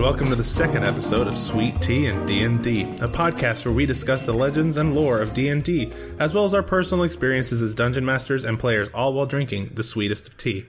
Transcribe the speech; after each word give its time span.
and 0.00 0.06
welcome 0.06 0.30
to 0.30 0.34
the 0.34 0.42
second 0.42 0.82
episode 0.82 1.26
of 1.26 1.36
Sweet 1.36 1.78
Tea 1.82 2.06
and 2.06 2.26
D&D, 2.26 2.80
a 2.80 3.08
podcast 3.08 3.66
where 3.66 3.74
we 3.74 3.84
discuss 3.84 4.24
the 4.24 4.32
legends 4.32 4.78
and 4.78 4.94
lore 4.94 5.20
of 5.20 5.34
D&D, 5.34 5.92
as 6.18 6.32
well 6.32 6.46
as 6.46 6.54
our 6.54 6.62
personal 6.62 7.04
experiences 7.04 7.60
as 7.60 7.74
dungeon 7.74 8.06
masters 8.06 8.42
and 8.42 8.58
players, 8.58 8.88
all 8.94 9.12
while 9.12 9.26
drinking 9.26 9.72
the 9.74 9.82
sweetest 9.82 10.26
of 10.26 10.38
tea. 10.38 10.64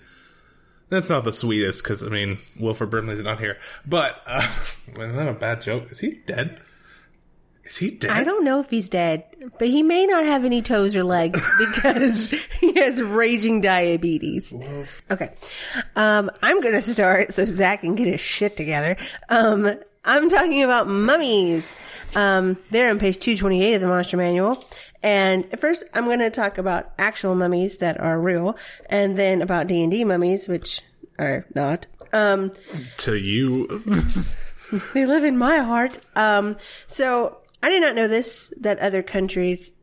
That's 0.90 1.10
not 1.10 1.24
the 1.24 1.32
sweetest, 1.32 1.82
because, 1.82 2.04
I 2.04 2.10
mean, 2.10 2.40
Wilford 2.60 2.90
Brimley's 2.90 3.24
not 3.24 3.40
here. 3.40 3.58
But, 3.86 4.22
uh, 4.26 4.46
is 5.00 5.16
that 5.16 5.30
a 5.30 5.34
bad 5.34 5.62
joke? 5.62 5.90
Is 5.92 6.00
he 6.00 6.20
dead? 6.26 6.60
Is 7.72 7.78
he 7.78 7.92
dead? 7.92 8.12
I 8.12 8.26
don't 8.26 8.44
know 8.44 8.60
if 8.60 8.70
he's 8.70 8.90
dead, 8.90 9.24
but 9.58 9.70
he 9.70 9.82
may 9.82 10.06
not 10.06 10.26
have 10.26 10.44
any 10.44 10.62
toes 10.62 10.94
or 10.94 11.06
legs 11.06 11.42
because 11.58 12.32
he 12.60 12.74
has 12.74 13.02
raging 13.02 13.62
diabetes. 13.62 14.54
Okay. 15.10 15.32
Um, 15.96 16.30
I'm 16.44 16.60
going 16.60 16.76
to 16.76 16.82
start 16.82 17.34
so 17.34 17.46
Zach 17.46 17.80
can 17.80 17.96
get 17.96 18.08
his 18.08 18.20
shit 18.20 18.58
together. 18.58 18.98
Um, 19.30 19.74
I'm 20.04 20.30
talking 20.30 20.64
about 20.64 20.90
mummies. 20.90 21.74
Um, 22.14 22.58
they're 22.72 22.90
on 22.90 23.00
page 23.00 23.20
228 23.20 23.76
of 23.76 23.82
the 23.82 23.88
Monster 23.88 24.18
Manual. 24.18 24.62
And 25.02 25.48
first, 25.58 25.86
I'm 25.94 26.04
going 26.04 26.20
to 26.20 26.30
talk 26.30 26.58
about 26.58 26.92
actual 27.00 27.36
mummies 27.36 27.78
that 27.78 28.02
are 28.02 28.20
real, 28.20 28.58
and 28.90 29.18
then 29.18 29.42
about 29.42 29.68
D&D 29.68 30.04
mummies, 30.04 30.50
which 30.50 30.82
are 31.18 31.46
not. 31.56 31.88
Um, 32.12 32.52
To 32.98 33.16
you. 33.16 33.64
they 34.94 35.06
live 35.06 35.24
in 35.24 35.38
my 35.38 35.60
heart. 35.60 36.00
Um, 36.18 36.58
so 36.88 37.38
I 37.64 37.70
did 37.70 37.82
not 37.82 37.96
know 37.96 38.08
this 38.08 38.54
that 38.60 38.80
other 38.80 39.04
countries 39.04 39.74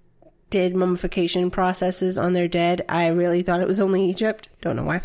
did 0.51 0.75
mummification 0.75 1.51
processes 1.51 2.17
on 2.17 2.33
their 2.33 2.49
dead. 2.49 2.85
I 2.89 3.09
really 3.09 3.43
thought 3.43 3.61
it 3.61 3.69
was 3.69 3.81
only 3.81 4.05
Egypt. 4.09 4.49
Don't 4.63 4.77
know 4.77 4.85
why. 4.85 5.03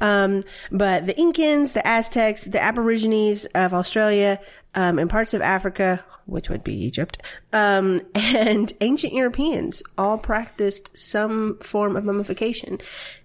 Um, 0.00 0.44
but 0.70 1.06
the 1.06 1.14
Incans, 1.14 1.72
the 1.72 1.86
Aztecs, 1.86 2.44
the 2.44 2.60
Aborigines 2.60 3.44
of 3.54 3.72
Australia, 3.72 4.40
um, 4.74 4.98
and 4.98 5.08
parts 5.08 5.34
of 5.34 5.40
Africa, 5.40 6.04
which 6.26 6.48
would 6.48 6.64
be 6.64 6.74
Egypt, 6.74 7.22
um, 7.52 8.00
and 8.14 8.72
ancient 8.80 9.12
Europeans 9.12 9.82
all 9.96 10.18
practiced 10.18 10.96
some 10.96 11.58
form 11.58 11.96
of 11.96 12.04
mummification. 12.04 12.78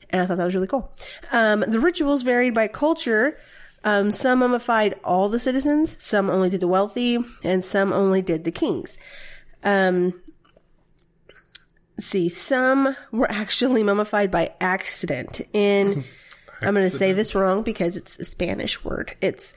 And 0.09 0.21
I 0.21 0.25
thought 0.25 0.37
that 0.37 0.45
was 0.45 0.55
really 0.55 0.67
cool. 0.67 0.93
Um, 1.31 1.65
the 1.67 1.79
rituals 1.79 2.23
varied 2.23 2.53
by 2.53 2.67
culture. 2.67 3.37
Um, 3.83 4.11
some 4.11 4.39
mummified 4.39 4.95
all 5.03 5.29
the 5.29 5.39
citizens, 5.39 5.97
some 5.99 6.29
only 6.29 6.49
did 6.49 6.59
the 6.59 6.67
wealthy, 6.67 7.19
and 7.43 7.63
some 7.63 7.93
only 7.93 8.21
did 8.21 8.43
the 8.43 8.51
kings. 8.51 8.97
Um, 9.63 10.21
see, 11.99 12.29
some 12.29 12.95
were 13.11 13.31
actually 13.31 13.83
mummified 13.83 14.31
by 14.31 14.53
accident. 14.59 15.41
In, 15.53 16.03
I'm 16.61 16.73
going 16.73 16.89
to 16.89 16.97
say 16.97 17.13
this 17.13 17.35
wrong 17.35 17.63
because 17.63 17.95
it's 17.95 18.17
a 18.17 18.25
Spanish 18.25 18.83
word. 18.83 19.15
It's 19.21 19.53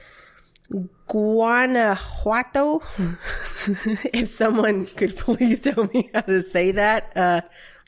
Guanajuato. 1.07 2.81
if 4.13 4.27
someone 4.27 4.85
could 4.85 5.17
please 5.17 5.61
tell 5.61 5.89
me 5.93 6.09
how 6.13 6.21
to 6.21 6.43
say 6.43 6.71
that, 6.71 7.11
uh, 7.15 7.41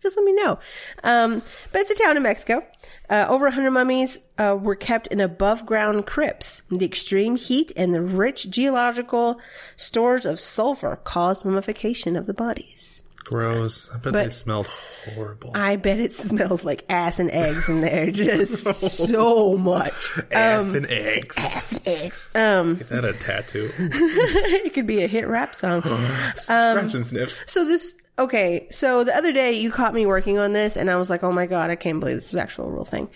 just 0.03 0.15
let 0.17 0.23
me 0.23 0.33
know. 0.33 0.59
Um, 1.03 1.41
but 1.71 1.81
it's 1.81 1.91
a 1.91 2.03
town 2.03 2.17
in 2.17 2.23
Mexico. 2.23 2.63
Uh, 3.09 3.25
over 3.29 3.45
100 3.45 3.71
mummies 3.71 4.19
uh, 4.37 4.57
were 4.59 4.75
kept 4.75 5.07
in 5.07 5.19
above 5.19 5.65
ground 5.65 6.05
crypts. 6.05 6.61
The 6.69 6.85
extreme 6.85 7.35
heat 7.35 7.71
and 7.75 7.93
the 7.93 8.01
rich 8.01 8.49
geological 8.49 9.39
stores 9.75 10.25
of 10.25 10.39
sulfur 10.39 10.97
caused 11.03 11.45
mummification 11.45 12.15
of 12.15 12.25
the 12.25 12.33
bodies. 12.33 13.03
Gross. 13.25 13.89
I 13.91 13.93
bet 13.95 14.13
But- 14.13 14.23
they 14.23 14.29
smelled 14.29 14.67
horrible. 14.67 15.51
I 15.55 15.75
bet 15.75 15.99
it 15.99 16.13
smells 16.13 16.63
like 16.63 16.83
ass 16.89 17.19
and 17.19 17.31
eggs 17.31 17.69
in 17.69 17.81
there, 17.81 18.11
just 18.11 18.63
so 18.75 19.57
much. 19.57 20.11
Ass 20.31 20.73
and 20.73 20.85
eggs. 20.87 21.37
Ass 21.37 21.71
and 21.73 21.87
eggs. 21.87 22.23
Um, 22.35 22.77
Is 22.81 22.89
that 22.89 23.05
a 23.05 23.13
tattoo? 23.13 23.71
it 23.77 24.73
could 24.73 24.87
be 24.87 25.03
a 25.03 25.07
hit 25.07 25.27
rap 25.27 25.55
song. 25.55 25.81
Scratch 26.35 26.93
and 26.93 27.05
sniffs. 27.05 27.43
So 27.51 27.65
this, 27.65 27.95
okay. 28.19 28.67
So 28.71 29.03
the 29.03 29.15
other 29.15 29.31
day 29.31 29.53
you 29.53 29.71
caught 29.71 29.93
me 29.93 30.05
working 30.05 30.37
on 30.37 30.53
this 30.53 30.75
and 30.75 30.89
I 30.89 30.95
was 30.97 31.09
like, 31.09 31.23
oh 31.23 31.31
my 31.31 31.45
God, 31.45 31.69
I 31.69 31.75
can't 31.75 31.99
believe 31.99 32.17
this 32.17 32.29
is 32.29 32.35
actual 32.35 32.69
real 32.71 32.85
thing. 32.85 33.09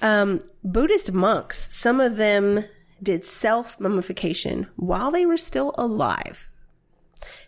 Um, 0.00 0.40
Buddhist 0.64 1.12
monks, 1.12 1.68
some 1.76 2.00
of 2.00 2.16
them 2.16 2.64
did 3.02 3.24
self 3.24 3.78
mummification 3.80 4.68
while 4.76 5.10
they 5.10 5.26
were 5.26 5.36
still 5.36 5.74
alive. 5.76 6.48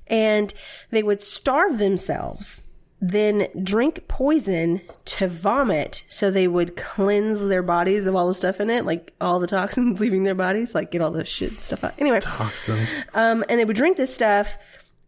And 0.07 0.53
they 0.91 1.03
would 1.03 1.23
starve 1.23 1.79
themselves, 1.79 2.65
then 3.01 3.49
drink 3.63 4.07
poison 4.09 4.81
to 5.05 5.29
vomit 5.29 6.05
so 6.09 6.31
they 6.31 6.49
would 6.49 6.77
cleanse 6.77 7.47
their 7.49 7.63
bodies 7.63 8.07
of 8.07 8.15
all 8.15 8.29
the 8.29 8.35
stuff 8.35 8.61
in 8.61 8.71
it, 8.71 8.85
like 8.85 9.13
all 9.21 9.39
the 9.39 9.47
toxins 9.47 10.01
leaving 10.01 10.25
their 10.25 10.35
bodies, 10.35 10.75
like 10.75 10.91
get 10.91 11.01
all 11.01 11.11
the 11.11 11.25
shit 11.25 11.53
stuff 11.63 11.85
out. 11.85 11.95
Anyway. 11.99 12.21
Toxins. 12.21 12.89
Um, 13.15 13.45
and 13.49 13.59
they 13.59 13.65
would 13.65 13.77
drink 13.77 13.97
this 13.97 14.15
stuff, 14.15 14.57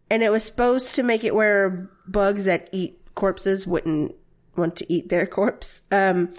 and 0.09 0.23
it 0.23 0.31
was 0.31 0.43
supposed 0.43 0.95
to 0.95 1.03
make 1.03 1.23
it 1.23 1.35
where 1.35 1.89
bugs 2.07 2.45
that 2.45 2.69
eat 2.71 2.99
corpses 3.15 3.65
wouldn't 3.67 4.15
want 4.55 4.75
to 4.77 4.91
eat 4.91 5.09
their 5.09 5.25
corpse. 5.25 5.81
Um, 5.91 6.31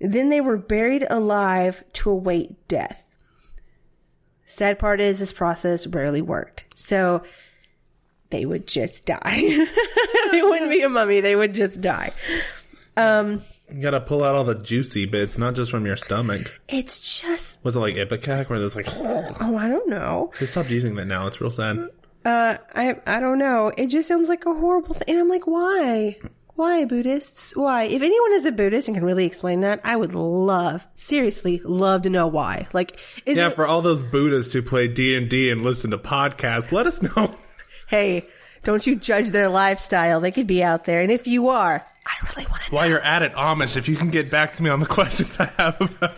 then 0.00 0.30
they 0.30 0.40
were 0.40 0.56
buried 0.56 1.06
alive 1.08 1.84
to 1.94 2.10
await 2.10 2.66
death. 2.68 3.06
Sad 4.44 4.78
part 4.78 5.00
is 5.00 5.18
this 5.18 5.32
process 5.32 5.86
rarely 5.86 6.22
worked. 6.22 6.66
So 6.74 7.22
they 8.30 8.44
would 8.46 8.66
just 8.66 9.04
die. 9.06 9.40
they 10.32 10.42
wouldn't 10.42 10.70
be 10.70 10.82
a 10.82 10.88
mummy, 10.88 11.20
they 11.20 11.36
would 11.36 11.54
just 11.54 11.80
die. 11.80 12.12
Um, 12.96 13.42
You 13.72 13.80
gotta 13.82 14.00
pull 14.00 14.24
out 14.24 14.34
all 14.34 14.44
the 14.44 14.54
juicy 14.56 15.06
bits, 15.06 15.38
not 15.38 15.54
just 15.54 15.70
from 15.70 15.86
your 15.86 15.96
stomach. 15.96 16.60
it's 16.68 17.20
just, 17.20 17.58
Was 17.64 17.76
it 17.76 17.80
like 17.80 17.94
Ipecac 17.96 18.48
where 18.50 18.58
there's 18.58 18.76
like, 18.76 18.88
oh, 18.88 19.56
I 19.56 19.68
don't 19.68 19.88
know. 19.88 20.32
they 20.40 20.46
stopped 20.46 20.70
using 20.70 20.94
that 20.96 21.06
now. 21.06 21.26
It's 21.26 21.40
real 21.40 21.50
sad. 21.50 21.88
Uh, 22.24 22.58
I 22.74 22.96
I 23.06 23.18
don't 23.20 23.38
know. 23.38 23.72
It 23.78 23.86
just 23.86 24.06
sounds 24.08 24.28
like 24.28 24.44
a 24.44 24.52
horrible 24.52 24.94
thing. 24.94 25.04
And 25.08 25.18
I'm 25.20 25.28
like, 25.28 25.46
why? 25.46 26.18
Why 26.54 26.84
Buddhists? 26.84 27.56
Why? 27.56 27.84
If 27.84 28.02
anyone 28.02 28.32
is 28.34 28.44
a 28.44 28.52
Buddhist 28.52 28.88
and 28.88 28.94
can 28.96 29.06
really 29.06 29.24
explain 29.24 29.62
that, 29.62 29.80
I 29.84 29.96
would 29.96 30.14
love, 30.14 30.86
seriously, 30.96 31.62
love 31.64 32.02
to 32.02 32.10
know 32.10 32.26
why. 32.26 32.68
Like, 32.74 32.98
is 33.24 33.38
Yeah, 33.38 33.46
it? 33.48 33.54
for 33.54 33.66
all 33.66 33.80
those 33.80 34.02
Buddhists 34.02 34.52
who 34.52 34.60
play 34.60 34.86
D 34.86 35.16
and 35.16 35.30
D 35.30 35.50
and 35.50 35.62
listen 35.62 35.92
to 35.92 35.98
podcasts, 35.98 36.72
let 36.72 36.86
us 36.86 37.00
know. 37.00 37.34
Hey, 37.90 38.26
don't 38.62 38.86
you 38.86 38.96
judge 38.96 39.30
their 39.30 39.48
lifestyle? 39.48 40.20
They 40.20 40.30
could 40.30 40.46
be 40.46 40.62
out 40.62 40.84
there, 40.86 41.00
and 41.00 41.10
if 41.10 41.26
you 41.26 41.48
are, 41.48 41.84
I 42.06 42.28
really 42.30 42.46
want 42.46 42.62
to. 42.62 42.70
know. 42.70 42.76
While 42.76 42.88
you're 42.88 43.02
at 43.02 43.22
it, 43.22 43.32
Amish, 43.32 43.76
if 43.76 43.88
you 43.88 43.96
can 43.96 44.10
get 44.10 44.30
back 44.30 44.54
to 44.54 44.62
me 44.62 44.70
on 44.70 44.80
the 44.80 44.86
questions 44.98 45.38
I 45.38 45.46
have 45.58 45.80
about 45.80 46.16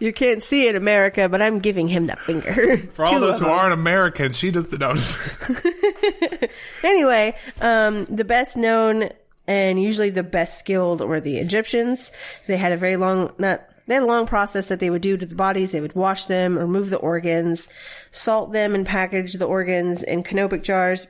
You 0.00 0.12
can't 0.12 0.42
see 0.42 0.66
it, 0.66 0.70
in 0.70 0.76
America, 0.76 1.28
but 1.28 1.42
I'm 1.42 1.58
giving 1.58 1.88
him 1.88 2.06
the 2.06 2.16
finger. 2.16 2.78
for 2.94 3.04
all 3.04 3.14
Two 3.14 3.20
those 3.20 3.38
who 3.38 3.44
them. 3.44 3.54
aren't 3.54 3.72
Americans, 3.72 4.36
she 4.36 4.50
does 4.50 4.68
the 4.68 4.78
notice. 4.78 5.18
Anyway, 6.84 7.36
um, 7.60 8.04
the 8.06 8.24
best 8.24 8.56
known 8.56 9.08
and 9.46 9.82
usually 9.82 10.10
the 10.10 10.22
best 10.22 10.58
skilled 10.58 11.00
were 11.00 11.20
the 11.20 11.38
Egyptians. 11.38 12.12
They 12.46 12.56
had 12.56 12.72
a 12.72 12.76
very 12.76 12.96
long, 12.96 13.32
not, 13.38 13.62
they 13.88 13.94
had 13.94 14.02
a 14.02 14.06
long 14.06 14.26
process 14.26 14.66
that 14.66 14.80
they 14.80 14.90
would 14.90 15.00
do 15.00 15.16
to 15.16 15.24
the 15.24 15.34
bodies. 15.34 15.72
They 15.72 15.80
would 15.80 15.94
wash 15.94 16.26
them, 16.26 16.58
remove 16.58 16.90
the 16.90 16.98
organs, 16.98 17.68
salt 18.10 18.52
them 18.52 18.74
and 18.74 18.86
package 18.86 19.32
the 19.32 19.46
organs 19.46 20.02
in 20.02 20.22
canopic 20.22 20.62
jars. 20.62 21.06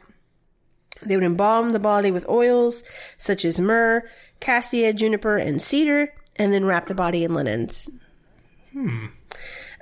They 1.02 1.16
would 1.16 1.24
embalm 1.24 1.72
the 1.72 1.80
body 1.80 2.12
with 2.12 2.28
oils 2.28 2.84
such 3.18 3.44
as 3.44 3.58
myrrh, 3.58 4.08
cassia, 4.38 4.92
juniper, 4.92 5.36
and 5.36 5.60
cedar, 5.60 6.14
and 6.36 6.52
then 6.52 6.64
wrap 6.64 6.86
the 6.86 6.94
body 6.94 7.24
in 7.24 7.34
linens. 7.34 7.90
Hmm. 8.72 9.06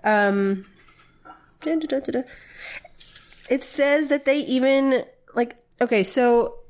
Um. 0.03 0.65
It 3.51 3.63
says 3.63 4.09
that 4.09 4.25
they 4.25 4.39
even 4.39 5.05
like 5.35 5.57
okay, 5.83 6.03
so 6.03 6.61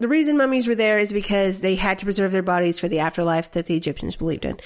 the 0.00 0.08
reason 0.08 0.36
mummies 0.36 0.66
were 0.66 0.74
there 0.74 0.98
is 0.98 1.12
because 1.12 1.60
they 1.60 1.74
had 1.74 1.98
to 1.98 2.04
preserve 2.04 2.32
their 2.32 2.42
bodies 2.42 2.78
for 2.78 2.88
the 2.88 3.00
afterlife 3.00 3.52
that 3.52 3.66
the 3.66 3.76
Egyptians 3.76 4.16
believed 4.16 4.44
in. 4.44 4.58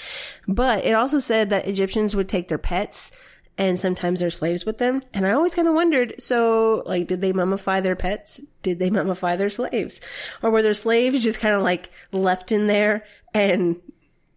But 0.46 0.84
it 0.84 0.92
also 0.92 1.18
said 1.18 1.50
that 1.50 1.66
Egyptians 1.66 2.14
would 2.14 2.28
take 2.28 2.48
their 2.48 2.58
pets 2.58 3.10
and 3.58 3.80
sometimes 3.80 4.20
their 4.20 4.30
slaves 4.30 4.64
with 4.64 4.78
them. 4.78 5.02
And 5.12 5.26
I 5.26 5.32
always 5.32 5.54
kind 5.54 5.68
of 5.68 5.74
wondered, 5.74 6.20
so 6.20 6.82
like, 6.86 7.08
did 7.08 7.20
they 7.20 7.32
mummify 7.32 7.82
their 7.82 7.96
pets? 7.96 8.40
Did 8.62 8.78
they 8.78 8.90
mummify 8.90 9.36
their 9.36 9.50
slaves? 9.50 10.00
Or 10.42 10.50
were 10.50 10.62
their 10.62 10.74
slaves 10.74 11.22
just 11.22 11.40
kind 11.40 11.54
of 11.54 11.62
like 11.62 11.90
left 12.12 12.52
in 12.52 12.66
there 12.66 13.04
and 13.34 13.80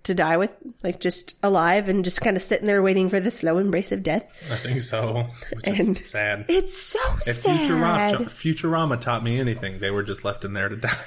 to 0.05 0.15
die 0.15 0.37
with, 0.37 0.51
like 0.83 0.99
just 0.99 1.35
alive 1.43 1.87
and 1.89 2.03
just 2.03 2.21
kind 2.21 2.35
of 2.37 2.41
sitting 2.43 2.65
there 2.67 2.81
waiting 2.81 3.09
for 3.09 3.19
the 3.19 3.29
slow 3.31 3.57
embrace 3.57 3.91
of 3.91 4.01
death? 4.03 4.25
I 4.51 4.55
think 4.55 4.81
so. 4.81 5.27
Which 5.53 5.67
is 5.67 5.87
And- 5.87 5.97
sad. 5.99 6.45
It's 6.47 6.77
so 6.77 6.99
If 7.27 7.37
sad. 7.37 7.67
Futurama, 7.67 8.25
Futurama 8.25 9.01
taught 9.01 9.23
me 9.23 9.39
anything, 9.39 9.79
they 9.79 9.91
were 9.91 10.03
just 10.03 10.23
left 10.25 10.45
in 10.45 10.53
there 10.53 10.69
to 10.69 10.75
die. 10.77 10.97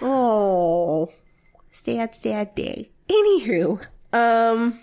Oh, 0.00 1.10
sad, 1.70 2.14
sad 2.14 2.54
day. 2.54 2.90
Anywho, 3.08 3.80
um, 4.12 4.78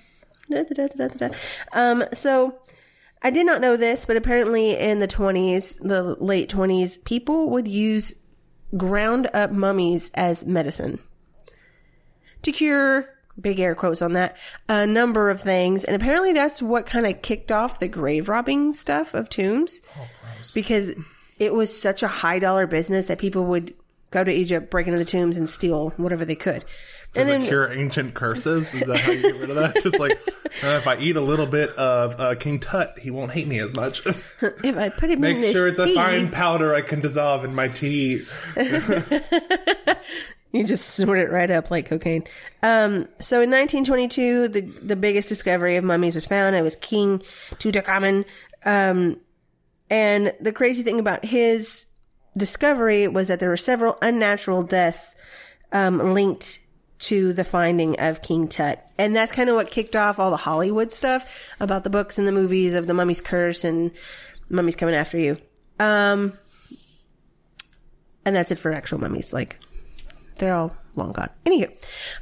da, 0.49 0.63
da, 0.63 1.07
da. 1.07 1.29
um, 1.73 2.03
so 2.13 2.59
I 3.21 3.29
did 3.31 3.45
not 3.45 3.61
know 3.61 3.77
this, 3.77 4.05
but 4.05 4.17
apparently 4.17 4.71
in 4.77 4.99
the 4.99 5.07
twenties, 5.07 5.75
the 5.75 6.01
late 6.19 6.49
twenties, 6.49 6.97
people 6.97 7.49
would 7.51 7.67
use 7.67 8.13
ground 8.77 9.27
up 9.33 9.51
mummies 9.51 10.11
as 10.15 10.45
medicine 10.45 10.99
to 12.41 12.51
cure 12.51 13.05
big 13.41 13.59
air 13.59 13.75
quotes 13.75 14.01
on 14.01 14.13
that, 14.13 14.37
a 14.69 14.85
number 14.85 15.29
of 15.29 15.41
things. 15.41 15.83
And 15.83 15.95
apparently 15.95 16.33
that's 16.33 16.61
what 16.61 16.85
kind 16.85 17.05
of 17.05 17.21
kicked 17.21 17.51
off 17.51 17.79
the 17.79 17.87
grave 17.87 18.29
robbing 18.29 18.73
stuff 18.73 19.13
of 19.13 19.29
tombs. 19.29 19.81
because 20.53 20.93
it 21.39 21.53
was 21.53 21.75
such 21.75 22.03
a 22.03 22.07
high 22.07 22.39
dollar 22.39 22.67
business 22.67 23.07
that 23.07 23.17
people 23.17 23.45
would 23.45 23.73
go 24.11 24.23
to 24.23 24.31
Egypt, 24.31 24.69
break 24.69 24.87
into 24.87 24.99
the 24.99 25.05
tombs, 25.05 25.37
and 25.37 25.49
steal 25.49 25.89
whatever 25.97 26.25
they 26.25 26.35
could. 26.35 26.65
And 27.13 27.27
Does 27.27 27.35
it 27.35 27.39
then 27.39 27.47
cure 27.47 27.71
ancient 27.73 28.13
curses? 28.13 28.73
Is 28.73 28.87
that 28.87 28.97
how 28.97 29.11
you 29.11 29.21
get 29.21 29.35
rid 29.35 29.49
of 29.49 29.55
that? 29.57 29.75
Just 29.83 29.99
like 29.99 30.11
uh, 30.63 30.67
if 30.67 30.87
I 30.87 30.97
eat 30.97 31.17
a 31.17 31.21
little 31.21 31.45
bit 31.45 31.71
of 31.71 32.19
uh, 32.19 32.35
King 32.35 32.59
Tut, 32.59 32.99
he 32.99 33.11
won't 33.11 33.31
hate 33.31 33.47
me 33.47 33.59
as 33.59 33.75
much. 33.75 34.05
if 34.05 34.77
I 34.77 34.89
put 34.89 35.09
him 35.09 35.23
in 35.23 35.41
Make 35.41 35.51
sure 35.51 35.67
it's 35.67 35.83
tea, 35.83 35.91
a 35.91 35.95
fine 35.95 36.31
powder 36.31 36.73
I 36.73 36.81
can 36.81 37.01
dissolve 37.01 37.43
in 37.43 37.53
my 37.53 37.67
tea. 37.67 38.21
You 40.53 40.65
just 40.65 40.95
snort 40.95 41.19
it 41.19 41.31
right 41.31 41.49
up 41.49 41.71
like 41.71 41.85
cocaine. 41.85 42.25
Um, 42.61 43.07
so 43.19 43.41
in 43.41 43.49
1922, 43.49 44.49
the 44.49 44.61
the 44.61 44.95
biggest 44.97 45.29
discovery 45.29 45.77
of 45.77 45.85
mummies 45.85 46.13
was 46.13 46.25
found. 46.25 46.57
It 46.57 46.61
was 46.61 46.75
King 46.75 47.19
Tutankhamun. 47.51 48.25
Um, 48.65 49.21
and 49.89 50.33
the 50.41 50.51
crazy 50.51 50.83
thing 50.83 50.99
about 50.99 51.23
his 51.23 51.85
discovery 52.37 53.07
was 53.07 53.29
that 53.29 53.39
there 53.39 53.49
were 53.49 53.55
several 53.55 53.97
unnatural 54.01 54.63
deaths 54.63 55.15
um, 55.71 55.99
linked 56.13 56.59
to 56.99 57.33
the 57.33 57.43
finding 57.43 57.99
of 57.99 58.21
King 58.21 58.47
Tut. 58.47 58.85
And 58.97 59.15
that's 59.15 59.31
kind 59.31 59.49
of 59.49 59.55
what 59.55 59.71
kicked 59.71 59.95
off 59.95 60.19
all 60.19 60.31
the 60.31 60.37
Hollywood 60.37 60.91
stuff 60.91 61.49
about 61.59 61.83
the 61.83 61.89
books 61.89 62.17
and 62.17 62.27
the 62.27 62.31
movies 62.31 62.75
of 62.75 62.87
the 62.87 62.93
mummy's 62.93 63.21
curse 63.21 63.63
and 63.63 63.91
mummies 64.49 64.75
coming 64.75 64.95
after 64.95 65.17
you. 65.17 65.37
Um, 65.79 66.33
and 68.23 68.35
that's 68.35 68.51
it 68.51 68.59
for 68.59 68.71
actual 68.71 68.99
mummies. 68.99 69.33
Like, 69.33 69.57
they're 70.41 70.53
all 70.53 70.75
long 70.95 71.13
gone. 71.13 71.29
Anywho, 71.45 71.71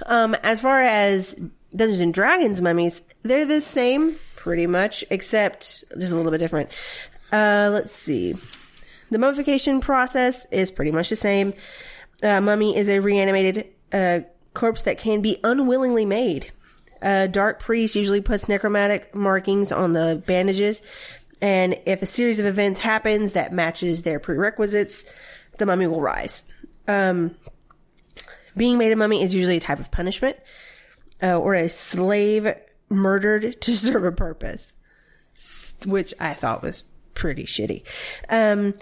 um, 0.06 0.36
as 0.44 0.62
far 0.62 0.82
as 0.82 1.34
Dungeons 1.76 2.00
and 2.00 2.14
Dragons 2.14 2.62
mummies, 2.62 3.02
they're 3.24 3.46
the 3.46 3.62
same 3.62 4.16
pretty 4.36 4.68
much, 4.68 5.04
except 5.10 5.84
just 5.98 6.12
a 6.12 6.16
little 6.16 6.32
bit 6.32 6.38
different. 6.38 6.70
Uh, 7.32 7.70
let's 7.74 7.94
see. 7.94 8.36
The 9.12 9.18
mummification 9.18 9.82
process 9.82 10.46
is 10.52 10.72
pretty 10.72 10.92
much 10.92 11.10
the 11.10 11.16
same. 11.16 11.54
Uh, 12.22 12.42
mummy 12.42 12.78
is 12.78 12.90
a 12.90 13.00
reanimated 13.00 13.68
uh, 13.92 14.20
corpse 14.54 14.84
that 14.84 15.00
can 15.00 15.22
be 15.22 15.40
unwillingly 15.44 16.06
made. 16.06 16.52
A 17.02 17.28
dark 17.28 17.60
priest 17.60 17.96
usually 17.96 18.22
puts 18.22 18.50
necromantic 18.50 19.16
markings 19.16 19.72
on 19.72 19.94
the 19.94 20.22
bandages, 20.26 20.82
and 21.42 21.80
if 21.86 22.02
a 22.02 22.06
series 22.06 22.40
of 22.40 22.46
events 22.46 22.82
happens 22.82 23.34
that 23.34 23.54
matches 23.54 24.04
their 24.04 24.20
prerequisites, 24.20 25.06
the 25.58 25.66
mummy 25.66 25.88
will 25.88 26.02
rise. 26.02 26.44
Um, 26.88 27.36
being 28.60 28.78
made 28.78 28.92
a 28.92 28.96
mummy 28.96 29.24
is 29.24 29.34
usually 29.34 29.58
a 29.58 29.62
type 29.62 29.80
of 29.80 29.90
punishment, 29.90 30.38
uh, 31.24 31.38
or 31.40 31.56
a 31.56 31.68
slave 31.70 32.54
murdered 32.90 33.60
to 33.62 33.72
serve 33.72 34.04
a 34.06 34.12
purpose, 34.12 34.76
which 35.88 36.14
I 36.20 36.36
thought 36.36 36.62
was 36.62 36.84
pretty 37.16 37.46
shitty. 37.46 37.84
Um, 38.30 38.76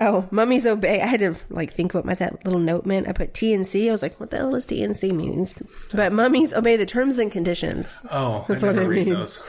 oh, 0.00 0.26
mummies 0.30 0.66
obey. 0.66 1.00
I 1.00 1.06
had 1.06 1.20
to 1.20 1.36
like 1.50 1.72
think 1.74 1.94
what 1.94 2.04
my 2.04 2.14
that 2.14 2.44
little 2.44 2.60
note 2.60 2.86
meant. 2.86 3.08
I 3.08 3.12
put 3.12 3.34
T 3.34 3.52
and 3.54 3.66
C. 3.66 3.88
I 3.88 3.92
was 3.92 4.02
like, 4.02 4.18
what 4.18 4.30
the 4.30 4.38
hell 4.38 4.52
does 4.52 4.66
T 4.66 4.82
and 4.82 4.96
C 4.96 5.12
means? 5.12 5.54
But 5.92 6.12
mummies 6.12 6.52
obey 6.52 6.76
the 6.76 6.86
terms 6.86 7.18
and 7.18 7.30
conditions. 7.30 8.00
Oh, 8.10 8.44
That's 8.48 8.62
I 8.62 8.68
what 8.68 8.76
never 8.76 8.86
it 8.92 8.96
read 8.96 9.06
means. 9.08 9.38
those. 9.38 9.40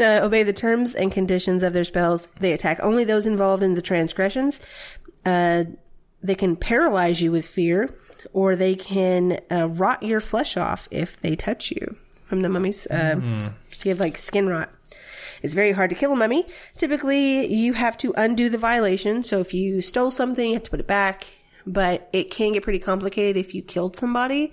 Uh, 0.00 0.20
obey 0.24 0.42
the 0.42 0.52
terms 0.52 0.94
and 0.94 1.12
conditions 1.12 1.62
of 1.62 1.72
their 1.72 1.84
spells. 1.84 2.26
They 2.40 2.52
attack 2.52 2.80
only 2.82 3.04
those 3.04 3.26
involved 3.26 3.62
in 3.62 3.74
the 3.74 3.82
transgressions. 3.82 4.60
Uh, 5.24 5.64
they 6.24 6.34
can 6.34 6.56
paralyze 6.56 7.22
you 7.22 7.30
with 7.30 7.46
fear, 7.46 7.94
or 8.32 8.56
they 8.56 8.74
can 8.74 9.40
uh, 9.52 9.68
rot 9.68 10.02
your 10.02 10.20
flesh 10.20 10.56
off 10.56 10.88
if 10.90 11.20
they 11.20 11.36
touch 11.36 11.70
you. 11.70 11.96
From 12.24 12.40
the 12.40 12.48
mummies, 12.48 12.86
uh, 12.86 13.20
so 13.70 13.84
you 13.84 13.90
have 13.90 14.00
like 14.00 14.16
skin 14.16 14.48
rot. 14.48 14.72
It's 15.42 15.52
very 15.52 15.72
hard 15.72 15.90
to 15.90 15.96
kill 15.96 16.12
a 16.12 16.16
mummy. 16.16 16.46
Typically, 16.74 17.46
you 17.52 17.74
have 17.74 17.98
to 17.98 18.14
undo 18.16 18.48
the 18.48 18.56
violation. 18.56 19.22
So 19.22 19.40
if 19.40 19.52
you 19.52 19.82
stole 19.82 20.10
something, 20.10 20.48
you 20.48 20.54
have 20.54 20.62
to 20.62 20.70
put 20.70 20.80
it 20.80 20.86
back. 20.86 21.26
But 21.66 22.08
it 22.12 22.30
can 22.30 22.54
get 22.54 22.62
pretty 22.62 22.78
complicated 22.78 23.36
if 23.36 23.54
you 23.54 23.62
killed 23.62 23.94
somebody 23.94 24.52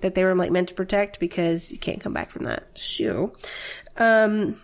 that 0.00 0.14
they 0.14 0.24
were 0.24 0.34
like 0.34 0.50
meant 0.50 0.68
to 0.68 0.74
protect 0.74 1.20
because 1.20 1.70
you 1.72 1.78
can't 1.78 2.00
come 2.00 2.12
back 2.12 2.30
from 2.30 2.44
that. 2.44 2.66
So, 2.74 3.32
um, 3.96 4.60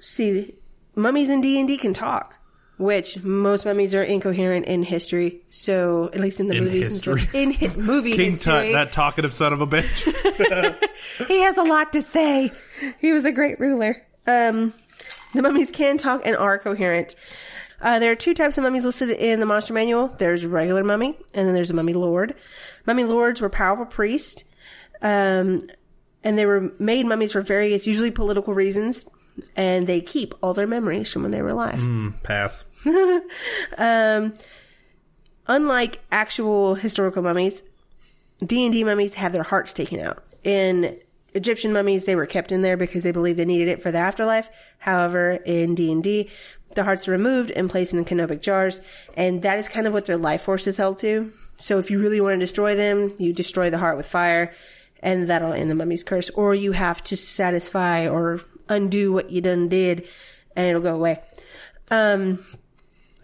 see, 0.00 0.54
mummies 0.94 1.30
in 1.30 1.40
D 1.40 1.58
and 1.58 1.68
D 1.68 1.76
can 1.76 1.94
talk, 1.94 2.34
which 2.78 3.22
most 3.22 3.64
mummies 3.66 3.94
are 3.94 4.02
incoherent 4.02 4.66
in 4.66 4.82
history. 4.82 5.42
So 5.50 6.10
at 6.12 6.20
least 6.20 6.40
in 6.40 6.48
the 6.48 6.56
In 6.56 6.64
movies, 6.64 7.04
history. 7.04 7.28
in 7.34 7.52
hi- 7.52 7.74
movie 7.76 8.12
King 8.12 8.30
history, 8.32 8.52
Tut, 8.52 8.72
that 8.72 8.92
talkative 8.92 9.34
son 9.34 9.52
of 9.52 9.60
a 9.60 9.66
bitch. 9.66 10.04
he 11.28 11.40
has 11.42 11.58
a 11.58 11.64
lot 11.64 11.92
to 11.92 12.02
say. 12.02 12.50
He 13.00 13.12
was 13.12 13.24
a 13.24 13.32
great 13.32 13.58
ruler. 13.60 14.06
Um, 14.26 14.72
the 15.34 15.42
mummies 15.42 15.70
can 15.70 15.98
talk 15.98 16.22
and 16.24 16.36
are 16.36 16.58
coherent. 16.58 17.14
Uh, 17.80 17.98
there 18.00 18.10
are 18.10 18.16
two 18.16 18.34
types 18.34 18.58
of 18.58 18.64
mummies 18.64 18.84
listed 18.84 19.10
in 19.10 19.38
the 19.40 19.46
monster 19.46 19.72
manual. 19.72 20.08
There's 20.08 20.42
a 20.44 20.48
regular 20.48 20.82
mummy, 20.82 21.16
and 21.34 21.46
then 21.46 21.54
there's 21.54 21.70
a 21.70 21.74
mummy 21.74 21.92
lord. 21.92 22.34
Mummy 22.86 23.04
lords 23.04 23.40
were 23.40 23.48
powerful 23.48 23.86
priests, 23.86 24.42
um, 25.00 25.68
and 26.24 26.36
they 26.36 26.44
were 26.46 26.72
made 26.80 27.06
mummies 27.06 27.30
for 27.32 27.40
various, 27.40 27.86
usually 27.86 28.10
political 28.10 28.52
reasons, 28.52 29.04
and 29.56 29.86
they 29.86 30.00
keep 30.00 30.34
all 30.42 30.54
their 30.54 30.66
memories 30.66 31.12
from 31.12 31.22
when 31.22 31.30
they 31.30 31.42
were 31.42 31.50
alive. 31.50 31.80
Pass. 32.22 32.64
Um, 33.76 34.34
unlike 35.46 36.00
actual 36.12 36.74
historical 36.74 37.22
mummies, 37.22 37.62
D 38.44 38.64
and 38.64 38.72
D 38.72 38.84
mummies 38.84 39.14
have 39.14 39.32
their 39.32 39.42
hearts 39.42 39.72
taken 39.72 40.00
out. 40.00 40.22
In 40.44 40.96
Egyptian 41.34 41.72
mummies, 41.72 42.04
they 42.04 42.16
were 42.16 42.26
kept 42.26 42.52
in 42.52 42.62
there 42.62 42.76
because 42.76 43.02
they 43.02 43.10
believed 43.12 43.38
they 43.38 43.44
needed 43.44 43.68
it 43.68 43.82
for 43.82 43.90
the 43.90 43.98
afterlife. 43.98 44.48
However, 44.78 45.32
in 45.44 45.74
D 45.74 45.90
and 45.92 46.02
D, 46.02 46.30
the 46.74 46.84
hearts 46.84 47.08
are 47.08 47.12
removed 47.12 47.50
and 47.50 47.70
placed 47.70 47.92
in 47.92 48.04
canopic 48.04 48.42
jars, 48.42 48.80
and 49.16 49.42
that 49.42 49.58
is 49.58 49.68
kind 49.68 49.86
of 49.86 49.92
what 49.92 50.06
their 50.06 50.16
life 50.16 50.42
force 50.42 50.66
is 50.66 50.76
held 50.76 50.98
to. 51.00 51.32
So, 51.56 51.78
if 51.78 51.90
you 51.90 51.98
really 51.98 52.20
want 52.20 52.34
to 52.34 52.40
destroy 52.40 52.76
them, 52.76 53.14
you 53.18 53.32
destroy 53.32 53.70
the 53.70 53.78
heart 53.78 53.96
with 53.96 54.06
fire, 54.06 54.54
and 55.00 55.28
that'll 55.28 55.52
end 55.52 55.70
the 55.70 55.74
mummy's 55.74 56.02
curse. 56.02 56.30
Or 56.30 56.54
you 56.54 56.72
have 56.72 57.02
to 57.04 57.16
satisfy 57.16 58.06
or 58.06 58.42
undo 58.68 59.12
what 59.12 59.30
you 59.30 59.40
done 59.40 59.68
did, 59.68 60.06
and 60.56 60.66
it'll 60.66 60.82
go 60.82 60.94
away. 60.94 61.20
Um, 61.90 62.44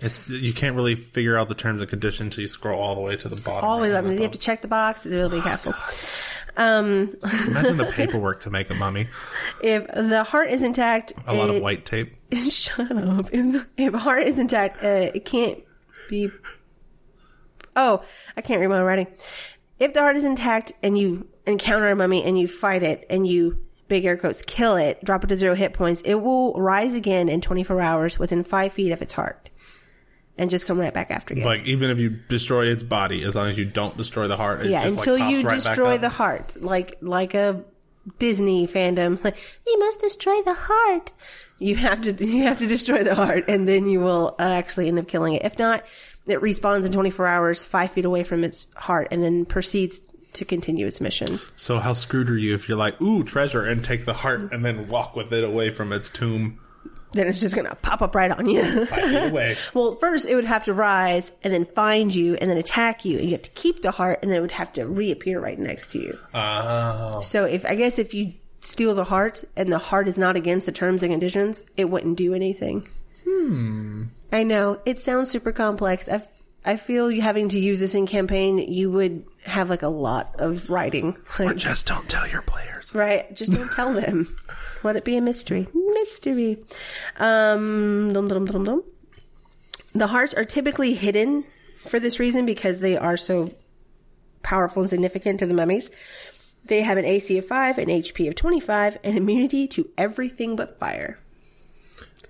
It's 0.00 0.28
you 0.28 0.52
can't 0.52 0.74
really 0.76 0.94
figure 0.94 1.36
out 1.38 1.48
the 1.48 1.54
terms 1.54 1.80
and 1.80 1.88
conditions 1.90 2.26
until 2.26 2.42
you 2.42 2.48
scroll 2.48 2.80
all 2.80 2.94
the 2.94 3.00
way 3.00 3.16
to 3.16 3.28
the 3.28 3.40
bottom. 3.40 3.68
Always, 3.68 3.92
right 3.92 3.98
I 3.98 4.02
mean, 4.06 4.16
you 4.16 4.22
have 4.22 4.32
to 4.32 4.38
check 4.38 4.62
the 4.62 4.68
box. 4.68 5.04
It's 5.06 5.14
a 5.14 5.18
really 5.18 5.36
big 5.38 5.42
hassle. 5.44 5.74
Um. 6.56 7.16
Imagine 7.48 7.76
the 7.78 7.90
paperwork 7.92 8.40
to 8.40 8.50
make 8.50 8.70
a 8.70 8.74
mummy. 8.74 9.08
if 9.62 9.86
the 9.88 10.22
heart 10.24 10.50
is 10.50 10.62
intact, 10.62 11.12
A 11.26 11.34
lot 11.34 11.50
it- 11.50 11.56
of 11.56 11.62
white 11.62 11.84
tape. 11.84 12.14
Shut 12.48 12.90
up. 12.96 13.28
If, 13.32 13.66
if 13.76 13.94
heart 13.94 14.22
is 14.22 14.38
intact, 14.38 14.82
uh, 14.82 15.10
it 15.14 15.24
can't 15.24 15.62
be. 16.08 16.30
Oh, 17.76 18.04
I 18.36 18.40
can't 18.40 18.60
read 18.60 18.68
my 18.68 18.82
writing. 18.82 19.08
If 19.80 19.94
the 19.94 20.00
heart 20.00 20.14
is 20.16 20.24
intact 20.24 20.72
and 20.82 20.96
you 20.96 21.26
encounter 21.46 21.90
a 21.90 21.96
mummy 21.96 22.22
and 22.24 22.38
you 22.38 22.46
fight 22.46 22.82
it 22.84 23.04
and 23.10 23.26
you 23.26 23.58
big 23.94 24.04
air 24.04 24.16
quotes 24.16 24.42
kill 24.42 24.74
it, 24.74 25.04
drop 25.04 25.22
it 25.22 25.28
to 25.28 25.36
zero 25.36 25.54
hit 25.54 25.72
points, 25.72 26.02
it 26.04 26.16
will 26.16 26.52
rise 26.54 26.94
again 26.94 27.28
in 27.28 27.40
24 27.40 27.80
hours 27.80 28.18
within 28.18 28.42
five 28.42 28.72
feet 28.72 28.90
of 28.90 29.00
its 29.00 29.14
heart, 29.14 29.50
and 30.36 30.50
just 30.50 30.66
come 30.66 30.80
right 30.80 30.92
back 30.92 31.12
after 31.12 31.32
you. 31.32 31.44
Like 31.44 31.64
even 31.64 31.90
if 31.90 32.00
you 32.00 32.10
destroy 32.10 32.66
its 32.66 32.82
body, 32.82 33.22
as 33.22 33.36
long 33.36 33.48
as 33.48 33.56
you 33.56 33.64
don't 33.64 33.96
destroy 33.96 34.26
the 34.26 34.34
heart, 34.34 34.66
yeah, 34.66 34.82
just, 34.82 34.96
like, 34.96 35.06
until 35.06 35.18
pops 35.18 35.30
you 35.30 35.42
right 35.46 35.54
destroy 35.54 35.98
the 35.98 36.08
heart, 36.08 36.56
like 36.60 36.96
like 37.02 37.34
a 37.34 37.62
Disney 38.18 38.66
fandom, 38.66 39.22
like 39.24 39.36
you 39.64 39.78
must 39.78 40.00
destroy 40.00 40.42
the 40.42 40.54
heart. 40.54 41.12
You 41.60 41.76
have 41.76 42.00
to 42.00 42.26
you 42.26 42.42
have 42.42 42.58
to 42.58 42.66
destroy 42.66 43.04
the 43.04 43.14
heart, 43.14 43.44
and 43.46 43.68
then 43.68 43.88
you 43.88 44.00
will 44.00 44.34
uh, 44.40 44.42
actually 44.42 44.88
end 44.88 44.98
up 44.98 45.06
killing 45.06 45.34
it. 45.34 45.44
If 45.44 45.56
not, 45.56 45.84
it 46.26 46.40
respawns 46.40 46.84
in 46.84 46.90
24 46.90 47.28
hours, 47.28 47.62
five 47.62 47.92
feet 47.92 48.06
away 48.06 48.24
from 48.24 48.42
its 48.42 48.66
heart, 48.74 49.06
and 49.12 49.22
then 49.22 49.44
proceeds 49.44 50.00
to 50.34 50.44
continue 50.44 50.86
its 50.86 51.00
mission. 51.00 51.40
So 51.56 51.78
how 51.78 51.92
screwed 51.92 52.30
are 52.30 52.36
you 52.38 52.54
if 52.54 52.68
you're 52.68 52.78
like, 52.78 53.00
ooh, 53.00 53.24
treasure, 53.24 53.64
and 53.64 53.82
take 53.84 54.04
the 54.04 54.14
heart 54.14 54.52
and 54.52 54.64
then 54.64 54.88
walk 54.88 55.16
with 55.16 55.32
it 55.32 55.44
away 55.44 55.70
from 55.70 55.92
its 55.92 56.10
tomb 56.10 56.60
Then 57.12 57.26
it's 57.28 57.40
just 57.40 57.54
gonna 57.54 57.74
pop 57.76 58.02
up 58.02 58.14
right 58.14 58.30
on 58.30 58.46
you. 58.48 58.86
five 58.86 59.04
feet 59.04 59.30
away? 59.30 59.56
well, 59.74 59.94
first 59.96 60.26
it 60.26 60.34
would 60.34 60.44
have 60.44 60.64
to 60.64 60.72
rise 60.72 61.32
and 61.42 61.52
then 61.54 61.64
find 61.64 62.12
you 62.14 62.34
and 62.36 62.50
then 62.50 62.58
attack 62.58 63.04
you, 63.04 63.18
and 63.18 63.26
you 63.26 63.32
have 63.32 63.42
to 63.42 63.50
keep 63.50 63.82
the 63.82 63.92
heart, 63.92 64.18
and 64.22 64.30
then 64.30 64.38
it 64.38 64.42
would 64.42 64.50
have 64.52 64.72
to 64.74 64.84
reappear 64.86 65.40
right 65.40 65.58
next 65.58 65.92
to 65.92 65.98
you. 66.00 66.18
Oh, 66.34 67.20
So 67.20 67.44
if 67.44 67.64
I 67.64 67.74
guess 67.76 67.98
if 67.98 68.14
you 68.14 68.32
steal 68.60 68.94
the 68.94 69.04
heart 69.04 69.44
and 69.56 69.70
the 69.70 69.78
heart 69.78 70.08
is 70.08 70.18
not 70.18 70.36
against 70.36 70.66
the 70.66 70.72
terms 70.72 71.02
and 71.02 71.12
conditions, 71.12 71.66
it 71.76 71.84
wouldn't 71.90 72.16
do 72.18 72.34
anything. 72.34 72.88
Hmm. 73.28 74.04
I 74.32 74.42
know 74.42 74.80
it 74.84 74.98
sounds 74.98 75.30
super 75.30 75.52
complex. 75.52 76.08
I 76.08 76.18
I 76.64 76.76
feel 76.76 77.10
you 77.10 77.20
having 77.20 77.50
to 77.50 77.58
use 77.58 77.80
this 77.80 77.94
in 77.94 78.06
campaign, 78.06 78.58
you 78.58 78.90
would 78.90 79.24
have 79.44 79.68
like 79.68 79.82
a 79.82 79.88
lot 79.88 80.36
of 80.38 80.70
writing. 80.70 81.16
Like, 81.38 81.56
just 81.56 81.86
don't 81.86 82.08
tell 82.08 82.26
your 82.26 82.42
players. 82.42 82.94
right? 82.94 83.34
Just 83.36 83.52
don't 83.52 83.70
tell 83.72 83.92
them. 83.92 84.34
Let 84.82 84.96
it 84.96 85.04
be 85.04 85.16
a 85.16 85.20
mystery. 85.20 85.68
Mystery. 85.74 86.58
Um. 87.18 88.12
Dum, 88.12 88.28
dum, 88.28 88.46
dum, 88.46 88.64
dum. 88.64 88.84
The 89.94 90.06
hearts 90.08 90.34
are 90.34 90.44
typically 90.44 90.94
hidden 90.94 91.44
for 91.78 92.00
this 92.00 92.18
reason 92.18 92.46
because 92.46 92.80
they 92.80 92.96
are 92.96 93.16
so 93.16 93.52
powerful 94.42 94.82
and 94.82 94.90
significant 94.90 95.38
to 95.40 95.46
the 95.46 95.54
mummies. 95.54 95.90
They 96.64 96.80
have 96.82 96.96
an 96.96 97.04
AC 97.04 97.36
of 97.38 97.44
5, 97.46 97.76
an 97.78 97.88
HP 97.88 98.26
of 98.26 98.34
25, 98.34 98.96
and 99.04 99.16
immunity 99.18 99.68
to 99.68 99.88
everything 99.98 100.56
but 100.56 100.78
fire. 100.78 101.18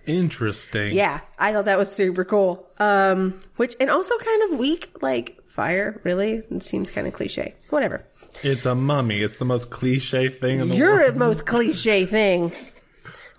Interesting. 0.07 0.95
Yeah, 0.95 1.21
I 1.39 1.53
thought 1.53 1.65
that 1.67 1.79
was 1.79 1.91
super 1.91 2.25
cool. 2.25 2.67
Um, 2.79 3.41
which, 3.57 3.75
and 3.81 3.91
also 3.91 4.17
kind 4.19 4.53
of 4.53 4.59
weak, 4.59 5.03
like 5.03 5.41
fire, 5.47 6.01
really? 6.05 6.43
It 6.51 6.63
seems 6.63 6.91
kind 6.91 7.07
of 7.07 7.15
cliche. 7.15 7.55
Whatever. 7.71 8.05
It's 8.43 8.67
a 8.67 8.75
mummy. 8.75 9.21
It's 9.21 9.37
the 9.37 9.45
most 9.45 9.71
cliche 9.71 10.29
thing 10.29 10.61
in 10.61 10.69
the 10.69 10.77
You're 10.77 10.97
world. 10.99 11.15
the 11.15 11.19
most 11.19 11.47
cliche 11.47 12.05
thing. 12.05 12.53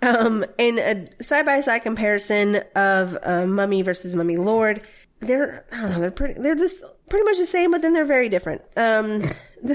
Um, 0.02 0.44
in 0.58 0.78
a 0.78 1.22
side 1.22 1.46
by 1.46 1.60
side 1.62 1.82
comparison 1.82 2.56
of 2.74 3.16
uh, 3.22 3.46
Mummy 3.46 3.82
versus 3.82 4.14
Mummy 4.14 4.36
Lord, 4.36 4.82
they're 5.26 5.64
I 5.72 5.82
don't 5.82 5.90
know 5.90 6.00
they're 6.00 6.10
pretty 6.10 6.40
they're 6.40 6.54
just 6.54 6.82
pretty 7.08 7.24
much 7.24 7.38
the 7.38 7.46
same, 7.46 7.70
but 7.70 7.82
then 7.82 7.92
they're 7.92 8.04
very 8.04 8.28
different. 8.28 8.62
Um, 8.76 9.22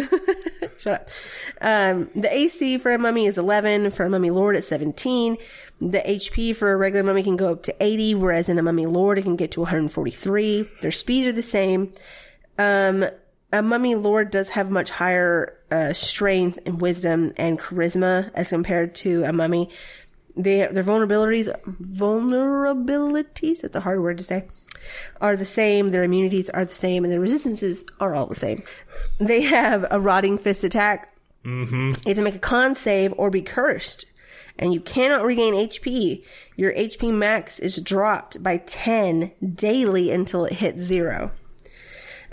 shut 0.77 1.01
up. 1.01 1.09
Um, 1.61 2.09
the 2.15 2.29
AC 2.31 2.77
for 2.77 2.93
a 2.93 2.99
Mummy 2.99 3.25
is 3.25 3.37
11. 3.37 3.91
For 3.91 4.05
a 4.05 4.09
Mummy 4.09 4.29
Lord, 4.29 4.55
it's 4.55 4.67
17. 4.67 5.37
The 5.79 5.99
HP 5.99 6.55
for 6.55 6.71
a 6.71 6.77
regular 6.77 7.03
Mummy 7.03 7.23
can 7.23 7.35
go 7.35 7.53
up 7.53 7.63
to 7.63 7.75
80, 7.79 8.15
whereas 8.15 8.49
in 8.49 8.59
a 8.59 8.63
Mummy 8.63 8.85
Lord, 8.85 9.17
it 9.17 9.23
can 9.23 9.35
get 9.35 9.51
to 9.51 9.61
143. 9.61 10.69
Their 10.81 10.91
speeds 10.91 11.27
are 11.27 11.31
the 11.31 11.41
same. 11.41 11.93
Um, 12.57 13.05
a 13.53 13.61
mummy 13.61 13.95
lord 13.95 14.31
does 14.31 14.49
have 14.49 14.71
much 14.71 14.89
higher 14.89 15.57
uh, 15.69 15.93
strength 15.93 16.59
and 16.65 16.79
wisdom 16.79 17.33
and 17.37 17.59
charisma 17.59 18.31
as 18.33 18.49
compared 18.49 18.95
to 18.95 19.23
a 19.23 19.33
mummy. 19.33 19.69
They, 20.37 20.67
their 20.67 20.83
vulnerabilities, 20.83 21.53
vulnerabilities, 21.65 23.61
that's 23.61 23.75
a 23.75 23.81
hard 23.81 24.01
word 24.01 24.19
to 24.19 24.23
say, 24.23 24.47
are 25.19 25.35
the 25.35 25.45
same. 25.45 25.91
Their 25.91 26.03
immunities 26.03 26.49
are 26.49 26.65
the 26.65 26.73
same, 26.73 27.03
and 27.03 27.11
their 27.11 27.19
resistances 27.19 27.85
are 27.99 28.13
all 28.15 28.27
the 28.27 28.35
same. 28.35 28.63
They 29.19 29.41
have 29.41 29.85
a 29.91 29.99
rotting 29.99 30.37
fist 30.37 30.63
attack. 30.63 31.13
Mm-hmm. 31.45 31.87
You 31.89 31.93
have 32.07 32.15
to 32.17 32.21
make 32.21 32.35
a 32.35 32.39
con 32.39 32.75
save 32.75 33.13
or 33.17 33.29
be 33.29 33.41
cursed, 33.41 34.05
and 34.59 34.73
you 34.73 34.79
cannot 34.81 35.25
regain 35.25 35.53
HP. 35.53 36.23
Your 36.55 36.73
HP 36.73 37.11
max 37.13 37.57
is 37.59 37.81
dropped 37.81 38.43
by 38.43 38.57
10 38.57 39.31
daily 39.55 40.11
until 40.11 40.45
it 40.45 40.53
hits 40.53 40.81
zero. 40.81 41.31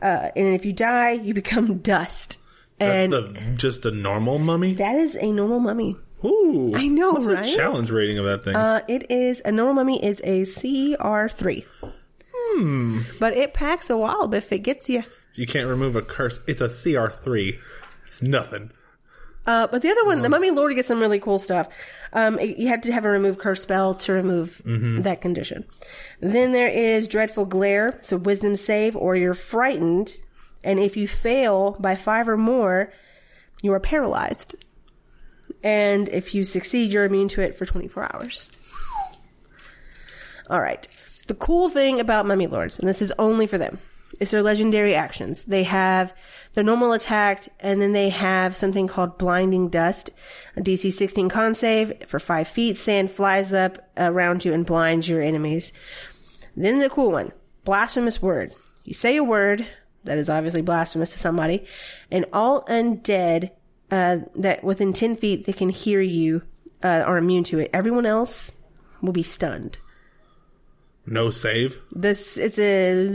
Uh, 0.02 0.30
and 0.36 0.54
if 0.54 0.64
you 0.64 0.72
die, 0.72 1.12
you 1.12 1.32
become 1.42 1.78
dust. 1.78 2.40
That's 2.78 3.04
And 3.04 3.12
the 3.12 3.40
just 3.56 3.84
a 3.86 3.90
normal 3.90 4.38
mummy. 4.38 4.74
that 4.74 4.94
is 4.96 5.16
a 5.16 5.32
normal 5.32 5.58
mummy. 5.60 5.96
Ooh, 6.24 6.72
I 6.74 6.86
know, 6.88 7.12
What's 7.12 7.26
right? 7.26 7.44
the 7.44 7.56
challenge 7.56 7.90
rating 7.90 8.18
of 8.18 8.24
that 8.24 8.44
thing? 8.44 8.54
Uh, 8.56 8.80
it 8.88 9.10
is 9.10 9.40
a 9.44 9.52
normal 9.52 9.74
mummy 9.74 10.04
is 10.04 10.20
a 10.24 10.42
CR3. 10.42 11.64
Hmm. 12.50 13.00
But 13.20 13.36
it 13.36 13.54
packs 13.54 13.90
a 13.90 13.96
wallop 13.96 14.34
if 14.34 14.52
it 14.52 14.60
gets 14.60 14.88
you. 14.88 15.04
you 15.34 15.46
can't 15.46 15.68
remove 15.68 15.94
a 15.96 16.02
curse. 16.02 16.40
It's 16.46 16.60
a 16.60 16.68
CR 16.68 17.08
three. 17.22 17.58
It's 18.06 18.22
nothing. 18.22 18.70
Uh, 19.46 19.66
but 19.66 19.80
the 19.80 19.90
other 19.90 20.04
one, 20.04 20.20
the 20.20 20.28
Mummy 20.28 20.50
Lord 20.50 20.74
gets 20.74 20.88
some 20.88 21.00
really 21.00 21.20
cool 21.20 21.38
stuff. 21.38 21.68
Um, 22.12 22.38
it- 22.38 22.58
you 22.58 22.68
have 22.68 22.82
to 22.82 22.92
have 22.92 23.04
a 23.06 23.10
remove 23.10 23.38
curse 23.38 23.62
spell 23.62 23.94
to 23.94 24.12
remove 24.12 24.60
that 25.04 25.20
condition. 25.22 25.64
Then 26.20 26.52
there 26.52 26.68
is 26.68 27.08
Dreadful 27.08 27.46
Glare, 27.46 27.96
so 28.02 28.16
Wisdom 28.18 28.56
save, 28.56 28.94
or 28.96 29.16
you're 29.16 29.32
frightened, 29.34 30.18
and 30.62 30.78
if 30.78 30.96
you 30.98 31.08
fail 31.08 31.76
by 31.80 31.96
five 31.96 32.28
or 32.28 32.36
more, 32.36 32.92
you 33.62 33.72
are 33.72 33.80
paralyzed. 33.80 34.54
And 35.62 36.08
if 36.10 36.34
you 36.34 36.44
succeed, 36.44 36.92
you're 36.92 37.04
immune 37.06 37.28
to 37.28 37.40
it 37.40 37.56
for 37.56 37.64
24 37.64 38.14
hours. 38.14 38.50
All 40.50 40.60
right. 40.60 40.86
The 41.28 41.35
cool 41.35 41.68
thing 41.68 42.00
about 42.00 42.25
Mummy 42.25 42.47
Lords, 42.47 42.78
and 42.78 42.88
this 42.88 43.02
is 43.02 43.12
only 43.18 43.47
for 43.47 43.58
them, 43.58 43.78
is 44.18 44.30
their 44.30 44.42
legendary 44.42 44.94
actions. 44.94 45.44
They 45.44 45.64
have 45.64 46.14
their 46.54 46.64
normal 46.64 46.92
attack, 46.92 47.49
and 47.61 47.82
then 47.82 47.92
they 47.92 48.08
have 48.08 48.56
something 48.56 48.88
called 48.88 49.18
Blinding 49.18 49.68
Dust, 49.68 50.08
a 50.56 50.62
DC 50.62 50.90
16 50.90 51.28
con 51.28 51.54
save 51.54 52.08
for 52.08 52.18
five 52.18 52.49
feet. 52.49 52.78
Sand 52.78 53.11
flies 53.11 53.52
up 53.52 53.78
around 53.99 54.47
you 54.47 54.54
and 54.54 54.64
blinds 54.64 55.06
your 55.06 55.20
enemies. 55.20 55.70
Then 56.56 56.78
the 56.78 56.88
cool 56.88 57.12
one, 57.12 57.32
Blasphemous 57.64 58.23
Word. 58.23 58.54
You 58.85 58.94
say 58.94 59.16
a 59.16 59.23
word 59.23 59.66
that 60.04 60.16
is 60.16 60.30
obviously 60.30 60.62
blasphemous 60.62 61.12
to 61.12 61.18
somebody, 61.18 61.66
and 62.11 62.25
all 62.32 62.64
undead 62.64 63.50
uh, 63.90 64.18
that 64.37 64.64
within 64.64 64.94
10 64.94 65.16
feet 65.16 65.44
they 65.44 65.52
can 65.52 65.68
hear 65.68 66.00
you 66.00 66.42
uh, 66.82 67.04
are 67.06 67.18
immune 67.18 67.44
to 67.44 67.58
it. 67.58 67.70
Everyone 67.75 68.06
else 68.06 68.56
will 69.02 69.12
be 69.12 69.23
stunned. 69.23 69.76
No 71.10 71.30
save. 71.30 71.78
This 71.92 72.36
it's 72.36 72.58
a 72.58 73.06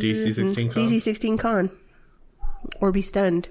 DC 0.00 0.34
sixteen. 0.34 0.70
con? 0.70 0.82
DC 0.86 1.00
16 1.00 1.38
con. 1.38 1.70
Or 2.80 2.92
be 2.92 3.02
stunned. 3.02 3.48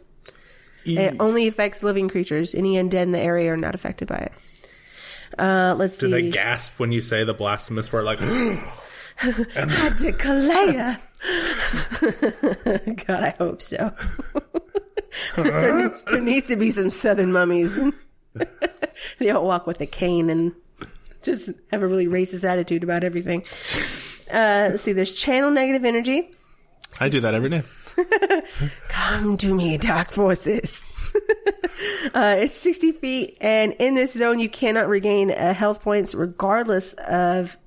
E- 0.86 0.98
It 0.98 1.16
only 1.20 1.48
affects 1.48 1.82
living 1.84 2.08
creatures. 2.10 2.54
Any 2.54 2.76
undead 2.76 3.02
in 3.04 3.12
the 3.12 3.20
area 3.20 3.52
are 3.54 3.58
not 3.58 3.74
affected 3.76 4.08
by 4.08 4.18
it. 4.18 4.32
Uh, 5.38 5.76
let's 5.78 5.98
Do 5.98 6.08
see. 6.08 6.12
they 6.12 6.30
gasp 6.30 6.80
when 6.80 6.92
you 6.92 7.02
say 7.02 7.24
the 7.24 7.34
blasphemous 7.34 7.92
word? 7.92 8.04
Like, 8.06 8.20
Adicalea. 9.20 11.00
God, 13.08 13.24
I 13.24 13.36
hope 13.38 13.62
so. 13.62 13.92
there, 15.36 15.90
there 15.90 16.22
needs 16.22 16.48
to 16.48 16.56
be 16.56 16.70
some 16.70 16.90
southern 16.90 17.32
mummies. 17.32 17.78
they 19.18 19.30
all 19.32 19.46
walk 19.46 19.68
with 19.68 19.82
a 19.82 19.86
cane 19.86 20.30
and 20.30 20.54
just 21.24 21.50
have 21.72 21.82
a 21.82 21.88
really 21.88 22.08
racist 22.08 22.48
attitude 22.48 22.84
about 22.84 23.04
everything. 23.04 23.44
Uh, 24.32 24.70
let's 24.72 24.84
see, 24.84 24.94
there's 24.94 25.14
channel 25.14 25.52
negative 25.52 25.86
energy. 25.86 26.32
I 27.00 27.10
do 27.10 27.20
that 27.22 27.34
every 27.34 27.50
day. 27.50 27.64
Come 28.90 29.38
to 29.38 29.54
me, 29.54 29.78
dark 29.78 30.12
forces. 30.12 30.82
uh, 32.14 32.36
it's 32.40 32.58
60 32.58 32.92
feet, 32.94 33.38
and 33.42 33.74
in 33.80 33.96
this 33.96 34.14
zone, 34.14 34.40
you 34.40 34.50
cannot 34.50 34.88
regain 34.88 35.32
uh, 35.32 35.54
health 35.54 35.82
points 35.82 36.14
regardless 36.14 36.94
of 36.94 37.58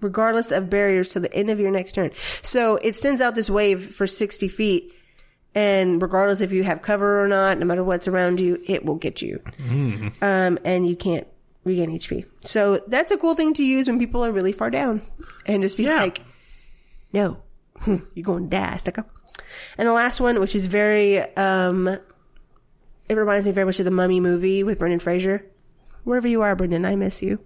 regardless 0.00 0.52
of 0.52 0.70
barriers 0.70 1.08
to 1.08 1.18
the 1.18 1.32
end 1.34 1.50
of 1.50 1.58
your 1.58 1.72
next 1.72 1.92
turn. 1.92 2.10
So 2.42 2.76
it 2.76 2.94
sends 2.94 3.20
out 3.20 3.34
this 3.34 3.50
wave 3.50 3.94
for 3.94 4.06
60 4.06 4.48
feet, 4.48 4.92
and 5.54 6.00
regardless 6.00 6.40
if 6.40 6.52
you 6.52 6.62
have 6.64 6.82
cover 6.82 7.22
or 7.22 7.28
not, 7.28 7.58
no 7.58 7.66
matter 7.66 7.82
what's 7.82 8.06
around 8.06 8.40
you, 8.40 8.62
it 8.66 8.84
will 8.84 8.96
get 8.96 9.22
you. 9.22 9.42
Um, 10.22 10.58
and 10.64 10.86
you 10.86 10.96
can't 10.96 11.26
regain 11.68 11.90
HP. 11.90 12.24
So 12.44 12.80
that's 12.88 13.12
a 13.12 13.16
cool 13.18 13.34
thing 13.36 13.54
to 13.54 13.64
use 13.64 13.86
when 13.88 13.98
people 13.98 14.24
are 14.24 14.32
really 14.32 14.52
far 14.52 14.70
down, 14.70 15.02
and 15.46 15.62
just 15.62 15.76
be 15.76 15.84
Yeah. 15.84 15.98
like, 16.00 16.20
"No, 17.12 17.42
you're 17.86 18.24
going 18.24 18.44
to 18.44 18.56
die, 18.56 18.80
sicko." 18.84 19.04
And 19.78 19.86
the 19.86 19.92
last 19.92 20.20
one, 20.20 20.40
which 20.40 20.56
is 20.56 20.66
very, 20.66 21.20
um, 21.36 21.86
it 21.88 23.14
reminds 23.14 23.46
me 23.46 23.52
very 23.52 23.64
much 23.66 23.78
of 23.78 23.84
the 23.84 23.90
Mummy 23.90 24.18
movie 24.20 24.64
with 24.64 24.78
Brendan 24.78 24.98
Fraser. 25.00 25.44
Wherever 26.04 26.26
you 26.28 26.42
are, 26.42 26.56
Brendan, 26.56 26.84
I 26.84 26.96
miss 26.96 27.22
you. 27.22 27.38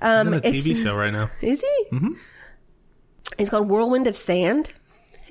Um, 0.00 0.28
I'm 0.28 0.34
on 0.34 0.34
a 0.34 0.40
TV 0.40 0.82
show 0.82 0.94
right 0.96 1.12
now. 1.12 1.30
is 1.42 1.60
he? 1.62 1.96
Mm-hmm. 1.96 2.12
It's 3.38 3.50
called 3.50 3.68
Whirlwind 3.68 4.06
of 4.06 4.16
Sand, 4.16 4.70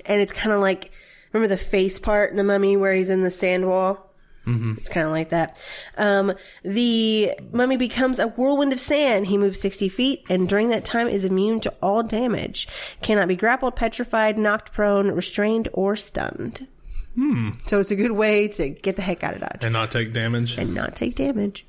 and 0.06 0.20
it's 0.20 0.32
kind 0.32 0.52
of 0.52 0.60
like 0.60 0.90
remember 1.32 1.54
the 1.54 1.60
face 1.62 1.98
part 1.98 2.30
in 2.30 2.36
the 2.36 2.44
Mummy 2.44 2.76
where 2.76 2.92
he's 2.94 3.08
in 3.10 3.22
the 3.22 3.30
sand 3.30 3.66
wall. 3.66 4.07
Mm-hmm. 4.46 4.74
It's 4.78 4.88
kind 4.88 5.04
of 5.06 5.12
like 5.12 5.28
that. 5.30 5.60
Um, 5.98 6.32
the 6.62 7.32
mummy 7.52 7.76
becomes 7.76 8.18
a 8.18 8.28
whirlwind 8.28 8.72
of 8.72 8.80
sand. 8.80 9.26
He 9.26 9.36
moves 9.36 9.60
60 9.60 9.88
feet 9.90 10.24
and 10.30 10.48
during 10.48 10.70
that 10.70 10.84
time 10.86 11.06
is 11.08 11.24
immune 11.24 11.60
to 11.60 11.74
all 11.82 12.02
damage. 12.02 12.66
Cannot 13.02 13.28
be 13.28 13.36
grappled, 13.36 13.76
petrified, 13.76 14.38
knocked 14.38 14.72
prone, 14.72 15.10
restrained, 15.10 15.68
or 15.74 15.96
stunned. 15.96 16.66
Hmm. 17.14 17.50
So 17.66 17.78
it's 17.80 17.90
a 17.90 17.96
good 17.96 18.12
way 18.12 18.48
to 18.48 18.68
get 18.70 18.96
the 18.96 19.02
heck 19.02 19.22
out 19.24 19.34
of 19.34 19.40
Dodge 19.40 19.64
And 19.64 19.72
not 19.72 19.90
take 19.90 20.12
damage. 20.12 20.56
and 20.56 20.74
not 20.74 20.94
take 20.96 21.14
damage. 21.14 21.66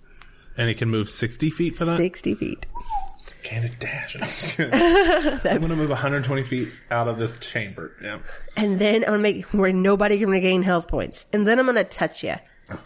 And 0.56 0.70
it 0.70 0.78
can 0.78 0.90
move 0.90 1.10
60 1.10 1.50
feet 1.50 1.76
for 1.76 1.86
that? 1.86 1.98
60 1.98 2.36
feet. 2.36 2.66
Can 3.44 3.64
it 3.64 3.80
dash? 3.80 4.16
I'm 4.60 4.70
going 5.42 5.70
to 5.70 5.76
move 5.76 5.90
120 5.90 6.44
feet 6.44 6.70
out 6.92 7.08
of 7.08 7.18
this 7.18 7.40
chamber. 7.40 7.94
Yeah. 8.04 8.20
And 8.58 8.80
then 8.80 9.04
I'm 9.04 9.12
gonna 9.12 9.20
make 9.20 9.46
where 9.54 9.72
nobody 9.74 10.20
can 10.20 10.30
regain 10.30 10.62
health 10.62 10.88
points. 10.88 11.26
And 11.34 11.48
then 11.48 11.58
I'm 11.60 11.66
gonna 11.66 11.84
touch 11.86 12.24
you. 12.24 12.36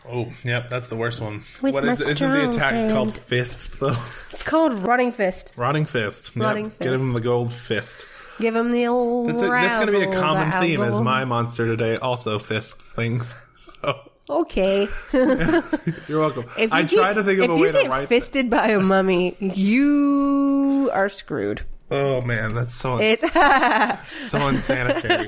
Oh, 0.10 0.32
yep, 0.44 0.70
that's 0.70 0.88
the 0.88 0.96
worst 0.96 1.20
one. 1.22 1.44
With 1.62 1.74
what 1.74 1.86
is 1.86 2.00
Isn't 2.00 2.32
the 2.32 2.50
attack 2.50 2.74
hand. 2.74 2.92
called 2.94 3.18
fist, 3.18 3.80
though? 3.80 3.96
It's 4.32 4.44
called 4.44 4.80
Rotting 4.80 5.12
Fist. 5.12 5.54
Rotting 5.56 5.86
fist. 5.86 6.36
Yep, 6.36 6.44
Rotting 6.44 6.72
Get 6.80 6.94
him 6.94 7.12
the 7.12 7.22
gold 7.22 7.54
fist. 7.54 8.06
Give 8.40 8.56
him 8.56 8.72
the 8.72 8.88
old. 8.88 9.30
That's, 9.30 9.42
a, 9.44 9.48
that's 9.48 9.78
going 9.78 9.92
to 10.02 10.10
be 10.10 10.16
a 10.16 10.20
common 10.20 10.52
theme 10.62 10.82
as 10.82 11.00
my 11.00 11.24
monster 11.26 11.66
today 11.68 11.98
also 11.98 12.40
fists 12.40 12.94
things. 12.94 13.36
So, 13.56 14.10
Okay. 14.30 14.88
you're 15.14 16.20
welcome. 16.20 16.46
If 16.58 16.72
you 16.72 16.78
I 16.78 16.84
get, 16.84 16.98
tried 16.98 17.14
to 17.14 17.24
think 17.24 17.40
of 17.42 17.50
a 17.50 17.56
way 17.58 17.72
to 17.72 17.82
get 17.82 17.90
write 17.90 18.08
fisted 18.10 18.50
by 18.50 18.70
a 18.70 18.80
mummy, 18.80 19.36
you 19.40 20.90
are 20.94 21.10
screwed. 21.10 21.64
Oh, 21.92 22.22
man, 22.22 22.56
that's 22.56 22.74
so, 22.76 22.98
It. 23.00 23.20
so 24.18 24.48
unsanitary. 24.48 25.28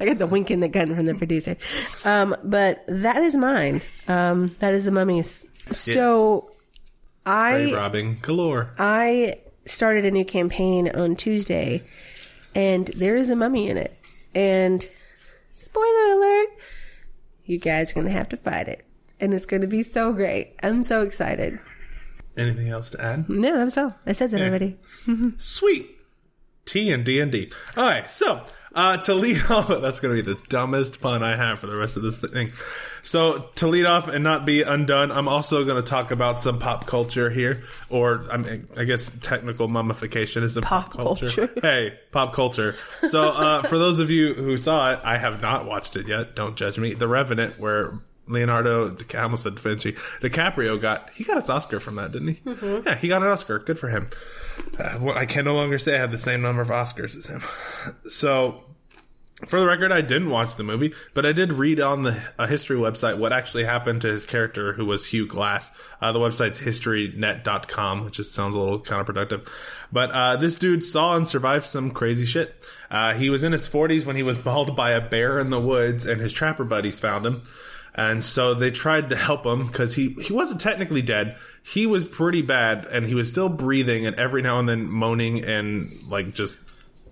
I 0.00 0.06
got 0.06 0.18
the 0.18 0.26
wink 0.26 0.50
in 0.50 0.60
the 0.60 0.68
gun 0.68 0.94
from 0.94 1.06
the 1.06 1.14
producer. 1.14 1.54
Um, 2.04 2.34
but 2.42 2.82
that 2.88 3.18
is 3.18 3.36
mine. 3.36 3.80
Um, 4.08 4.54
that 4.58 4.72
is 4.74 4.84
the 4.86 4.90
mummies. 4.90 5.44
So 5.70 6.50
I 7.24 7.70
robbing 7.72 8.18
galore. 8.22 8.70
I 8.78 9.36
started 9.66 10.04
a 10.04 10.10
new 10.10 10.24
campaign 10.24 10.88
on 10.90 11.14
Tuesday, 11.14 11.84
and 12.56 12.88
there 12.88 13.14
is 13.14 13.30
a 13.30 13.36
mummy 13.36 13.68
in 13.68 13.76
it. 13.76 13.96
And 14.34 14.84
spoiler 15.54 16.12
alert, 16.12 16.48
you 17.44 17.58
guys 17.58 17.92
are 17.92 17.94
gonna 17.94 18.10
have 18.10 18.28
to 18.30 18.36
fight 18.36 18.68
it. 18.68 18.84
and 19.20 19.32
it's 19.34 19.46
going 19.46 19.60
to 19.60 19.68
be 19.68 19.82
so 19.82 20.12
great. 20.12 20.54
I'm 20.62 20.82
so 20.82 21.02
excited. 21.02 21.58
Anything 22.40 22.68
else 22.68 22.90
to 22.90 23.00
add? 23.02 23.28
No, 23.28 23.60
I'm 23.60 23.70
so. 23.70 23.94
I 24.06 24.12
said 24.12 24.30
that 24.30 24.40
already. 24.40 24.78
Sweet. 25.38 25.90
T 26.64 26.90
and 26.90 27.04
D 27.04 27.20
and 27.20 27.30
D. 27.32 27.50
All 27.76 27.86
right, 27.86 28.10
so 28.10 28.42
uh, 28.74 28.96
to 28.98 29.14
lead 29.14 29.42
off, 29.50 29.68
that's 29.68 30.00
going 30.00 30.16
to 30.16 30.22
be 30.22 30.34
the 30.34 30.38
dumbest 30.48 31.00
pun 31.00 31.22
I 31.22 31.36
have 31.36 31.58
for 31.58 31.66
the 31.66 31.74
rest 31.76 31.96
of 31.96 32.02
this 32.02 32.18
thing. 32.18 32.52
So 33.02 33.48
to 33.56 33.66
lead 33.66 33.86
off 33.86 34.08
and 34.08 34.22
not 34.22 34.44
be 34.46 34.62
undone, 34.62 35.10
I'm 35.10 35.26
also 35.26 35.64
going 35.64 35.82
to 35.82 35.88
talk 35.88 36.10
about 36.10 36.38
some 36.38 36.58
pop 36.58 36.86
culture 36.86 37.30
here, 37.30 37.64
or 37.88 38.24
I, 38.30 38.36
mean, 38.36 38.68
I 38.76 38.84
guess 38.84 39.10
technical 39.22 39.68
mummification 39.68 40.44
is 40.44 40.56
a 40.56 40.62
pop, 40.62 40.92
Pop 40.92 40.96
culture. 40.96 41.28
culture. 41.28 41.52
hey, 41.62 41.98
pop 42.12 42.32
culture. 42.32 42.76
So 43.08 43.22
uh, 43.30 43.62
for 43.62 43.78
those 43.78 43.98
of 43.98 44.10
you 44.10 44.34
who 44.34 44.56
saw 44.58 44.92
it, 44.92 45.00
I 45.02 45.16
have 45.16 45.42
not 45.42 45.66
watched 45.66 45.96
it 45.96 46.06
yet. 46.06 46.36
Don't 46.36 46.56
judge 46.56 46.78
me. 46.78 46.94
The 46.94 47.08
Revenant, 47.08 47.58
where 47.58 47.98
Leonardo, 48.30 48.90
Di- 48.90 49.18
I 49.18 49.22
almost 49.22 49.42
said 49.42 49.56
Da 49.56 49.60
Vinci, 49.60 49.92
DiCaprio 50.20 50.80
got 50.80 51.10
he 51.14 51.24
got 51.24 51.36
his 51.36 51.50
Oscar 51.50 51.80
from 51.80 51.96
that, 51.96 52.12
didn't 52.12 52.28
he? 52.28 52.40
Yeah, 52.86 52.94
he 52.94 53.08
got 53.08 53.22
an 53.22 53.28
Oscar. 53.28 53.58
Good 53.58 53.78
for 53.78 53.88
him. 53.88 54.08
Uh, 54.78 54.98
well, 55.00 55.18
I 55.18 55.26
can 55.26 55.44
no 55.44 55.54
longer 55.54 55.78
say 55.78 55.94
I 55.96 55.98
have 55.98 56.12
the 56.12 56.18
same 56.18 56.42
number 56.42 56.62
of 56.62 56.68
Oscars 56.68 57.16
as 57.16 57.26
him. 57.26 57.42
So, 58.08 58.62
for 59.46 59.58
the 59.58 59.66
record, 59.66 59.90
I 59.90 60.02
didn't 60.02 60.28
watch 60.28 60.56
the 60.56 60.62
movie, 60.64 60.92
but 61.14 61.24
I 61.24 61.32
did 61.32 61.52
read 61.54 61.80
on 61.80 62.02
the 62.02 62.20
a 62.38 62.46
history 62.46 62.76
website 62.76 63.18
what 63.18 63.32
actually 63.32 63.64
happened 63.64 64.02
to 64.02 64.08
his 64.08 64.26
character, 64.26 64.74
who 64.74 64.84
was 64.84 65.06
Hugh 65.06 65.26
Glass. 65.26 65.70
Uh, 66.00 66.12
the 66.12 66.18
website's 66.18 66.60
historynet.com, 66.60 68.04
which 68.04 68.14
just 68.14 68.34
sounds 68.34 68.54
a 68.54 68.58
little 68.58 68.80
counterproductive. 68.80 69.48
But 69.90 70.10
uh, 70.10 70.36
this 70.36 70.58
dude 70.58 70.84
saw 70.84 71.16
and 71.16 71.26
survived 71.26 71.66
some 71.66 71.90
crazy 71.90 72.24
shit. 72.26 72.54
Uh, 72.90 73.14
he 73.14 73.30
was 73.30 73.42
in 73.42 73.52
his 73.52 73.68
40s 73.68 74.04
when 74.04 74.16
he 74.16 74.22
was 74.22 74.44
mauled 74.44 74.76
by 74.76 74.90
a 74.92 75.00
bear 75.00 75.38
in 75.40 75.48
the 75.50 75.60
woods, 75.60 76.04
and 76.06 76.20
his 76.20 76.32
trapper 76.32 76.64
buddies 76.64 77.00
found 77.00 77.24
him. 77.24 77.42
And 77.94 78.22
so 78.22 78.54
they 78.54 78.70
tried 78.70 79.10
to 79.10 79.16
help 79.16 79.44
him 79.44 79.66
because 79.66 79.94
he, 79.94 80.10
he 80.20 80.32
wasn't 80.32 80.60
technically 80.60 81.02
dead. 81.02 81.36
He 81.62 81.86
was 81.86 82.04
pretty 82.04 82.42
bad 82.42 82.86
and 82.86 83.04
he 83.04 83.14
was 83.14 83.28
still 83.28 83.48
breathing 83.48 84.06
and 84.06 84.16
every 84.16 84.42
now 84.42 84.58
and 84.58 84.68
then 84.68 84.88
moaning 84.88 85.44
and 85.44 85.90
like 86.08 86.32
just 86.32 86.58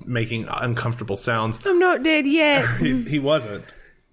making 0.06 0.46
uncomfortable 0.48 1.16
sounds. 1.16 1.58
I'm 1.66 1.78
not 1.78 2.02
dead 2.02 2.26
yet. 2.26 2.76
he, 2.80 3.02
he 3.02 3.18
wasn't. 3.18 3.64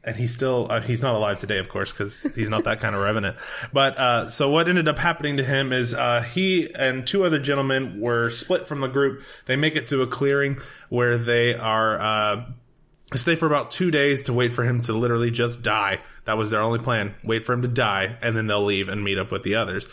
And 0.03 0.15
he's 0.15 0.33
still, 0.33 0.67
uh, 0.69 0.81
he's 0.81 1.01
not 1.01 1.15
alive 1.15 1.39
today, 1.39 1.57
of 1.57 1.67
course, 1.67 1.91
because 1.91 2.21
he's 2.35 2.49
not 2.49 2.65
that 2.65 2.79
kind 2.79 2.93
of 2.93 3.01
revenant. 3.01 3.37
But, 3.73 3.97
uh, 3.97 4.29
so 4.29 4.51
what 4.51 4.69
ended 4.69 4.87
up 4.87 4.99
happening 4.99 5.37
to 5.37 5.43
him 5.43 5.73
is, 5.73 5.95
uh, 5.95 6.21
he 6.21 6.71
and 6.75 7.07
two 7.07 7.25
other 7.25 7.39
gentlemen 7.39 7.99
were 7.99 8.29
split 8.29 8.67
from 8.67 8.81
the 8.81 8.87
group. 8.87 9.23
They 9.47 9.55
make 9.55 9.75
it 9.75 9.87
to 9.87 10.03
a 10.03 10.07
clearing 10.07 10.59
where 10.89 11.17
they 11.17 11.55
are, 11.55 11.99
uh, 11.99 12.45
stay 13.15 13.35
for 13.35 13.47
about 13.47 13.71
two 13.71 13.89
days 13.89 14.23
to 14.23 14.33
wait 14.33 14.53
for 14.53 14.63
him 14.63 14.81
to 14.83 14.93
literally 14.93 15.31
just 15.31 15.63
die. 15.63 16.01
That 16.25 16.37
was 16.37 16.51
their 16.51 16.61
only 16.61 16.79
plan. 16.79 17.15
Wait 17.23 17.45
for 17.45 17.53
him 17.53 17.61
to 17.61 17.67
die, 17.67 18.17
and 18.21 18.35
then 18.35 18.47
they'll 18.47 18.63
leave 18.63 18.89
and 18.89 19.03
meet 19.03 19.17
up 19.17 19.31
with 19.31 19.43
the 19.43 19.55
others. 19.55 19.87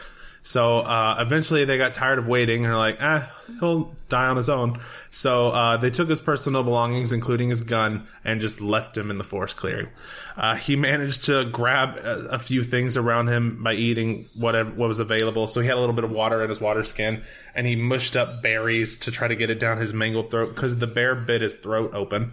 So 0.44 0.80
uh, 0.80 1.16
eventually 1.20 1.64
they 1.64 1.78
got 1.78 1.92
tired 1.92 2.18
of 2.18 2.26
waiting 2.26 2.64
and 2.64 2.74
are 2.74 2.78
like, 2.78 2.98
ah, 3.00 3.30
he'll 3.60 3.94
die 4.08 4.26
on 4.26 4.36
his 4.36 4.48
own. 4.48 4.76
So 5.12 5.50
uh, 5.50 5.76
they 5.76 5.90
took 5.90 6.08
his 6.08 6.20
personal 6.20 6.64
belongings, 6.64 7.12
including 7.12 7.50
his 7.50 7.60
gun, 7.60 8.08
and 8.24 8.40
just 8.40 8.60
left 8.60 8.96
him 8.96 9.08
in 9.08 9.18
the 9.18 9.24
forest 9.24 9.56
clearing. 9.56 9.88
Uh, 10.36 10.56
he 10.56 10.74
managed 10.76 11.24
to 11.24 11.44
grab 11.44 11.96
a, 11.98 12.26
a 12.30 12.38
few 12.40 12.64
things 12.64 12.96
around 12.96 13.28
him 13.28 13.62
by 13.62 13.74
eating 13.74 14.26
whatever 14.36 14.72
what 14.72 14.88
was 14.88 14.98
available. 14.98 15.46
So 15.46 15.60
he 15.60 15.68
had 15.68 15.76
a 15.76 15.80
little 15.80 15.94
bit 15.94 16.04
of 16.04 16.10
water 16.10 16.42
in 16.42 16.48
his 16.48 16.60
water 16.60 16.82
skin, 16.82 17.22
and 17.54 17.64
he 17.64 17.76
mushed 17.76 18.16
up 18.16 18.42
berries 18.42 18.96
to 18.98 19.12
try 19.12 19.28
to 19.28 19.36
get 19.36 19.48
it 19.48 19.60
down 19.60 19.78
his 19.78 19.92
mangled 19.92 20.32
throat 20.32 20.54
because 20.54 20.78
the 20.78 20.88
bear 20.88 21.14
bit 21.14 21.42
his 21.42 21.54
throat 21.54 21.92
open 21.94 22.32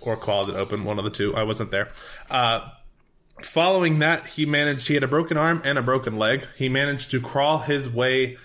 or 0.00 0.14
clawed 0.14 0.48
it 0.48 0.54
open, 0.54 0.84
one 0.84 0.98
of 0.98 1.04
the 1.04 1.10
two. 1.10 1.34
I 1.34 1.42
wasn't 1.42 1.72
there. 1.72 1.88
Uh, 2.30 2.70
following 3.42 4.00
that, 4.00 4.26
he 4.26 4.46
managed, 4.46 4.88
he 4.88 4.94
had 4.94 5.02
a 5.02 5.08
broken 5.08 5.36
arm 5.36 5.62
and 5.64 5.78
a 5.78 5.82
broken 5.82 6.16
leg. 6.16 6.46
He 6.56 6.68
managed 6.68 7.10
to 7.12 7.20
crawl 7.20 7.58
his 7.58 7.88
way 7.88 8.36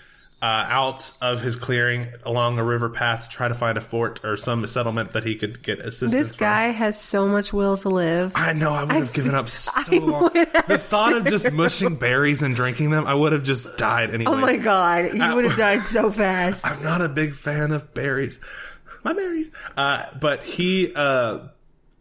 uh, 0.42 0.66
out 0.68 1.10
of 1.22 1.40
his 1.40 1.56
clearing 1.56 2.06
along 2.24 2.58
a 2.58 2.64
river 2.64 2.90
path 2.90 3.22
to 3.30 3.34
try 3.34 3.48
to 3.48 3.54
find 3.54 3.78
a 3.78 3.80
fort 3.80 4.20
or 4.24 4.36
some 4.36 4.66
settlement 4.66 5.12
that 5.12 5.24
he 5.24 5.36
could 5.36 5.62
get 5.62 5.78
assistance 5.80 6.12
This 6.12 6.28
from. 6.36 6.44
guy 6.46 6.66
has 6.66 7.00
so 7.00 7.26
much 7.26 7.50
will 7.52 7.78
to 7.78 7.88
live. 7.88 8.32
I 8.34 8.52
know, 8.52 8.74
I 8.74 8.82
would 8.84 8.92
have 8.92 9.12
given 9.14 9.34
up 9.34 9.48
so 9.48 9.72
I 9.90 9.98
long. 9.98 10.30
The 10.66 10.76
thought 10.78 11.14
of 11.14 11.24
just 11.26 11.50
mushing 11.52 11.96
berries 11.96 12.42
and 12.42 12.54
drinking 12.54 12.90
them, 12.90 13.06
I 13.06 13.14
would 13.14 13.32
have 13.32 13.42
just 13.42 13.78
died 13.78 14.12
anyway. 14.12 14.32
Oh 14.32 14.36
my 14.36 14.56
god, 14.56 15.14
you 15.14 15.34
would 15.34 15.46
have 15.46 15.56
died 15.56 15.80
so 15.80 16.10
fast. 16.12 16.60
I'm 16.62 16.82
not 16.82 17.00
a 17.00 17.08
big 17.08 17.34
fan 17.34 17.72
of 17.72 17.94
berries. 17.94 18.38
My 19.02 19.14
berries. 19.14 19.50
Uh, 19.78 20.06
but 20.20 20.42
he, 20.42 20.92
uh, 20.94 21.38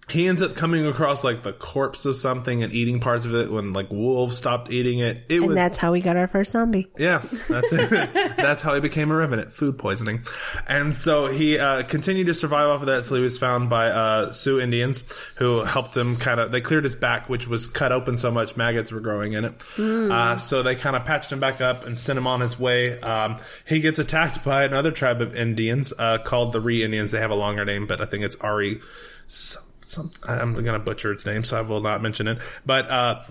he 0.09 0.27
ends 0.27 0.41
up 0.41 0.55
coming 0.55 0.85
across 0.85 1.23
like 1.23 1.43
the 1.43 1.53
corpse 1.53 2.05
of 2.05 2.17
something 2.17 2.61
and 2.61 2.73
eating 2.73 2.99
parts 2.99 3.23
of 3.23 3.33
it 3.33 3.49
when 3.51 3.71
like 3.71 3.89
wolves 3.89 4.37
stopped 4.37 4.69
eating 4.69 4.99
it. 4.99 5.23
It 5.29 5.39
was, 5.39 5.55
that's 5.55 5.77
how 5.77 5.93
we 5.93 6.01
got 6.01 6.17
our 6.17 6.27
first 6.27 6.51
zombie. 6.51 6.89
yeah, 6.97 7.23
that's 7.49 7.71
it. 7.71 7.89
that's 8.37 8.61
how 8.61 8.73
he 8.73 8.81
became 8.81 9.11
a 9.11 9.15
revenant, 9.15 9.53
food 9.53 9.77
poisoning. 9.77 10.25
And 10.67 10.93
so 10.93 11.27
he, 11.27 11.57
uh, 11.57 11.83
continued 11.83 12.27
to 12.27 12.33
survive 12.33 12.69
off 12.69 12.81
of 12.81 12.87
that 12.87 12.99
until 12.99 13.17
he 13.17 13.23
was 13.23 13.37
found 13.37 13.69
by, 13.69 13.89
uh, 13.89 14.31
Sioux 14.33 14.59
Indians 14.59 15.03
who 15.35 15.63
helped 15.63 15.95
him 15.95 16.17
kind 16.17 16.39
of, 16.39 16.51
they 16.51 16.61
cleared 16.61 16.83
his 16.83 16.95
back, 16.97 17.29
which 17.29 17.47
was 17.47 17.67
cut 17.67 17.91
open 17.93 18.17
so 18.17 18.29
much 18.29 18.57
maggots 18.57 18.91
were 18.91 18.99
growing 18.99 19.33
in 19.33 19.45
it. 19.45 19.63
Uh, 19.79 20.35
so 20.37 20.63
they 20.63 20.75
kind 20.75 20.95
of 20.97 21.05
patched 21.05 21.31
him 21.31 21.39
back 21.39 21.61
up 21.61 21.85
and 21.85 21.97
sent 21.97 22.17
him 22.17 22.27
on 22.27 22.41
his 22.41 22.59
way. 22.59 22.99
Um, 22.99 23.37
he 23.65 23.79
gets 23.79 23.99
attacked 23.99 24.43
by 24.43 24.63
another 24.65 24.91
tribe 24.91 25.21
of 25.21 25.33
Indians, 25.35 25.93
uh, 25.97 26.17
called 26.17 26.51
the 26.51 26.59
Ree 26.59 26.83
Indians. 26.83 27.11
They 27.11 27.19
have 27.19 27.31
a 27.31 27.35
longer 27.35 27.63
name, 27.63 27.87
but 27.87 28.01
I 28.01 28.05
think 28.05 28.23
it's 28.25 28.35
Ari. 28.37 28.81
Some, 29.27 29.63
I'm 30.23 30.55
to 30.55 30.79
butcher 30.79 31.11
its 31.11 31.25
name, 31.25 31.43
so 31.43 31.57
I 31.57 31.61
will 31.61 31.81
not 31.81 32.01
mention 32.01 32.27
it. 32.27 32.39
But, 32.65 32.89
uh, 32.89 33.23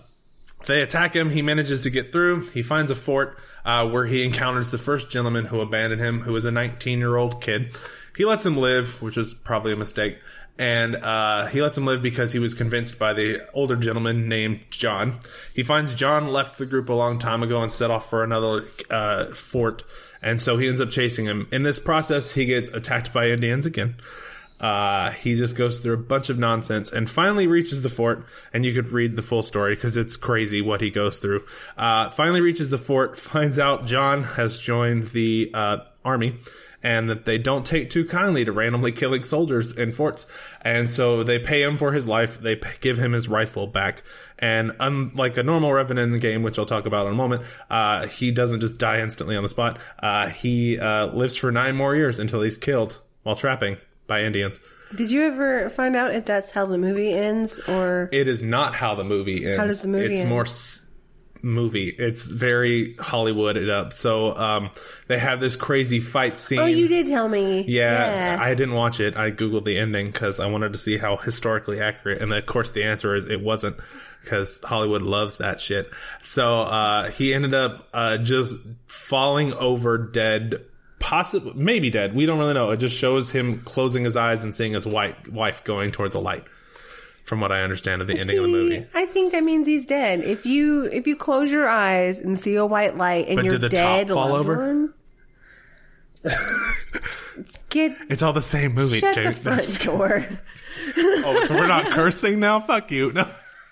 they 0.67 0.83
attack 0.83 1.15
him. 1.15 1.31
He 1.31 1.43
manages 1.43 1.83
to 1.83 1.91
get 1.91 2.13
through. 2.13 2.49
He 2.51 2.63
finds 2.63 2.91
a 2.91 2.95
fort 2.95 3.39
uh, 3.65 3.89
where 3.89 4.07
he 4.07 4.25
encounters 4.25 4.71
the 4.71 4.79
first 4.79 5.11
gentleman 5.11 5.47
who 5.47 5.61
abandoned 5.61 6.01
him, 6.01 6.21
who 6.21 6.33
was 6.33 6.45
a 6.45 6.51
19 6.51 6.99
year 6.99 7.17
old 7.17 7.41
kid. 7.41 7.77
He 8.17 8.25
lets 8.25 8.45
him 8.45 8.57
live, 8.57 9.01
which 9.01 9.17
was 9.17 9.35
probably 9.35 9.73
a 9.73 9.77
mistake. 9.77 10.19
And 10.59 10.97
uh, 10.97 11.47
he 11.47 11.63
lets 11.63 11.79
him 11.79 11.87
live 11.87 12.03
because 12.03 12.33
he 12.33 12.39
was 12.39 12.53
convinced 12.55 12.99
by 12.99 13.15
the 13.15 13.49
older 13.55 13.75
gentleman 13.75 14.29
named 14.29 14.61
John. 14.71 15.19
He 15.55 15.63
finds 15.63 15.95
John 15.95 16.29
left 16.29 16.59
the 16.59 16.67
group 16.67 16.89
a 16.89 16.93
long 16.93 17.19
time 17.19 17.43
ago 17.43 17.63
and 17.63 17.73
set 17.73 17.91
off 17.91 18.11
for 18.11 18.23
another 18.23 18.65
uh, 18.91 19.33
fort. 19.33 19.83
And 20.21 20.41
so 20.41 20.59
he 20.59 20.69
ends 20.69 20.81
up 20.81 20.91
chasing 20.91 21.25
him. 21.25 21.49
In 21.51 21.63
this 21.63 21.79
process, 21.79 22.33
he 22.33 22.45
gets 22.45 22.69
attacked 22.69 23.13
by 23.13 23.29
Indians 23.29 23.67
again. 23.67 23.97
Uh, 24.63 25.11
he 25.11 25.37
just 25.37 25.57
goes 25.57 25.81
through 25.81 25.95
a 25.95 25.99
bunch 25.99 26.31
of 26.31 26.39
nonsense 26.39 26.93
and 26.93 27.11
finally 27.11 27.49
reaches 27.49 27.83
the 27.83 27.89
fort. 27.89 28.25
And 28.53 28.65
you 28.65 28.73
could 28.73 28.91
read 28.91 29.17
the 29.17 29.23
full 29.23 29.43
story 29.43 29.75
because 29.75 29.97
it's 29.97 30.17
crazy 30.17 30.63
what 30.63 30.81
he 30.81 30.91
goes 30.91 31.19
through. 31.19 31.45
Uh, 31.77 32.09
finally 32.11 32.41
reaches 32.41 32.71
the 32.71 32.79
fort, 32.79 33.19
finds 33.19 33.59
out 33.59 33.87
John 33.87 34.23
has 34.23 34.61
joined 34.61 35.09
the 35.09 35.51
uh, 35.53 35.79
army 36.05 36.39
and 36.85 37.09
that 37.09 37.27
they 37.27 37.39
don't 37.39 37.65
take 37.65 37.91
too 37.91 38.05
kindly 38.05 38.45
to 38.45 38.53
randomly 38.53 38.93
killing 38.93 39.25
soldiers 39.25 39.73
in 39.73 39.93
forts. 39.93 40.27
And 40.63 40.89
so 40.89 41.23
they 41.23 41.39
pay 41.39 41.63
him 41.63 41.77
for 41.77 41.93
his 41.93 42.09
life. 42.09 42.41
They 42.41 42.61
give 42.81 42.99
him 42.99 43.13
his 43.13 43.29
rifle 43.29 43.67
back. 43.67 44.03
And 44.39 44.73
unlike 44.81 45.37
a 45.37 45.45
normal 45.45 45.73
revenant 45.73 46.07
in 46.07 46.13
the 46.13 46.19
game, 46.19 46.43
which 46.43 46.59
I'll 46.59 46.67
talk 46.67 46.87
about 46.87 47.07
in 47.07 47.13
a 47.13 47.17
moment, 47.17 47.45
uh, 47.71 48.09
he 48.09 48.33
doesn't 48.33 48.61
just 48.61 48.79
die 48.79 49.01
instantly 49.01 49.37
on 49.37 49.45
the 49.45 49.49
spot. 49.49 49.79
Uh, 50.01 50.29
he 50.29 50.79
uh, 50.79 51.07
lives 51.07 51.37
for 51.37 51.53
nine 51.53 51.77
more 51.77 51.95
years 51.95 52.19
until 52.19 52.43
he's 52.43 52.57
killed 52.57 53.01
while 53.23 53.37
trapping 53.37 53.77
by 54.13 54.23
Indians. 54.25 54.61
Did 54.95 55.11
you 55.11 55.23
ever 55.23 55.71
find 55.71 55.97
out 55.97 56.15
if 56.15 56.27
that's 56.27 56.51
how 56.51 56.67
the 56.67 56.77
movie 56.77 57.13
ends 57.15 57.59
or 57.61 58.11
It 58.13 58.29
is 58.29 58.43
not 58.43 58.75
how 58.75 58.95
the 58.95 59.05
movie 59.05 59.45
ends. 59.47 59.59
How 59.59 59.67
does 59.67 59.81
the 59.81 59.89
movie 59.89 60.13
It's 60.13 60.21
end? 60.21 60.29
more 60.29 60.43
s- 60.43 60.91
movie. 61.41 61.89
It's 61.99 62.27
very 62.27 62.95
Hollywooded 62.99 63.71
up. 63.71 63.95
So 63.95 64.37
um, 64.37 64.71
they 65.09 65.19
have 65.19 65.41
this 65.41 65.57
crazy 65.57 65.99
fight 66.01 66.37
scene. 66.37 66.59
Oh, 66.59 66.67
you 66.67 66.89
did 66.89 67.07
tell 67.07 67.27
me. 67.29 67.65
Yeah, 67.67 68.37
I 68.39 68.55
didn't 68.55 68.75
watch 68.75 69.01
it. 69.01 69.17
I 69.17 69.31
googled 69.31 69.65
the 69.65 69.79
ending 69.79 70.07
because 70.07 70.39
I 70.39 70.47
wanted 70.47 70.73
to 70.75 70.79
see 70.79 70.99
how 70.99 71.17
historically 71.17 71.81
accurate. 71.81 72.21
And 72.21 72.33
of 72.33 72.45
course, 72.47 72.73
the 72.73 72.85
answer 72.85 73.15
is 73.15 73.25
it 73.29 73.41
wasn't 73.41 73.79
because 74.21 74.61
Hollywood 74.63 75.03
loves 75.03 75.39
that 75.39 75.59
shit. 75.59 75.91
So 76.23 76.61
uh, 76.61 77.11
he 77.11 77.33
ended 77.35 77.55
up 77.55 77.89
uh, 77.95 78.19
just 78.19 78.57
falling 78.87 79.53
over 79.55 79.97
dead. 79.99 80.67
Possibly, 81.03 81.53
maybe 81.55 81.91
dead. 81.91 82.15
We 82.15 82.25
don't 82.27 82.39
really 82.39 82.55
know. 82.55 82.71
It 82.71 82.79
just 82.79 82.97
shows 82.97 83.31
him 83.31 83.61
closing 83.65 84.05
his 84.05 84.17
eyes 84.17 84.45
and 84.45 84.55
seeing 84.55 84.73
his 84.73 84.87
white 84.87 85.29
wife 85.31 85.63
going 85.65 85.93
towards 85.93 86.15
a 86.15 86.21
light. 86.21 86.45
From 87.25 87.41
what 87.41 87.53
I 87.53 87.63
understand 87.63 88.03
of 88.03 88.09
the 88.09 88.19
ending 88.19 88.37
of 88.37 88.43
the 88.45 88.49
movie. 88.49 88.85
I 88.95 89.07
think 89.07 89.31
that 89.33 89.45
means 89.45 89.65
he's 89.67 89.87
dead. 89.87 90.21
If 90.25 90.45
you 90.45 90.89
if 90.93 91.07
you 91.07 91.15
close 91.15 91.53
your 91.53 91.69
eyes 91.69 92.19
and 92.19 92.39
see 92.41 92.57
a 92.57 92.67
white 92.67 92.97
light 92.97 93.27
and 93.29 93.37
But 93.37 93.45
you're 93.45 93.53
did 93.59 93.61
the 93.61 93.69
top 93.69 93.79
dead, 93.79 94.09
fall 94.09 94.33
over? 94.35 94.57
one, 94.57 94.95
get 97.71 97.97
It's 98.11 98.23
all 98.25 98.33
the 98.33 98.43
same 98.43 98.75
movie, 98.75 98.99
shut 98.99 99.15
the 99.15 99.23
James. 99.23 99.39
front 99.43 99.81
door. 99.85 100.27
oh, 100.97 101.45
so 101.47 101.55
we're 101.55 101.69
not 101.69 101.87
cursing 101.93 102.41
now? 102.41 102.59
Fuck 102.59 102.91
you. 102.91 103.13
No. 103.13 103.29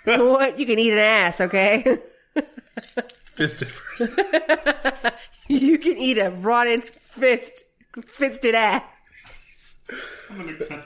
what? 0.06 0.58
You 0.58 0.64
can 0.66 0.78
eat 0.78 0.92
an 0.92 0.98
ass, 0.98 1.40
okay? 1.40 1.98
Fisted 3.34 3.68
first. 3.68 4.12
you 5.58 5.78
can 5.78 5.98
eat 5.98 6.16
a 6.16 6.30
rotten 6.30 6.80
fist 6.80 7.64
fisted 8.06 8.54
ass. 8.54 8.82
No, 10.30 10.84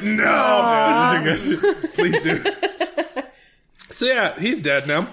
no, 0.00 1.20
this 1.22 1.42
is 1.42 1.60
good. 1.60 1.92
Please 1.94 2.22
do. 2.22 2.42
So 3.90 4.06
yeah, 4.06 4.38
he's 4.40 4.62
dead 4.62 4.88
now. 4.88 5.06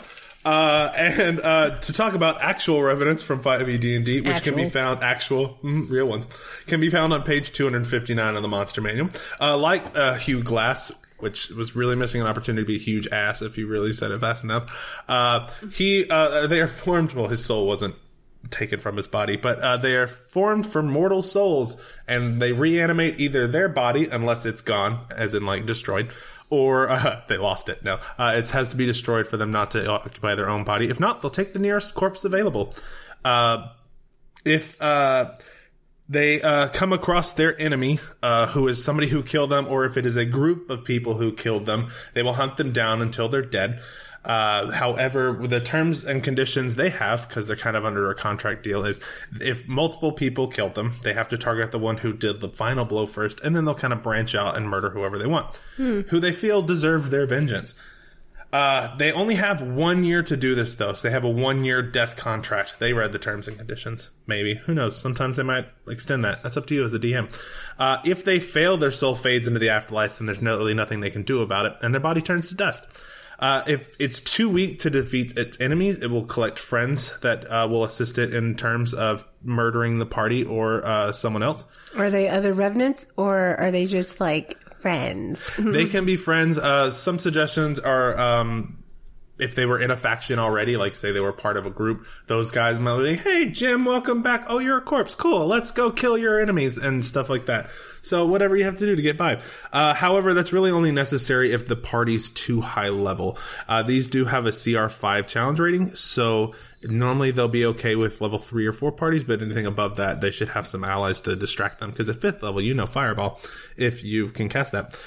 Uh, 0.46 0.94
and 0.96 1.42
uh, 1.42 1.78
to 1.80 1.92
talk 1.92 2.14
about 2.14 2.42
actual 2.42 2.82
revenants 2.82 3.22
from 3.22 3.44
5e 3.44 3.78
D&D, 3.82 4.22
which 4.22 4.44
can 4.44 4.56
be 4.56 4.70
found, 4.70 5.04
actual, 5.04 5.60
mm, 5.62 5.90
real 5.90 6.06
ones, 6.06 6.26
can 6.68 6.80
be 6.80 6.90
found 6.90 7.12
on 7.12 7.24
page 7.24 7.52
259 7.52 8.36
of 8.38 8.42
the 8.42 8.48
Monster 8.48 8.80
Manual. 8.80 9.10
Uh, 9.42 9.58
like 9.58 9.84
uh, 9.98 10.14
Hugh 10.14 10.42
Glass, 10.42 10.94
which 11.20 11.50
was 11.50 11.76
really 11.76 11.98
missing 11.98 12.22
an 12.22 12.28
opportunity 12.28 12.64
to 12.64 12.68
be 12.68 12.78
a 12.78 12.80
huge 12.80 13.10
ass 13.10 13.42
if 13.42 13.56
he 13.56 13.66
really 13.66 13.92
said 13.92 14.12
it 14.12 14.22
fast 14.22 14.46
enough. 14.46 15.04
Uh, 15.10 15.50
he, 15.74 16.10
uh, 16.10 16.48
they 16.48 16.62
are 16.62 16.70
formed, 16.70 17.12
well, 17.12 17.28
his 17.28 17.44
soul 17.44 17.68
wasn't 17.68 17.96
taken 18.50 18.80
from 18.80 18.98
his 18.98 19.08
body, 19.08 19.36
but 19.36 19.60
uh, 19.60 19.78
they 19.78 19.96
are 19.96 20.08
formed 20.08 20.68
from 20.68 20.88
mortal 20.88 21.22
souls, 21.22 21.78
and 22.08 22.42
they 22.42 22.52
reanimate 22.52 23.20
either 23.20 23.48
their 23.48 23.70
body 23.70 24.08
unless 24.10 24.46
it's 24.46 24.62
gone, 24.62 25.06
as 25.16 25.34
in 25.34 25.46
like 25.46 25.66
destroyed, 25.66 26.12
or 26.50 26.90
uh, 26.92 27.22
they 27.28 27.38
lost 27.38 27.70
it. 27.70 27.84
No, 27.84 28.00
uh, 28.18 28.34
it 28.38 28.50
has 28.50 28.70
to 28.70 28.76
be 28.76 28.86
destroyed 28.86 29.28
for 29.28 29.38
them 29.38 29.52
not 29.52 29.72
to 29.72 29.90
occupy 29.90 30.36
their 30.36 30.50
own 30.50 30.64
body. 30.64 30.90
If 30.90 31.00
not, 31.00 31.22
they'll 31.22 31.32
take 31.32 31.54
the 31.54 31.60
nearest 31.60 31.94
corpse 31.94 32.26
available. 32.26 32.74
Uh, 33.24 33.70
if 34.46 34.82
uh, 34.82 35.36
they 36.08 36.42
uh, 36.42 36.70
come 36.70 36.94
across 36.94 37.34
their 37.34 37.60
enemy, 37.60 38.00
who 38.50 38.68
is 38.68 38.84
somebody 38.84 39.10
who 39.10 39.24
killed 39.24 39.50
them, 39.50 39.68
or 39.68 39.86
if 39.86 39.98
it 39.98 40.06
is 40.06 40.16
a 40.16 40.26
group 40.26 40.70
of 40.70 40.86
people 40.86 41.16
who 41.16 41.34
killed 41.34 41.66
them, 41.66 41.92
they 42.14 42.24
will 42.24 42.34
hunt 42.34 42.58
them 42.58 42.72
down 42.72 43.02
until 43.02 43.28
they're 43.28 43.42
dead. 43.42 43.82
Uh, 44.28 44.70
however, 44.72 45.40
the 45.48 45.62
terms 45.62 46.04
and 46.04 46.22
conditions 46.22 46.76
they 46.76 46.90
have, 46.90 47.28
because 47.28 47.48
they're 47.48 47.56
kind 47.56 47.78
of 47.78 47.86
under 47.86 48.12
a 48.12 48.16
contract 48.16 48.62
deal, 48.62 48.86
is 48.86 49.00
if 49.40 49.66
multiple 49.68 50.12
people 50.12 50.50
killed 50.50 50.76
them, 50.76 50.94
they 51.04 51.14
have 51.14 51.30
to 51.30 51.38
target 51.38 51.72
the 51.72 51.80
one 51.80 51.98
who 51.98 52.12
did 52.12 52.42
the 52.42 52.50
final 52.50 52.84
blow 52.84 53.06
first, 53.06 53.40
and 53.40 53.56
then 53.56 53.64
they'll 53.64 53.74
kind 53.74 53.94
of 53.94 54.04
branch 54.04 54.36
out 54.36 54.58
and 54.58 54.70
murder 54.70 54.90
whoever 54.90 55.18
they 55.18 55.26
want, 55.26 55.56
who 55.78 56.20
they 56.20 56.34
feel 56.34 56.62
deserve 56.62 57.10
their 57.10 57.26
vengeance. 57.26 57.74
Uh, 58.52 58.96
they 58.96 59.12
only 59.12 59.36
have 59.36 59.62
one 59.62 60.04
year 60.04 60.24
to 60.24 60.38
do 60.38 60.56
this, 60.56 60.76
though. 60.76 60.94
So 60.94 61.08
they 61.08 61.12
have 61.12 61.26
a 61.26 61.30
one 61.30 61.66
year 61.66 61.82
death 61.82 62.16
contract. 62.16 62.80
They 62.80 62.94
read 62.94 63.12
the 63.12 63.20
terms 63.20 63.48
and 63.48 63.58
conditions. 63.58 64.10
Maybe. 64.26 64.56
Who 64.56 64.74
knows? 64.74 64.98
Sometimes 64.98 65.38
they 65.38 65.44
might 65.44 65.68
extend 65.88 66.24
that. 66.24 66.44
That's 66.44 66.56
up 66.56 66.66
to 66.68 66.76
you 66.76 66.86
as 66.86 66.94
a 66.94 67.00
DM. 67.00 67.30
Uh, 67.78 67.98
if 68.06 68.24
they 68.24 68.40
fail, 68.40 68.78
their 68.78 68.92
soul 68.92 69.16
fades 69.16 69.48
into 69.48 69.60
the 69.60 69.70
afterlife, 69.70 70.18
then 70.18 70.28
there's 70.28 70.42
no, 70.42 70.58
really 70.58 70.74
nothing 70.74 71.02
they 71.02 71.10
can 71.10 71.24
do 71.24 71.42
about 71.42 71.66
it, 71.66 71.74
and 71.82 71.94
their 71.94 72.02
body 72.02 72.22
turns 72.22 72.48
to 72.50 72.56
dust. 72.56 72.86
Uh, 73.40 73.64
if 73.68 73.96
it's 74.00 74.20
too 74.20 74.50
weak 74.50 74.80
to 74.80 74.90
defeat 74.90 75.38
its 75.38 75.60
enemies, 75.62 76.00
it 76.00 76.08
will 76.08 76.26
collect 76.26 76.58
friends 76.58 77.18
that 77.20 77.46
uh, 77.46 77.68
will 77.70 77.84
assist 77.84 78.18
it 78.18 78.34
in 78.34 78.56
terms 78.56 78.94
of 78.94 79.28
murdering 79.44 80.00
the 80.00 80.06
party 80.06 80.44
or 80.44 80.86
uh, 80.86 81.12
someone 81.12 81.44
else. 81.44 81.66
Are 81.96 82.10
they 82.10 82.30
other 82.30 82.54
revenants 82.54 83.08
or 83.16 83.56
are 83.58 83.72
they 83.72 83.86
just 83.86 84.20
like 84.20 84.60
friends? 84.74 85.50
they 85.60 85.86
can 85.86 86.06
be 86.06 86.16
friends. 86.16 86.58
Uh, 86.58 86.92
some 86.92 87.20
suggestions 87.20 87.80
are 87.80 88.18
um, 88.18 88.84
if 89.40 89.56
they 89.56 89.66
were 89.66 89.80
in 89.80 89.92
a 89.92 89.96
faction 89.96 90.40
already, 90.40 90.78
like 90.78 90.96
say 90.96 91.12
they 91.12 91.20
were 91.20 91.34
part 91.34 91.58
of 91.58 91.66
a 91.66 91.70
group, 91.70 92.08
those 92.26 92.52
guys 92.52 92.80
might 92.80 93.02
be, 93.02 93.16
hey, 93.16 93.48
Jim, 93.48 93.86
welcome 93.86 94.22
back. 94.22 94.46
Oh, 94.48 94.60
you're 94.60 94.78
a 94.78 94.82
corpse. 94.82 95.16
Cool. 95.16 95.46
Let's 95.46 95.72
go 95.72 95.92
kill 95.92 96.18
your 96.18 96.42
enemies 96.42 96.78
and 96.78 97.06
stuff 97.06 97.30
like 97.30 97.46
that. 97.46 97.70
So 98.02 98.26
whatever 98.26 98.56
you 98.56 98.64
have 98.66 98.78
to 98.78 98.86
do 98.86 98.96
to 98.96 99.02
get 99.02 99.18
by. 99.18 99.42
Uh, 99.72 99.94
however, 99.94 100.34
that's 100.34 100.54
really 100.54 100.72
only 100.72 100.92
necessary 100.92 101.52
if 101.52 101.68
the 101.68 101.76
party's 101.76 102.32
too 102.32 102.62
high 102.62 102.90
level. 102.90 103.38
Uh, 103.68 103.84
these 103.84 104.08
do 104.08 104.26
have 104.26 104.46
a 104.46 104.52
CR5 104.52 105.28
challenge 105.28 105.60
rating, 105.60 105.96
so 105.96 106.56
normally 106.84 107.32
they'll 107.32 107.48
be 107.48 107.66
okay 107.66 107.96
with 107.96 108.22
level 108.22 108.38
three 108.38 108.66
or 108.66 108.74
four 108.74 108.92
parties, 108.92 109.24
but 109.24 109.42
anything 109.42 109.66
above 109.66 109.98
that, 109.98 110.22
they 110.22 110.32
should 110.32 110.50
have 110.50 110.66
some 110.66 110.84
allies 110.84 111.22
to 111.22 111.36
distract 111.36 111.80
them. 111.80 111.92
Because 111.92 112.10
at 112.10 112.16
fifth 112.16 112.42
level, 112.42 112.62
you 112.62 112.74
know 112.74 112.86
Fireball, 112.86 113.40
if 113.76 114.04
you 114.04 114.30
can 114.30 114.50
cast 114.50 114.72
that, 114.72 114.98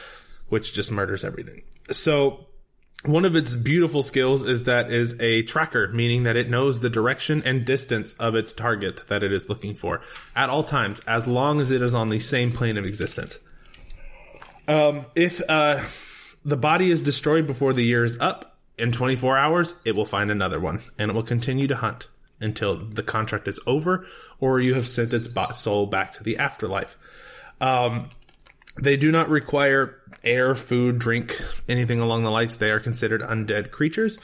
which 0.48 0.72
just 0.72 0.92
murders 0.92 1.24
everything. 1.24 1.62
So 1.90 2.46
one 3.04 3.24
of 3.24 3.34
its 3.34 3.54
beautiful 3.54 4.02
skills 4.02 4.46
is 4.46 4.64
that 4.64 4.92
is 4.92 5.14
a 5.20 5.42
tracker, 5.42 5.88
meaning 5.88 6.24
that 6.24 6.36
it 6.36 6.50
knows 6.50 6.80
the 6.80 6.90
direction 6.90 7.42
and 7.44 7.64
distance 7.64 8.12
of 8.14 8.34
its 8.34 8.52
target 8.52 9.04
that 9.08 9.22
it 9.22 9.32
is 9.32 9.48
looking 9.48 9.74
for 9.74 10.02
at 10.36 10.50
all 10.50 10.62
times, 10.62 11.00
as 11.06 11.26
long 11.26 11.60
as 11.60 11.70
it 11.70 11.80
is 11.80 11.94
on 11.94 12.10
the 12.10 12.18
same 12.18 12.52
plane 12.52 12.76
of 12.76 12.84
existence. 12.84 13.38
Um, 14.68 15.06
if 15.14 15.40
uh, 15.48 15.82
the 16.44 16.56
body 16.56 16.90
is 16.90 17.02
destroyed 17.02 17.46
before 17.46 17.72
the 17.72 17.84
year 17.84 18.04
is 18.04 18.18
up, 18.20 18.50
in 18.80 18.92
24 18.92 19.36
hours, 19.36 19.74
it 19.84 19.94
will 19.94 20.06
find 20.06 20.30
another 20.30 20.58
one, 20.58 20.80
and 20.98 21.10
it 21.10 21.14
will 21.14 21.22
continue 21.22 21.66
to 21.66 21.76
hunt 21.76 22.08
until 22.40 22.76
the 22.76 23.02
contract 23.02 23.46
is 23.46 23.60
over, 23.66 24.06
or 24.40 24.58
you 24.60 24.74
have 24.74 24.88
sent 24.88 25.12
its 25.12 25.28
soul 25.54 25.86
back 25.86 26.12
to 26.12 26.24
the 26.24 26.38
afterlife. 26.38 26.96
Um, 27.60 28.08
they 28.76 28.96
do 28.96 29.10
not 29.10 29.28
require 29.28 29.96
air, 30.22 30.54
food, 30.54 30.98
drink, 30.98 31.40
anything 31.68 32.00
along 32.00 32.24
the 32.24 32.30
lines. 32.30 32.56
They 32.56 32.70
are 32.70 32.80
considered 32.80 33.20
undead 33.22 33.70
creatures. 33.70 34.18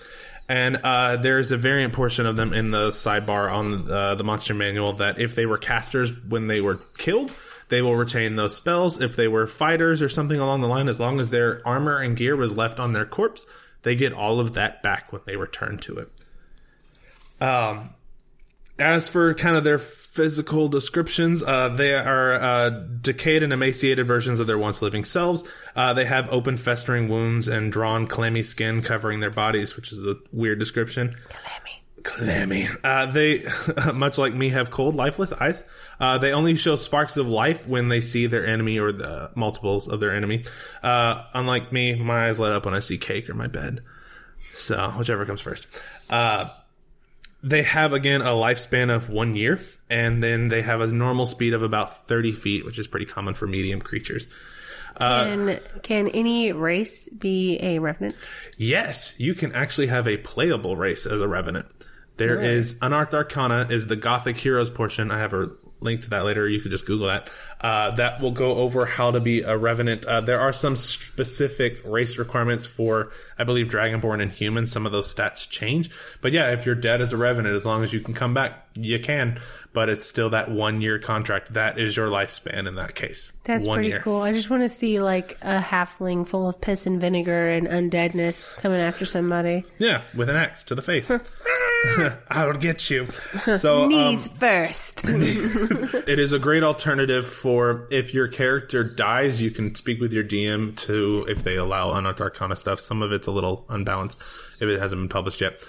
And 0.49 0.77
uh, 0.77 1.17
there's 1.17 1.51
a 1.51 1.57
variant 1.57 1.93
portion 1.93 2.25
of 2.25 2.37
them 2.37 2.53
in 2.53 2.71
the 2.71 2.91
sidebar 2.91 3.53
on 3.53 3.91
uh, 3.91 4.15
the 4.15 4.23
monster 4.23 4.55
manual 4.55 4.93
that 4.95 5.19
if 5.21 5.35
they 5.35 5.45
were 5.45 5.59
casters 5.59 6.13
when 6.29 6.47
they 6.47 6.61
were 6.61 6.77
killed, 6.99 7.35
they 7.69 7.83
will 7.83 7.97
retain 7.97 8.37
those 8.37 8.55
spells. 8.55 9.01
If 9.01 9.17
they 9.17 9.27
were 9.27 9.49
fighters 9.49 10.03
or 10.03 10.09
something 10.09 10.39
along 10.39 10.61
the 10.61 10.69
line, 10.69 10.89
as 10.89 11.01
long 11.01 11.19
as 11.19 11.31
their 11.31 11.67
armor 11.67 12.01
and 12.01 12.17
gear 12.17 12.37
was 12.37 12.55
left 12.55 12.79
on 12.79 12.93
their 12.93 13.07
corpse, 13.07 13.45
they 13.83 13.97
get 13.97 14.13
all 14.13 14.39
of 14.39 14.55
that 14.55 14.83
back 14.83 15.13
when 15.13 15.23
they 15.27 15.37
return 15.37 15.79
to 15.79 15.99
it. 15.99 17.45
Um, 17.45 17.91
as 18.79 19.09
for 19.09 19.35
kind 19.35 19.57
of 19.57 19.65
their 19.65 19.79
physical 19.79 20.69
descriptions, 20.69 21.43
uh, 21.43 21.69
they 21.71 21.95
are 21.95 22.35
uh, 22.35 22.71
decayed 22.71 23.43
and 23.43 23.53
emaciated 23.53 24.07
versions 24.07 24.41
of 24.41 24.47
their 24.47 24.59
once 24.59 24.83
living 24.83 25.05
selves. 25.05 25.45
Uh, 25.75 25.95
they 25.95 26.05
have 26.05 26.29
open, 26.31 26.57
festering 26.57 27.09
wounds 27.09 27.49
and 27.49 27.73
drawn, 27.73 28.07
clammy 28.07 28.43
skin 28.43 28.83
covering 28.83 29.21
their 29.21 29.31
bodies, 29.31 29.77
which 29.77 29.93
is 29.93 30.07
a 30.07 30.17
weird 30.33 30.59
description. 30.59 31.15
Clammy. 32.03 32.69
Uh, 32.85 33.07
they, 33.07 33.45
much 33.95 34.17
like 34.17 34.33
me, 34.33 34.51
have 34.51 34.71
cold, 34.71 34.95
lifeless 34.95 35.33
eyes. 35.33 35.65
Uh, 35.99 36.19
they 36.19 36.33
only 36.33 36.55
show 36.57 36.77
sparks 36.77 37.17
of 37.17 37.27
life 37.27 37.67
when 37.67 37.89
they 37.89 38.01
see 38.01 38.27
their 38.27 38.47
enemy 38.47 38.79
or 38.79 38.93
the 38.93 39.31
multiples 39.35 39.89
of 39.89 40.01
their 40.01 40.15
enemy. 40.15 40.45
Uh, 40.83 41.25
unlike 41.35 41.73
me, 41.73 41.95
my 41.95 42.29
eyes 42.29 42.39
light 42.39 42.53
up 42.53 42.65
when 42.65 42.75
I 42.75 42.81
see 42.81 42.97
cake 42.97 43.29
or 43.29 43.35
my 43.35 43.49
bed. 43.49 43.83
So, 44.55 44.91
whichever 44.97 45.27
comes 45.27 45.41
first. 45.41 45.67
Uh, 47.47 47.49
they 47.49 47.63
have 47.63 47.93
again 47.93 48.21
a 48.21 48.31
lifespan 48.31 48.95
of 48.95 49.09
one 49.09 49.37
year, 49.37 49.61
and 49.89 50.23
then 50.23 50.49
they 50.49 50.63
have 50.63 50.81
a 50.81 50.87
normal 50.87 51.27
speed 51.27 51.55
of 51.55 51.63
about 51.63 52.09
30 52.09 52.33
feet, 52.33 52.65
which 52.65 52.79
is 52.79 52.87
pretty 52.87 53.07
common 53.07 53.35
for 53.35 53.47
medium 53.47 53.81
creatures. 53.81 54.27
can, 54.99 55.61
can 55.83 56.09
any 56.09 56.53
race 56.53 57.09
be 57.11 57.59
a 57.61 57.79
revenant? 57.79 58.17
Yes, 58.57 59.15
you 59.19 59.35
can 59.35 59.53
actually 59.55 59.89
have 59.89 60.09
a 60.09 60.17
playable 60.17 60.77
race 60.77 61.07
as 61.07 61.21
a 61.21 61.29
revenant. 61.29 61.67
There 62.17 62.43
is 62.43 62.79
Unearthed 62.81 63.13
Arcana 63.13 63.67
is 63.69 63.87
the 63.87 63.97
Gothic 63.97 64.39
Heroes 64.39 64.71
portion. 64.71 65.11
I 65.11 65.19
have 65.19 65.35
a 65.35 65.51
link 65.81 66.01
to 66.03 66.11
that 66.11 66.25
later. 66.25 66.49
You 66.49 66.61
could 66.61 66.71
just 66.71 66.87
Google 66.87 67.09
that. 67.09 67.31
Uh, 67.61 67.91
that 67.93 68.21
will 68.21 68.33
go 68.33 68.57
over 68.57 68.85
how 68.85 69.11
to 69.11 69.19
be 69.19 69.41
a 69.41 69.57
revenant. 69.57 70.05
Uh, 70.05 70.21
there 70.21 70.39
are 70.39 70.53
some 70.53 70.77
specific 70.77 71.81
race 71.85 72.19
requirements 72.19 72.67
for, 72.67 73.11
I 73.39 73.45
believe, 73.45 73.69
Dragonborn 73.69 74.21
and 74.21 74.31
human. 74.31 74.67
Some 74.67 74.85
of 74.85 74.93
those 74.93 75.13
stats 75.13 75.49
change. 75.49 75.91
But 76.21 76.33
yeah, 76.33 76.53
if 76.53 76.67
you're 76.67 76.75
dead 76.75 77.01
as 77.01 77.13
a 77.13 77.17
revenant, 77.17 77.57
as 77.57 77.65
long 77.65 77.83
as 77.83 77.93
you 77.95 78.01
can 78.01 78.13
come 78.13 78.35
back, 78.35 78.67
you 78.75 79.01
can. 79.01 79.41
But 79.73 79.89
it's 79.89 80.07
still 80.07 80.31
that 80.31 80.51
one 80.51 80.81
year 80.81 80.99
contract. 80.99 81.55
That 81.55 81.79
is 81.79 81.97
your 81.97 82.09
lifespan 82.09 82.67
in 82.67 82.75
that 82.77 82.95
case. 82.95 83.33
That's 83.45 83.67
one 83.67 83.77
pretty 83.77 83.91
year. 83.91 84.01
cool. 84.01 84.23
I 84.23 84.33
just 84.33 84.49
want 84.49 84.63
to 84.63 84.71
see 84.71 85.01
like 85.01 85.37
a 85.43 85.61
halfling 85.61 86.27
full 86.27 86.49
of 86.49 86.61
piss 86.61 86.87
and 86.87 87.01
vinegar 87.01 87.49
and 87.49 87.67
undeadness 87.67 88.57
coming 88.59 88.81
after 88.81 89.05
somebody. 89.05 89.65
Yeah, 89.79 90.03
with 90.15 90.31
an 90.31 90.37
axe 90.37 90.65
to 90.65 90.75
the 90.75 90.83
face. 90.83 91.11
I'll 92.31 92.53
get 92.55 92.91
you. 92.91 93.09
So 93.59 93.85
um, 93.85 93.89
Knees 93.91 94.29
first. 94.29 95.05
it 95.09 96.19
is 96.19 96.33
a 96.33 96.39
great 96.39 96.63
alternative 96.63 97.27
for 97.47 97.87
if 97.93 98.13
your 98.13 98.27
character 98.27 98.83
dies, 98.83 99.41
you 99.41 99.53
can 99.53 99.73
speak 99.77 100.01
with 100.01 100.13
your 100.13 100.25
DM 100.25 100.77
to 100.79 101.25
if 101.29 101.45
they 101.45 101.55
allow 101.55 101.93
unearthed 101.93 102.21
arcana 102.21 102.57
stuff. 102.57 102.81
Some 102.81 103.03
of 103.03 103.13
it's 103.13 103.29
a 103.29 103.31
little 103.31 103.65
unbalanced 103.69 104.19
if 104.59 104.69
it 104.69 104.81
hasn't 104.81 105.01
been 105.01 105.09
published 105.09 105.41
yet 105.41 105.65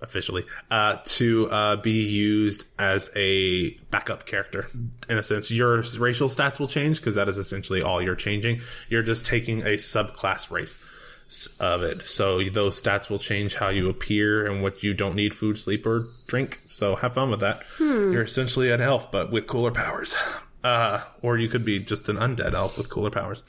officially 0.00 0.46
uh, 0.70 0.98
to 1.02 1.50
uh, 1.50 1.74
be 1.74 2.04
used 2.04 2.68
as 2.78 3.10
a 3.16 3.70
backup 3.90 4.24
character. 4.24 4.70
In 5.08 5.18
a 5.18 5.24
sense 5.24 5.50
your 5.50 5.82
racial 5.98 6.28
stats 6.28 6.60
will 6.60 6.68
change 6.68 6.98
because 6.98 7.16
that 7.16 7.28
is 7.28 7.38
essentially 7.38 7.82
all 7.82 8.00
you're 8.00 8.14
changing. 8.14 8.60
You're 8.88 9.02
just 9.02 9.26
taking 9.26 9.62
a 9.62 9.78
subclass 9.78 10.48
race 10.48 10.78
of 11.58 11.82
it. 11.82 12.06
So 12.06 12.40
those 12.44 12.80
stats 12.80 13.10
will 13.10 13.18
change 13.18 13.56
how 13.56 13.70
you 13.70 13.88
appear 13.88 14.46
and 14.46 14.62
what 14.62 14.84
you 14.84 14.94
don't 14.94 15.16
need 15.16 15.34
food 15.34 15.58
sleep 15.58 15.86
or 15.86 16.06
drink. 16.28 16.60
So 16.66 16.94
have 16.94 17.14
fun 17.14 17.32
with 17.32 17.40
that. 17.40 17.64
You're 17.80 18.22
essentially 18.22 18.70
an 18.70 18.80
elf 18.80 19.10
but 19.10 19.32
with 19.32 19.48
cooler 19.48 19.72
powers 19.72 20.14
uh, 20.64 21.00
or 21.22 21.38
you 21.38 21.48
could 21.48 21.64
be 21.64 21.78
just 21.78 22.08
an 22.08 22.16
undead 22.16 22.54
elf 22.54 22.76
with 22.76 22.88
cooler 22.88 23.10
powers 23.10 23.42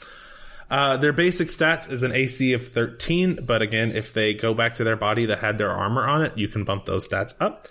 uh, 0.72 0.96
their 0.96 1.12
basic 1.12 1.50
stats 1.50 1.92
is 1.92 2.02
an 2.02 2.14
AC 2.14 2.54
of 2.54 2.70
13, 2.70 3.44
but 3.44 3.62
again, 3.62 3.92
if 3.92 4.14
they 4.14 4.34
go 4.34 4.54
back 4.54 4.74
to 4.76 4.86
their 4.86 4.96
body 4.96 5.26
that 5.26 5.40
had 5.40 5.58
their 5.58 5.70
armor 5.70 6.08
on 6.08 6.22
it, 6.22 6.38
you 6.38 6.48
can 6.48 6.64
bump 6.64 6.86
those 6.86 7.06
stats 7.06 7.36
up. 7.42 7.68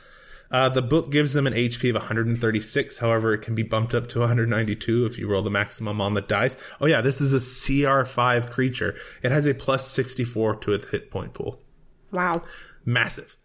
Uh, 0.51 0.69
the 0.69 0.83
book 0.83 1.11
gives 1.11 1.33
them 1.33 1.47
an 1.47 1.55
HP 1.55 1.89
of 1.89 1.95
136. 1.95 2.99
However, 2.99 3.33
it 3.33 3.39
can 3.39 3.55
be 3.55 3.63
bumped 3.63 3.95
up 3.95 4.09
to 4.09 4.19
192 4.19 5.07
if 5.07 5.17
you 5.17 5.29
roll 5.31 5.43
the 5.43 5.49
maximum 5.49 5.99
on 6.01 6.13
the 6.13 6.21
dice. 6.21 6.59
Oh 6.79 6.87
yeah, 6.87 7.01
this 7.01 7.23
is 7.23 7.33
a 7.33 7.39
CR5 7.39 8.51
creature. 8.51 8.95
It 9.23 9.33
has 9.33 9.47
a 9.47 9.55
plus 9.55 9.89
64 9.89 10.57
to 10.57 10.73
its 10.75 10.89
hit 10.91 11.11
point 11.11 11.33
pool. 11.33 11.63
wow. 12.13 12.43
Massive. 12.85 13.37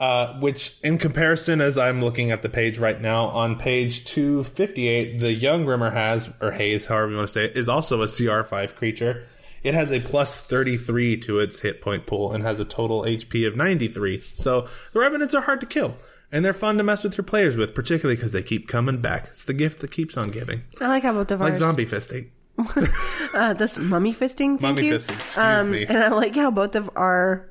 Uh, 0.00 0.38
which, 0.38 0.76
in 0.84 0.96
comparison, 0.96 1.60
as 1.60 1.76
I'm 1.76 2.04
looking 2.04 2.30
at 2.30 2.42
the 2.42 2.48
page 2.48 2.78
right 2.78 3.00
now, 3.00 3.26
on 3.26 3.56
page 3.56 4.04
258, 4.04 5.18
the 5.18 5.32
young 5.32 5.64
Remorhaz, 5.64 6.32
or 6.40 6.52
Haze, 6.52 6.86
however 6.86 7.10
you 7.10 7.16
want 7.16 7.26
to 7.26 7.32
say 7.32 7.46
it, 7.46 7.56
is 7.56 7.68
also 7.68 8.00
a 8.02 8.06
CR5 8.06 8.76
creature. 8.76 9.26
It 9.64 9.74
has 9.74 9.90
a 9.90 9.98
plus 9.98 10.36
33 10.36 11.16
to 11.18 11.40
its 11.40 11.60
hit 11.60 11.80
point 11.80 12.06
pool 12.06 12.32
and 12.32 12.44
has 12.44 12.60
a 12.60 12.64
total 12.64 13.02
HP 13.02 13.46
of 13.46 13.56
93. 13.56 14.20
So 14.34 14.68
the 14.92 15.00
Revenants 15.00 15.34
are 15.34 15.42
hard 15.42 15.60
to 15.60 15.66
kill. 15.66 15.96
And 16.30 16.44
they're 16.44 16.52
fun 16.52 16.76
to 16.76 16.84
mess 16.84 17.02
with 17.02 17.16
your 17.16 17.24
players 17.24 17.56
with, 17.56 17.74
particularly 17.74 18.14
because 18.14 18.32
they 18.32 18.42
keep 18.42 18.68
coming 18.68 19.00
back. 19.00 19.28
It's 19.28 19.44
the 19.44 19.54
gift 19.54 19.80
that 19.80 19.90
keeps 19.90 20.16
on 20.16 20.30
giving. 20.30 20.62
I 20.80 20.88
like 20.88 21.02
how 21.02 21.14
both 21.14 21.30
of 21.30 21.40
Like 21.40 21.56
zombie 21.56 21.86
fisting. 21.86 22.28
Uh, 23.34 23.52
this 23.52 23.78
mummy 23.78 24.12
fisting. 24.12 24.58
Thank 24.58 24.62
Mummy 24.62 24.86
you. 24.86 24.94
fisting, 24.94 25.14
excuse 25.14 25.36
um, 25.36 25.70
me. 25.70 25.84
And 25.84 25.98
I 25.98 26.08
like 26.08 26.34
how 26.34 26.50
both 26.50 26.74
of 26.74 26.90
our 26.96 27.48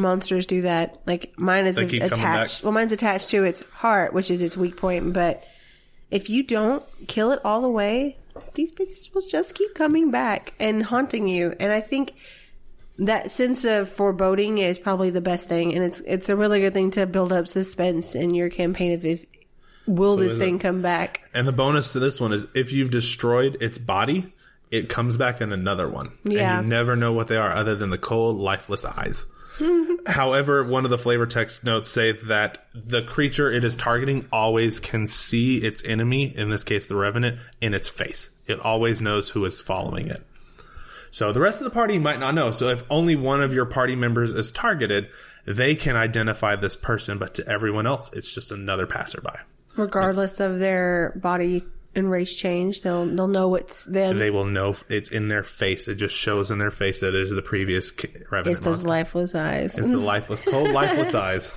monsters 0.00 0.46
do 0.46 0.62
that. 0.62 1.00
Like 1.06 1.32
mine 1.38 1.66
is 1.66 1.76
They 1.76 1.86
keep 1.86 2.00
coming 2.02 2.12
attached. 2.12 2.58
back. 2.60 2.64
Well, 2.64 2.72
mine's 2.72 2.92
attached 2.92 3.30
to 3.30 3.44
its 3.44 3.62
heart, 3.70 4.12
which 4.12 4.30
is 4.30 4.42
its 4.42 4.56
weak 4.56 4.76
point. 4.76 5.12
But 5.12 5.44
if 6.10 6.28
you 6.28 6.42
don't 6.42 6.82
kill 7.06 7.30
it 7.32 7.40
all 7.44 7.60
the 7.62 7.68
way, 7.68 8.16
these 8.54 8.72
bitches 8.74 9.14
will 9.14 9.22
just 9.28 9.54
keep 9.54 9.74
coming 9.74 10.10
back 10.10 10.54
and 10.58 10.82
haunting 10.82 11.28
you. 11.28 11.54
And 11.60 11.70
I 11.72 11.80
think 11.80 12.14
that 12.98 13.30
sense 13.30 13.64
of 13.64 13.88
foreboding 13.88 14.58
is 14.58 14.78
probably 14.78 15.10
the 15.10 15.20
best 15.20 15.48
thing, 15.48 15.74
and 15.74 15.82
it's 15.84 16.00
it's 16.00 16.28
a 16.28 16.36
really 16.36 16.60
good 16.60 16.72
thing 16.74 16.90
to 16.92 17.06
build 17.06 17.32
up 17.32 17.48
suspense 17.48 18.14
in 18.14 18.34
your 18.34 18.50
campaign 18.50 18.92
of 18.92 19.04
if 19.04 19.24
will 19.86 20.16
this 20.16 20.32
is 20.34 20.38
thing 20.38 20.56
it? 20.56 20.60
come 20.60 20.82
back. 20.82 21.22
And 21.32 21.48
the 21.48 21.52
bonus 21.52 21.92
to 21.94 21.98
this 21.98 22.20
one 22.20 22.32
is 22.32 22.44
if 22.54 22.72
you've 22.72 22.90
destroyed 22.90 23.56
its 23.60 23.78
body, 23.78 24.32
it 24.70 24.88
comes 24.88 25.16
back 25.16 25.40
in 25.40 25.52
another 25.52 25.88
one. 25.88 26.12
Yeah. 26.24 26.58
And 26.58 26.66
you 26.66 26.70
never 26.70 26.94
know 26.94 27.12
what 27.12 27.28
they 27.28 27.36
are 27.36 27.52
other 27.54 27.74
than 27.74 27.90
the 27.90 27.98
cold, 27.98 28.36
lifeless 28.36 28.84
eyes. 28.84 29.24
However, 30.06 30.64
one 30.64 30.84
of 30.84 30.90
the 30.90 30.98
flavor 30.98 31.26
text 31.26 31.64
notes 31.64 31.90
say 31.90 32.12
that 32.12 32.66
the 32.74 33.02
creature 33.02 33.50
it 33.50 33.64
is 33.64 33.76
targeting 33.76 34.26
always 34.32 34.78
can 34.78 35.06
see 35.06 35.58
its 35.58 35.84
enemy, 35.84 36.36
in 36.36 36.50
this 36.50 36.64
case 36.64 36.86
the 36.86 36.96
revenant, 36.96 37.38
in 37.60 37.74
its 37.74 37.88
face. 37.88 38.30
It 38.46 38.60
always 38.60 39.02
knows 39.02 39.30
who 39.30 39.44
is 39.44 39.60
following 39.60 40.08
it. 40.08 40.24
So 41.10 41.32
the 41.32 41.40
rest 41.40 41.60
of 41.60 41.64
the 41.64 41.74
party 41.74 41.98
might 41.98 42.20
not 42.20 42.34
know. 42.34 42.50
So 42.52 42.68
if 42.68 42.84
only 42.88 43.16
one 43.16 43.40
of 43.40 43.52
your 43.52 43.66
party 43.66 43.96
members 43.96 44.30
is 44.30 44.50
targeted, 44.52 45.08
they 45.44 45.74
can 45.74 45.96
identify 45.96 46.54
this 46.54 46.76
person, 46.76 47.18
but 47.18 47.34
to 47.34 47.48
everyone 47.48 47.86
else, 47.86 48.12
it's 48.12 48.32
just 48.32 48.52
another 48.52 48.86
passerby. 48.86 49.30
regardless 49.76 50.40
of 50.40 50.58
their 50.58 51.12
body 51.16 51.64
and 51.94 52.10
race 52.10 52.34
change. 52.34 52.82
They'll 52.82 53.06
they'll 53.06 53.26
know 53.28 53.54
it's 53.54 53.84
them. 53.86 54.18
they 54.18 54.30
will 54.30 54.44
know 54.44 54.74
it's 54.88 55.10
in 55.10 55.28
their 55.28 55.42
face. 55.42 55.88
It 55.88 55.96
just 55.96 56.14
shows 56.16 56.50
in 56.50 56.58
their 56.58 56.70
face 56.70 57.00
that 57.00 57.08
it 57.08 57.22
is 57.22 57.30
the 57.30 57.42
previous 57.42 57.92
revenant 58.30 58.58
it's 58.58 58.60
those 58.60 58.84
monster. 58.84 58.88
lifeless 58.88 59.34
eyes. 59.34 59.78
It's 59.78 59.90
the 59.90 59.98
lifeless, 59.98 60.42
cold, 60.42 60.70
lifeless 60.72 61.14
eyes. 61.14 61.54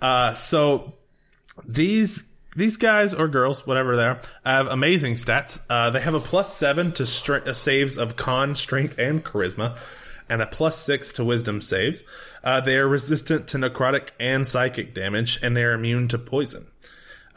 Uh, 0.00 0.34
so 0.34 0.94
these 1.66 2.24
these 2.56 2.76
guys 2.76 3.12
or 3.14 3.28
girls, 3.28 3.66
whatever 3.66 3.96
they 3.96 4.04
are, 4.04 4.20
have 4.44 4.68
amazing 4.68 5.14
stats. 5.14 5.60
Uh, 5.68 5.90
they 5.90 6.00
have 6.00 6.14
a 6.14 6.20
plus 6.20 6.52
seven 6.54 6.92
to 6.92 7.02
stre- 7.02 7.46
uh, 7.46 7.54
saves 7.54 7.96
of 7.96 8.16
con, 8.16 8.54
strength, 8.54 8.98
and 8.98 9.24
charisma, 9.24 9.76
and 10.28 10.40
a 10.40 10.46
plus 10.46 10.78
six 10.78 11.12
to 11.12 11.24
wisdom 11.24 11.60
saves. 11.60 12.04
Uh, 12.44 12.60
they 12.60 12.76
are 12.76 12.86
resistant 12.86 13.48
to 13.48 13.58
necrotic 13.58 14.10
and 14.20 14.46
psychic 14.46 14.94
damage, 14.94 15.40
and 15.42 15.56
they 15.56 15.64
are 15.64 15.72
immune 15.72 16.06
to 16.08 16.18
poison. 16.18 16.67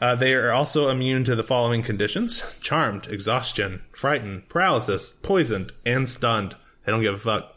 Uh, 0.02 0.16
they 0.16 0.34
are 0.34 0.50
also 0.50 0.88
immune 0.88 1.22
to 1.22 1.36
the 1.36 1.44
following 1.44 1.80
conditions: 1.80 2.44
charmed, 2.60 3.06
exhaustion, 3.06 3.80
frightened, 3.92 4.48
paralysis, 4.48 5.12
poisoned, 5.12 5.70
and 5.86 6.08
stunned. 6.08 6.56
They 6.84 6.90
don't 6.90 7.02
give 7.02 7.14
a 7.14 7.18
fuck. 7.18 7.54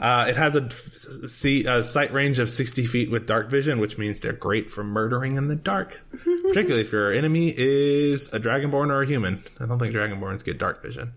Uh, 0.00 0.26
it 0.28 0.34
has 0.34 0.56
a, 0.56 1.28
see, 1.28 1.66
a 1.66 1.84
sight 1.84 2.12
range 2.12 2.40
of 2.40 2.50
60 2.50 2.84
feet 2.86 3.12
with 3.12 3.28
dark 3.28 3.48
vision, 3.48 3.78
which 3.78 3.96
means 3.96 4.18
they're 4.18 4.32
great 4.32 4.72
for 4.72 4.82
murdering 4.82 5.36
in 5.36 5.46
the 5.46 5.54
dark. 5.54 6.00
Particularly 6.10 6.80
if 6.80 6.90
your 6.90 7.12
enemy 7.12 7.54
is 7.56 8.32
a 8.32 8.40
dragonborn 8.40 8.90
or 8.90 9.02
a 9.02 9.06
human. 9.06 9.44
I 9.60 9.66
don't 9.66 9.78
think 9.78 9.94
dragonborns 9.94 10.44
get 10.44 10.58
dark 10.58 10.82
vision. 10.82 11.12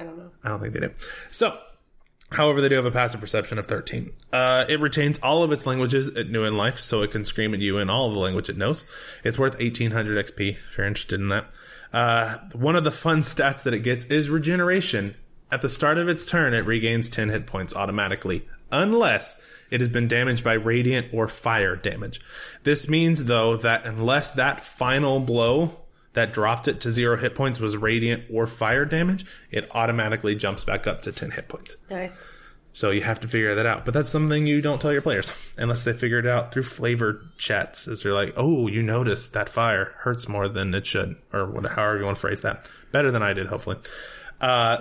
I 0.00 0.04
don't 0.04 0.16
know. 0.16 0.30
I 0.42 0.48
don't 0.48 0.58
think 0.58 0.72
they 0.72 0.80
do. 0.80 0.90
So, 1.32 1.58
however, 2.30 2.60
they 2.60 2.68
do 2.68 2.76
have 2.76 2.86
a 2.86 2.90
passive 2.90 3.20
perception 3.20 3.58
of 3.58 3.66
13. 3.66 4.12
Uh, 4.32 4.64
it 4.68 4.80
retains 4.80 5.18
all 5.22 5.42
of 5.42 5.52
its 5.52 5.66
languages 5.66 6.08
it 6.08 6.30
knew 6.30 6.44
in 6.44 6.56
life, 6.56 6.80
so 6.80 7.02
it 7.02 7.10
can 7.10 7.24
scream 7.24 7.54
at 7.54 7.60
you 7.60 7.78
in 7.78 7.90
all 7.90 8.08
of 8.08 8.14
the 8.14 8.20
language 8.20 8.48
it 8.48 8.56
knows. 8.56 8.84
It's 9.22 9.38
worth 9.38 9.58
1800 9.58 10.26
XP 10.26 10.56
if 10.56 10.78
you're 10.78 10.86
interested 10.86 11.20
in 11.20 11.28
that. 11.28 11.50
Uh, 11.92 12.38
one 12.52 12.74
of 12.74 12.84
the 12.84 12.90
fun 12.90 13.20
stats 13.20 13.62
that 13.62 13.74
it 13.74 13.80
gets 13.80 14.04
is 14.06 14.28
regeneration. 14.28 15.14
At 15.52 15.62
the 15.62 15.68
start 15.68 15.98
of 15.98 16.08
its 16.08 16.26
turn, 16.26 16.52
it 16.52 16.66
regains 16.66 17.08
10 17.08 17.28
hit 17.28 17.46
points 17.46 17.76
automatically, 17.76 18.48
unless 18.72 19.40
it 19.70 19.80
has 19.80 19.88
been 19.88 20.08
damaged 20.08 20.42
by 20.42 20.54
radiant 20.54 21.08
or 21.12 21.28
fire 21.28 21.76
damage. 21.76 22.20
This 22.64 22.88
means, 22.88 23.24
though, 23.24 23.56
that 23.58 23.84
unless 23.84 24.32
that 24.32 24.64
final 24.64 25.20
blow 25.20 25.83
that 26.14 26.32
dropped 26.32 26.66
it 26.68 26.80
to 26.80 26.90
zero 26.90 27.16
hit 27.16 27.34
points 27.34 27.60
was 27.60 27.76
radiant 27.76 28.24
or 28.32 28.46
fire 28.46 28.84
damage, 28.84 29.24
it 29.50 29.68
automatically 29.72 30.34
jumps 30.34 30.64
back 30.64 30.86
up 30.86 31.02
to 31.02 31.12
10 31.12 31.32
hit 31.32 31.48
points. 31.48 31.76
Nice. 31.90 32.26
So 32.72 32.90
you 32.90 33.02
have 33.02 33.20
to 33.20 33.28
figure 33.28 33.54
that 33.54 33.66
out. 33.66 33.84
But 33.84 33.94
that's 33.94 34.10
something 34.10 34.46
you 34.46 34.60
don't 34.60 34.80
tell 34.80 34.92
your 34.92 35.02
players 35.02 35.30
unless 35.58 35.84
they 35.84 35.92
figure 35.92 36.18
it 36.18 36.26
out 36.26 36.52
through 36.52 36.64
flavor 36.64 37.22
chats. 37.38 37.86
Is 37.86 38.02
you're 38.02 38.14
like, 38.14 38.34
oh, 38.36 38.66
you 38.66 38.82
noticed 38.82 39.34
that 39.34 39.48
fire 39.48 39.94
hurts 39.98 40.28
more 40.28 40.48
than 40.48 40.74
it 40.74 40.84
should, 40.84 41.14
or 41.32 41.46
whatever, 41.46 41.74
however 41.74 41.98
you 41.98 42.04
want 42.04 42.16
to 42.16 42.20
phrase 42.20 42.40
that. 42.40 42.68
Better 42.90 43.12
than 43.12 43.22
I 43.22 43.32
did, 43.32 43.46
hopefully. 43.46 43.76
Uh, 44.40 44.78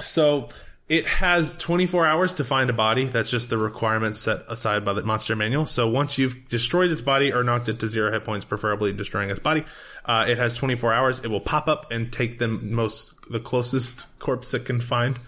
so 0.00 0.50
it 0.88 1.06
has 1.06 1.56
24 1.56 2.06
hours 2.06 2.34
to 2.34 2.44
find 2.44 2.70
a 2.70 2.72
body. 2.72 3.06
That's 3.06 3.30
just 3.30 3.50
the 3.50 3.58
requirement 3.58 4.14
set 4.14 4.44
aside 4.48 4.84
by 4.84 4.92
the 4.92 5.02
monster 5.02 5.34
manual. 5.34 5.66
So 5.66 5.88
once 5.88 6.16
you've 6.16 6.48
destroyed 6.48 6.92
its 6.92 7.02
body 7.02 7.32
or 7.32 7.42
knocked 7.42 7.68
it 7.68 7.80
to 7.80 7.88
zero 7.88 8.12
hit 8.12 8.24
points, 8.24 8.44
preferably 8.44 8.92
destroying 8.92 9.30
its 9.30 9.40
body, 9.40 9.64
uh, 10.04 10.26
it 10.28 10.38
has 10.38 10.54
24 10.54 10.92
hours. 10.92 11.20
It 11.20 11.28
will 11.28 11.40
pop 11.40 11.66
up 11.66 11.90
and 11.90 12.12
take 12.12 12.38
the 12.38 12.46
most, 12.46 13.12
the 13.28 13.40
closest 13.40 14.06
corpse 14.20 14.54
it 14.54 14.64
can 14.64 14.80
find. 14.80 15.18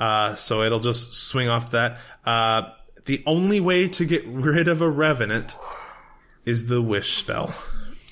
Uh, 0.00 0.34
so 0.36 0.62
it'll 0.62 0.80
just 0.80 1.14
swing 1.14 1.50
off 1.50 1.72
that. 1.72 1.98
Uh, 2.24 2.70
the 3.04 3.22
only 3.26 3.60
way 3.60 3.88
to 3.88 4.06
get 4.06 4.26
rid 4.26 4.68
of 4.68 4.80
a 4.80 4.88
revenant 4.88 5.54
is 6.46 6.66
the 6.68 6.80
wish 6.80 7.18
spell. 7.18 7.54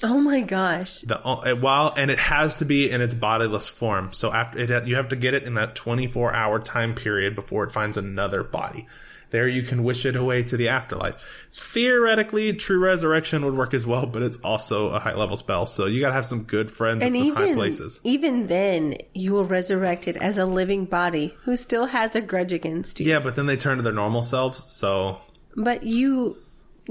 Oh 0.03 0.19
my 0.21 0.41
gosh. 0.41 1.01
The 1.01 1.19
while 1.61 1.95
and 1.97 2.11
it 2.11 2.19
has 2.19 2.57
to 2.57 2.65
be 2.65 2.91
in 2.91 3.01
its 3.01 3.15
bodiless 3.15 3.69
form. 3.69 4.12
So 4.12 4.33
after 4.33 4.59
it, 4.59 4.87
you 4.87 4.97
have 4.97 5.09
to 5.11 5.17
get 5.17 5.35
it 5.35 5.45
in 5.45 5.55
that 5.55 5.75
24 5.75 6.35
hour 6.35 6.59
time 6.59 6.95
period 6.95 7.35
before 7.35 7.65
it 7.65 7.73
finds 7.73 7.97
another 7.97 8.43
body. 8.43 8.87
There 9.31 9.49
you 9.49 9.62
can 9.62 9.83
wish 9.83 10.05
it 10.05 10.15
away 10.15 10.43
to 10.43 10.59
the 10.59 10.69
afterlife. 10.69 11.25
Theoretically, 11.51 12.53
true 12.53 12.79
resurrection 12.79 13.43
would 13.47 13.55
work 13.57 13.73
as 13.73 13.87
well, 13.87 14.05
but 14.05 14.21
it's 14.21 14.37
also 14.38 14.91
a 14.91 14.99
high 14.99 15.15
level 15.15 15.37
spell. 15.37 15.65
So 15.65 15.87
you 15.87 16.01
gotta 16.01 16.12
have 16.12 16.27
some 16.27 16.43
good 16.43 16.71
friends 16.71 17.03
And 17.03 17.17
in 17.17 17.29
some 17.29 17.37
high 17.37 17.55
places. 17.55 18.01
even 18.05 18.49
then, 18.49 18.97
you 19.15 19.33
will 19.33 19.47
resurrect 19.47 20.07
it 20.07 20.19
as 20.19 20.37
a 20.37 20.45
living 20.45 20.85
body 20.85 21.35
who 21.45 21.57
still 21.57 21.87
has 21.87 22.15
a 22.15 22.21
grudge 22.21 22.53
against 22.53 23.01
you. 23.01 23.07
Yeah, 23.09 23.21
but 23.21 23.35
then 23.35 23.47
they 23.47 23.57
turn 23.57 23.79
to 23.79 23.83
their 23.83 23.93
normal 23.95 24.23
selves. 24.23 24.71
So 24.71 25.19
But 25.57 25.85
you 25.85 26.37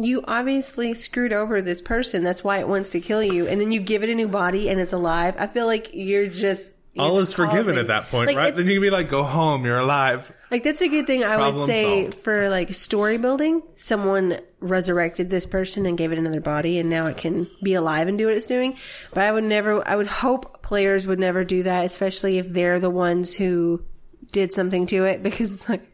you 0.06 0.24
obviously 0.28 0.94
screwed 0.94 1.34
over 1.34 1.62
this 1.62 1.82
person. 1.82 2.24
That's 2.24 2.44
why 2.44 2.60
it 2.60 2.68
wants 2.68 2.90
to 2.92 3.02
kill 3.02 3.24
you. 3.24 3.48
And 3.48 3.60
then 3.60 3.72
you 3.72 3.80
give 3.80 4.04
it 4.04 4.10
a 4.10 4.16
new 4.16 4.28
body 4.28 4.70
and 4.70 4.80
it's 4.80 4.94
alive. 4.94 5.36
I 5.38 5.48
feel 5.48 5.66
like 5.66 5.92
you're 5.94 6.28
just 6.28 6.72
you're 6.94 7.06
all 7.06 7.20
is 7.20 7.30
just 7.30 7.38
forgiven 7.38 7.78
at 7.78 7.88
that 7.88 8.08
point, 8.08 8.28
Like, 8.28 8.36
right? 8.36 8.54
Then 8.54 8.68
you 8.68 8.74
can 8.74 8.82
be 8.82 8.90
like, 8.90 9.08
"Go 9.08 9.24
home, 9.24 9.64
you're 9.64 9.80
alive." 9.80 10.30
Like 10.50 10.64
that's 10.64 10.82
a 10.82 10.90
good 10.90 11.08
thing 11.08 11.24
I 11.24 11.38
would 11.38 11.66
say 11.66 12.04
solved. 12.04 12.16
for 12.16 12.50
like 12.50 12.74
story 12.74 13.18
building. 13.18 13.64
Someone 13.76 14.40
resurrected 14.60 15.30
this 15.30 15.46
person 15.46 15.86
and 15.86 15.98
gave 15.98 16.12
it 16.12 16.18
another 16.18 16.42
body 16.42 16.80
and 16.80 16.90
now 16.90 17.08
it 17.08 17.16
can 17.16 17.50
be 17.64 17.76
alive 17.76 18.10
and 18.10 18.18
do 18.18 18.26
what 18.26 18.36
it's 18.36 18.48
doing. 18.48 18.76
But 19.14 19.24
I 19.24 19.32
would 19.32 19.46
never 19.46 19.88
I 19.88 19.96
would 19.96 20.08
hope 20.08 20.62
players 20.62 21.08
would 21.08 21.20
never 21.20 21.46
do 21.46 21.64
that, 21.64 21.86
especially 21.86 22.38
if 22.40 22.50
they're 22.50 22.82
the 22.82 22.90
ones 22.90 23.34
who 23.34 23.86
did 24.34 24.52
something 24.52 24.86
to 24.88 25.06
it 25.06 25.24
because 25.24 25.54
it's 25.54 25.70
like 25.70 25.88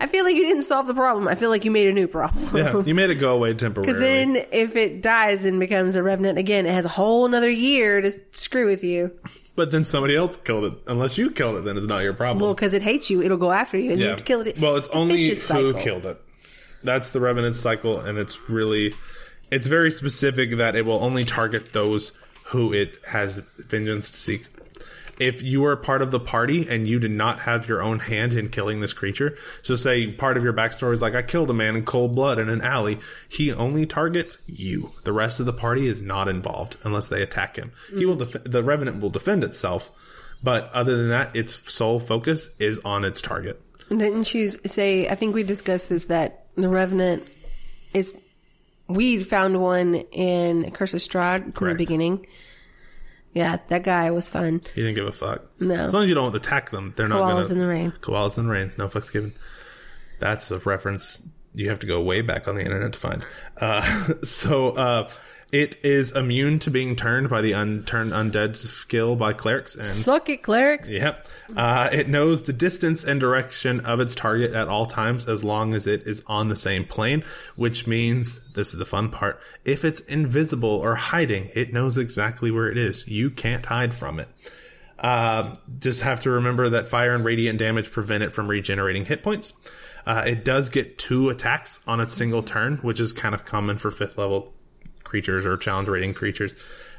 I 0.00 0.06
feel 0.06 0.24
like 0.24 0.34
you 0.34 0.46
didn't 0.46 0.62
solve 0.62 0.86
the 0.86 0.94
problem. 0.94 1.28
I 1.28 1.34
feel 1.34 1.50
like 1.50 1.64
you 1.64 1.70
made 1.70 1.86
a 1.86 1.92
new 1.92 2.08
problem. 2.08 2.56
Yeah, 2.56 2.82
you 2.82 2.94
made 2.94 3.10
it 3.10 3.16
go 3.16 3.34
away 3.34 3.52
temporarily. 3.54 3.92
Because 3.92 4.00
then, 4.00 4.46
if 4.50 4.74
it 4.74 5.02
dies 5.02 5.44
and 5.44 5.60
becomes 5.60 5.94
a 5.94 6.02
revenant 6.02 6.38
again, 6.38 6.64
it 6.66 6.72
has 6.72 6.86
a 6.86 6.88
whole 6.88 7.26
another 7.26 7.50
year 7.50 8.00
to 8.00 8.12
screw 8.32 8.66
with 8.66 8.82
you. 8.82 9.10
but 9.56 9.70
then 9.70 9.84
somebody 9.84 10.16
else 10.16 10.38
killed 10.38 10.64
it. 10.64 10.72
Unless 10.86 11.18
you 11.18 11.30
killed 11.30 11.56
it, 11.56 11.64
then 11.64 11.76
it's 11.76 11.86
not 11.86 11.98
your 11.98 12.14
problem. 12.14 12.42
Well, 12.42 12.54
because 12.54 12.72
it 12.72 12.80
hates 12.80 13.10
you, 13.10 13.22
it'll 13.22 13.36
go 13.36 13.52
after 13.52 13.78
you, 13.78 13.92
and 13.92 14.00
you 14.00 14.08
have 14.08 14.16
to 14.18 14.24
kill 14.24 14.40
it. 14.40 14.58
Well, 14.58 14.76
it's 14.76 14.88
only 14.88 15.18
who 15.18 15.34
cycle. 15.34 15.74
killed 15.74 16.06
it. 16.06 16.20
That's 16.82 17.10
the 17.10 17.20
revenant 17.20 17.56
cycle, 17.56 18.00
and 18.00 18.16
it's 18.16 18.48
really, 18.48 18.94
it's 19.50 19.66
very 19.66 19.90
specific 19.90 20.56
that 20.56 20.76
it 20.76 20.86
will 20.86 21.04
only 21.04 21.26
target 21.26 21.74
those 21.74 22.12
who 22.44 22.72
it 22.72 22.96
has 23.06 23.42
vengeance 23.58 24.10
to 24.10 24.16
seek. 24.16 24.46
If 25.20 25.42
you 25.42 25.64
are 25.66 25.76
part 25.76 26.02
of 26.02 26.10
the 26.10 26.18
party 26.18 26.66
and 26.68 26.88
you 26.88 26.98
did 26.98 27.10
not 27.10 27.40
have 27.40 27.68
your 27.68 27.82
own 27.82 27.98
hand 27.98 28.32
in 28.32 28.48
killing 28.48 28.80
this 28.80 28.92
creature, 28.92 29.36
so 29.62 29.76
say 29.76 30.10
part 30.10 30.36
of 30.36 30.42
your 30.42 30.52
backstory 30.54 30.94
is 30.94 31.02
like, 31.02 31.14
I 31.14 31.22
killed 31.22 31.50
a 31.50 31.54
man 31.54 31.76
in 31.76 31.84
cold 31.84 32.14
blood 32.14 32.38
in 32.38 32.48
an 32.48 32.62
alley, 32.62 32.98
he 33.28 33.52
only 33.52 33.84
targets 33.86 34.38
you. 34.46 34.90
The 35.04 35.12
rest 35.12 35.38
of 35.38 35.46
the 35.46 35.52
party 35.52 35.86
is 35.86 36.00
not 36.00 36.28
involved 36.28 36.78
unless 36.82 37.08
they 37.08 37.22
attack 37.22 37.56
him. 37.56 37.72
He 37.90 38.04
mm. 38.04 38.06
will, 38.06 38.16
def- 38.16 38.44
the 38.44 38.62
revenant 38.62 39.00
will 39.00 39.10
defend 39.10 39.44
itself, 39.44 39.90
but 40.42 40.70
other 40.72 40.96
than 40.96 41.10
that, 41.10 41.36
its 41.36 41.70
sole 41.72 42.00
focus 42.00 42.48
is 42.58 42.80
on 42.84 43.04
its 43.04 43.20
target. 43.20 43.62
Didn't 43.90 44.32
you 44.32 44.48
say? 44.48 45.08
I 45.08 45.16
think 45.16 45.34
we 45.34 45.42
discussed 45.42 45.90
this 45.90 46.06
that 46.06 46.46
the 46.56 46.68
revenant 46.68 47.28
is 47.92 48.14
we 48.86 49.22
found 49.22 49.60
one 49.60 49.96
in 49.96 50.70
Curse 50.70 50.94
of 50.94 51.00
Strahd. 51.00 51.60
In 51.60 51.68
the 51.68 51.74
beginning. 51.74 52.26
Yeah, 53.32 53.58
that 53.68 53.84
guy 53.84 54.10
was 54.10 54.28
fun. 54.28 54.60
He 54.74 54.82
didn't 54.82 54.96
give 54.96 55.06
a 55.06 55.12
fuck. 55.12 55.44
No. 55.60 55.74
As 55.74 55.94
long 55.94 56.02
as 56.04 56.08
you 56.08 56.14
don't 56.14 56.34
attack 56.34 56.70
them, 56.70 56.92
they're 56.96 57.06
not 57.06 57.22
Koalas 57.22 57.48
gonna. 57.48 57.52
in 57.52 57.58
the 57.58 57.66
rain. 57.66 57.92
Koalas 58.00 58.38
in 58.38 58.46
the 58.46 58.52
rain. 58.52 58.70
No 58.76 58.88
fucks 58.88 59.12
given. 59.12 59.32
That's 60.18 60.50
a 60.50 60.58
reference 60.58 61.22
you 61.54 61.68
have 61.68 61.78
to 61.80 61.86
go 61.86 62.00
way 62.00 62.20
back 62.22 62.48
on 62.48 62.56
the 62.56 62.64
internet 62.64 62.92
to 62.92 62.98
find. 62.98 63.24
Uh, 63.56 64.14
so 64.24 64.70
uh, 64.70 65.10
it 65.52 65.76
is 65.82 66.12
immune 66.12 66.58
to 66.60 66.70
being 66.70 66.94
turned 66.94 67.28
by 67.28 67.40
the 67.40 67.52
unturned 67.52 68.12
undead 68.12 68.56
skill 68.56 69.16
by 69.16 69.32
clerics 69.32 69.74
and 69.74 69.86
Suck 69.86 70.28
it, 70.28 70.42
clerics. 70.42 70.90
Yep. 70.90 71.26
Uh, 71.56 71.88
it 71.92 72.08
knows 72.08 72.44
the 72.44 72.52
distance 72.52 73.02
and 73.02 73.20
direction 73.20 73.80
of 73.80 73.98
its 73.98 74.14
target 74.14 74.52
at 74.52 74.68
all 74.68 74.86
times 74.86 75.26
as 75.26 75.42
long 75.42 75.74
as 75.74 75.86
it 75.86 76.06
is 76.06 76.22
on 76.26 76.48
the 76.48 76.56
same 76.56 76.84
plane, 76.84 77.24
which 77.56 77.86
means, 77.86 78.40
this 78.52 78.72
is 78.72 78.78
the 78.78 78.86
fun 78.86 79.10
part, 79.10 79.40
if 79.64 79.84
it's 79.84 80.00
invisible 80.00 80.68
or 80.68 80.94
hiding, 80.94 81.50
it 81.54 81.72
knows 81.72 81.98
exactly 81.98 82.50
where 82.50 82.70
it 82.70 82.78
is. 82.78 83.06
You 83.08 83.30
can't 83.30 83.66
hide 83.66 83.92
from 83.92 84.20
it. 84.20 84.28
Uh, 85.00 85.54
just 85.78 86.02
have 86.02 86.20
to 86.20 86.30
remember 86.30 86.68
that 86.68 86.86
fire 86.86 87.14
and 87.14 87.24
radiant 87.24 87.58
damage 87.58 87.90
prevent 87.90 88.22
it 88.22 88.32
from 88.32 88.48
regenerating 88.48 89.04
hit 89.06 89.22
points. 89.22 89.52
Uh, 90.06 90.22
it 90.26 90.44
does 90.44 90.68
get 90.68 90.98
two 90.98 91.28
attacks 91.28 91.80
on 91.86 92.00
a 92.00 92.06
single 92.06 92.42
turn, 92.42 92.76
which 92.78 93.00
is 93.00 93.12
kind 93.12 93.34
of 93.34 93.44
common 93.44 93.78
for 93.78 93.90
fifth 93.90 94.16
level 94.16 94.54
creatures 95.10 95.44
or 95.44 95.56
challenge 95.58 95.88
rating 95.88 96.14
creatures. 96.14 96.54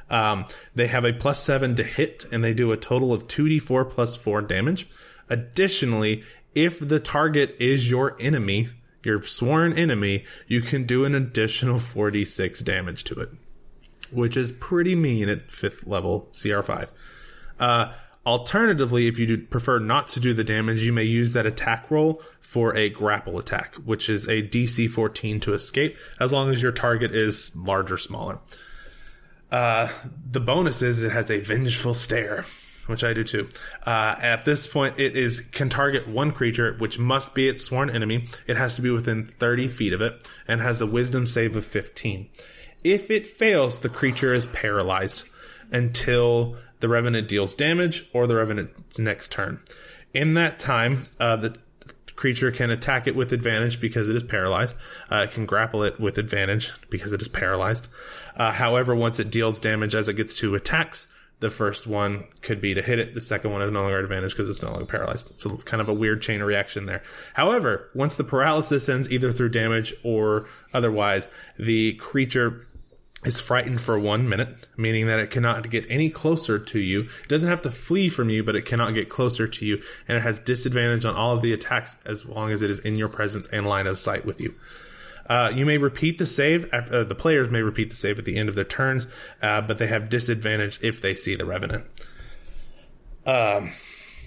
Um, 0.10 0.46
they 0.76 0.88
have 0.88 1.06
a 1.06 1.14
plus 1.14 1.42
seven 1.42 1.74
to 1.76 1.84
hit, 1.84 2.26
and 2.32 2.44
they 2.44 2.54
do 2.54 2.72
a 2.72 2.78
total 2.78 3.14
of 3.14 3.28
2d4 3.28 3.90
plus 3.90 4.16
four 4.16 4.42
damage. 4.42 4.88
Additionally, 5.30 6.24
if 6.54 6.86
the 6.86 7.00
target 7.00 7.56
is 7.60 7.90
your 7.90 8.18
enemy, 8.20 8.70
your 9.04 9.22
sworn 9.22 9.72
enemy, 9.74 10.26
you 10.48 10.62
can 10.62 10.84
do 10.84 11.06
an 11.06 11.16
additional 11.16 11.80
4d6 11.80 12.64
damage 12.66 13.06
to 13.06 13.22
it, 13.22 13.30
which 14.12 14.36
is 14.36 14.52
pretty 14.52 14.96
mean 14.96 15.30
at 15.30 15.50
fifth 15.50 15.88
level 15.88 16.30
CR5. 16.34 16.90
Uh, 17.58 17.94
alternatively, 18.26 19.08
if 19.08 19.18
you 19.18 19.38
prefer 19.38 19.80
not 19.80 20.08
to 20.10 20.20
do 20.20 20.34
the 20.34 20.44
damage, 20.44 20.84
you 20.84 20.94
may 20.94 21.04
use 21.04 21.34
that 21.34 21.46
attack 21.46 21.90
roll 21.90 22.22
for 22.40 22.76
a 22.76 22.90
grapple 22.90 23.40
attack, 23.40 23.76
which 23.76 24.10
is 24.10 24.26
a 24.26 24.42
DC 24.42 24.90
14 24.90 25.40
to 25.42 25.54
escape, 25.54 25.98
as 26.20 26.32
long 26.32 26.50
as 26.50 26.62
your 26.62 26.72
target 26.72 27.16
is 27.16 27.56
large 27.56 27.92
or 27.92 27.98
smaller. 27.98 28.40
Uh, 29.52 29.90
the 30.30 30.40
bonus 30.40 30.82
is 30.82 31.04
it 31.04 31.12
has 31.12 31.30
a 31.30 31.40
vengeful 31.40 31.94
stare, 31.94 32.46
which 32.88 33.04
I 33.04 33.14
do 33.14 33.24
too. 33.24 33.50
Uh, 33.86 34.16
at 34.20 34.46
this 34.46 34.66
point, 34.66 34.98
it 34.98 35.18
is 35.18 35.42
can 35.42 35.70
target 35.70 36.08
one 36.08 36.32
creature, 36.32 36.76
which 36.78 36.98
must 36.98 37.36
be 37.36 37.50
its 37.50 37.64
sworn 37.64 37.90
enemy. 37.90 38.28
It 38.48 38.56
has 38.56 38.76
to 38.76 38.82
be 38.82 38.92
within 38.92 39.26
30 39.26 39.68
feet 39.68 39.94
of 39.94 40.02
it, 40.02 40.28
and 40.48 40.62
has 40.62 40.80
a 40.80 40.88
Wisdom 40.88 41.26
save 41.26 41.56
of 41.56 41.66
15. 41.66 42.30
If 42.84 43.12
it 43.12 43.28
fails, 43.28 43.82
the 43.82 43.90
creature 43.90 44.34
is 44.34 44.46
paralyzed 44.48 45.24
until 45.72 46.58
the 46.82 46.90
Revenant 46.90 47.28
deals 47.28 47.56
damage 47.56 48.06
or 48.14 48.28
the 48.28 48.36
Revenant's 48.36 49.00
next 49.00 49.32
turn. 49.32 49.60
In 50.14 50.34
that 50.34 50.60
time, 50.60 51.06
uh, 51.20 51.38
the 51.38 51.58
creature 52.16 52.52
can 52.52 52.70
attack 52.70 53.08
it 53.08 53.16
with 53.16 53.32
advantage 53.32 53.80
because 53.80 54.10
it 54.10 54.16
is 54.16 54.24
paralyzed. 54.24 54.76
Uh, 55.12 55.26
it 55.28 55.32
can 55.32 55.46
grapple 55.46 55.84
it 55.84 56.00
with 56.00 56.18
advantage 56.18 56.74
because 56.90 57.14
it 57.14 57.22
is 57.22 57.28
paralyzed. 57.28 57.88
Uh, 58.36 58.52
however, 58.52 58.94
once 58.94 59.20
it 59.20 59.32
deals 59.32 59.60
damage 59.60 59.96
as 59.96 60.08
it 60.08 60.14
gets 60.14 60.34
two 60.34 60.54
attacks, 60.54 61.08
the 61.40 61.50
first 61.50 61.88
one 61.88 62.26
could 62.42 62.62
be 62.62 62.76
to 62.76 62.82
hit 62.84 63.00
it. 63.00 63.16
The 63.16 63.22
second 63.22 63.52
one 63.52 63.64
is 63.64 63.72
no 63.72 63.82
longer 63.82 63.98
advantage 63.98 64.34
because 64.34 64.48
it's 64.48 64.62
no 64.62 64.70
longer 64.70 64.86
paralyzed. 64.86 65.32
It's 65.32 65.46
a, 65.46 65.50
kind 65.58 65.82
of 65.82 65.90
a 65.90 65.94
weird 65.94 66.22
chain 66.22 66.44
reaction 66.44 66.86
there. 66.86 67.02
However, 67.34 67.90
once 67.96 68.16
the 68.16 68.24
paralysis 68.24 68.88
ends 68.88 69.10
either 69.10 69.32
through 69.32 69.50
damage 69.50 69.92
or 70.04 70.48
otherwise, 70.74 71.28
the 71.58 71.94
creature 71.94 72.68
is 73.24 73.40
frightened 73.40 73.80
for 73.82 74.00
one 74.00 74.28
minute, 74.28 74.56
meaning 74.78 75.06
that 75.08 75.20
it 75.20 75.30
cannot 75.30 75.70
get 75.70 75.86
any 75.90 76.10
closer 76.10 76.58
to 76.58 76.80
you. 76.80 77.02
It 77.02 77.28
doesn't 77.28 77.50
have 77.50 77.62
to 77.62 77.72
flee 77.72 78.10
from 78.10 78.30
you, 78.30 78.44
but 78.44 78.56
it 78.56 78.66
cannot 78.66 78.94
get 78.96 79.10
closer 79.10 79.48
to 79.48 79.66
you, 79.66 79.82
and 80.08 80.18
it 80.18 80.22
has 80.22 80.40
disadvantage 80.40 81.06
on 81.06 81.16
all 81.16 81.36
of 81.36 81.42
the 81.44 81.54
attacks 81.54 81.98
as 82.06 82.26
long 82.26 82.52
as 82.52 82.62
it 82.62 82.70
is 82.72 82.80
in 82.80 82.96
your 82.96 83.10
presence 83.10 83.48
and 83.50 83.68
line 83.68 83.86
of 83.88 84.00
sight 84.00 84.26
with 84.26 84.42
you. 84.42 84.56
Uh, 85.30 85.52
you 85.54 85.66
may 85.66 85.78
repeat 85.78 86.18
the 86.18 86.26
save. 86.26 86.68
af- 86.74 86.92
Uh, 86.92 87.04
the 87.04 87.16
players 87.16 87.50
may 87.50 87.62
repeat 87.62 87.90
the 87.92 87.96
save 87.96 88.18
at 88.18 88.26
the 88.26 88.36
end 88.38 88.50
of 88.50 88.56
their 88.56 88.64
turns, 88.66 89.06
uh, 89.42 89.62
but 89.62 89.78
they 89.78 89.88
have 89.88 90.10
disadvantage 90.10 90.80
if 90.82 91.00
they 91.00 91.14
see 91.16 91.36
the 91.36 91.46
revenant. 91.46 91.86
Um, 93.26 93.72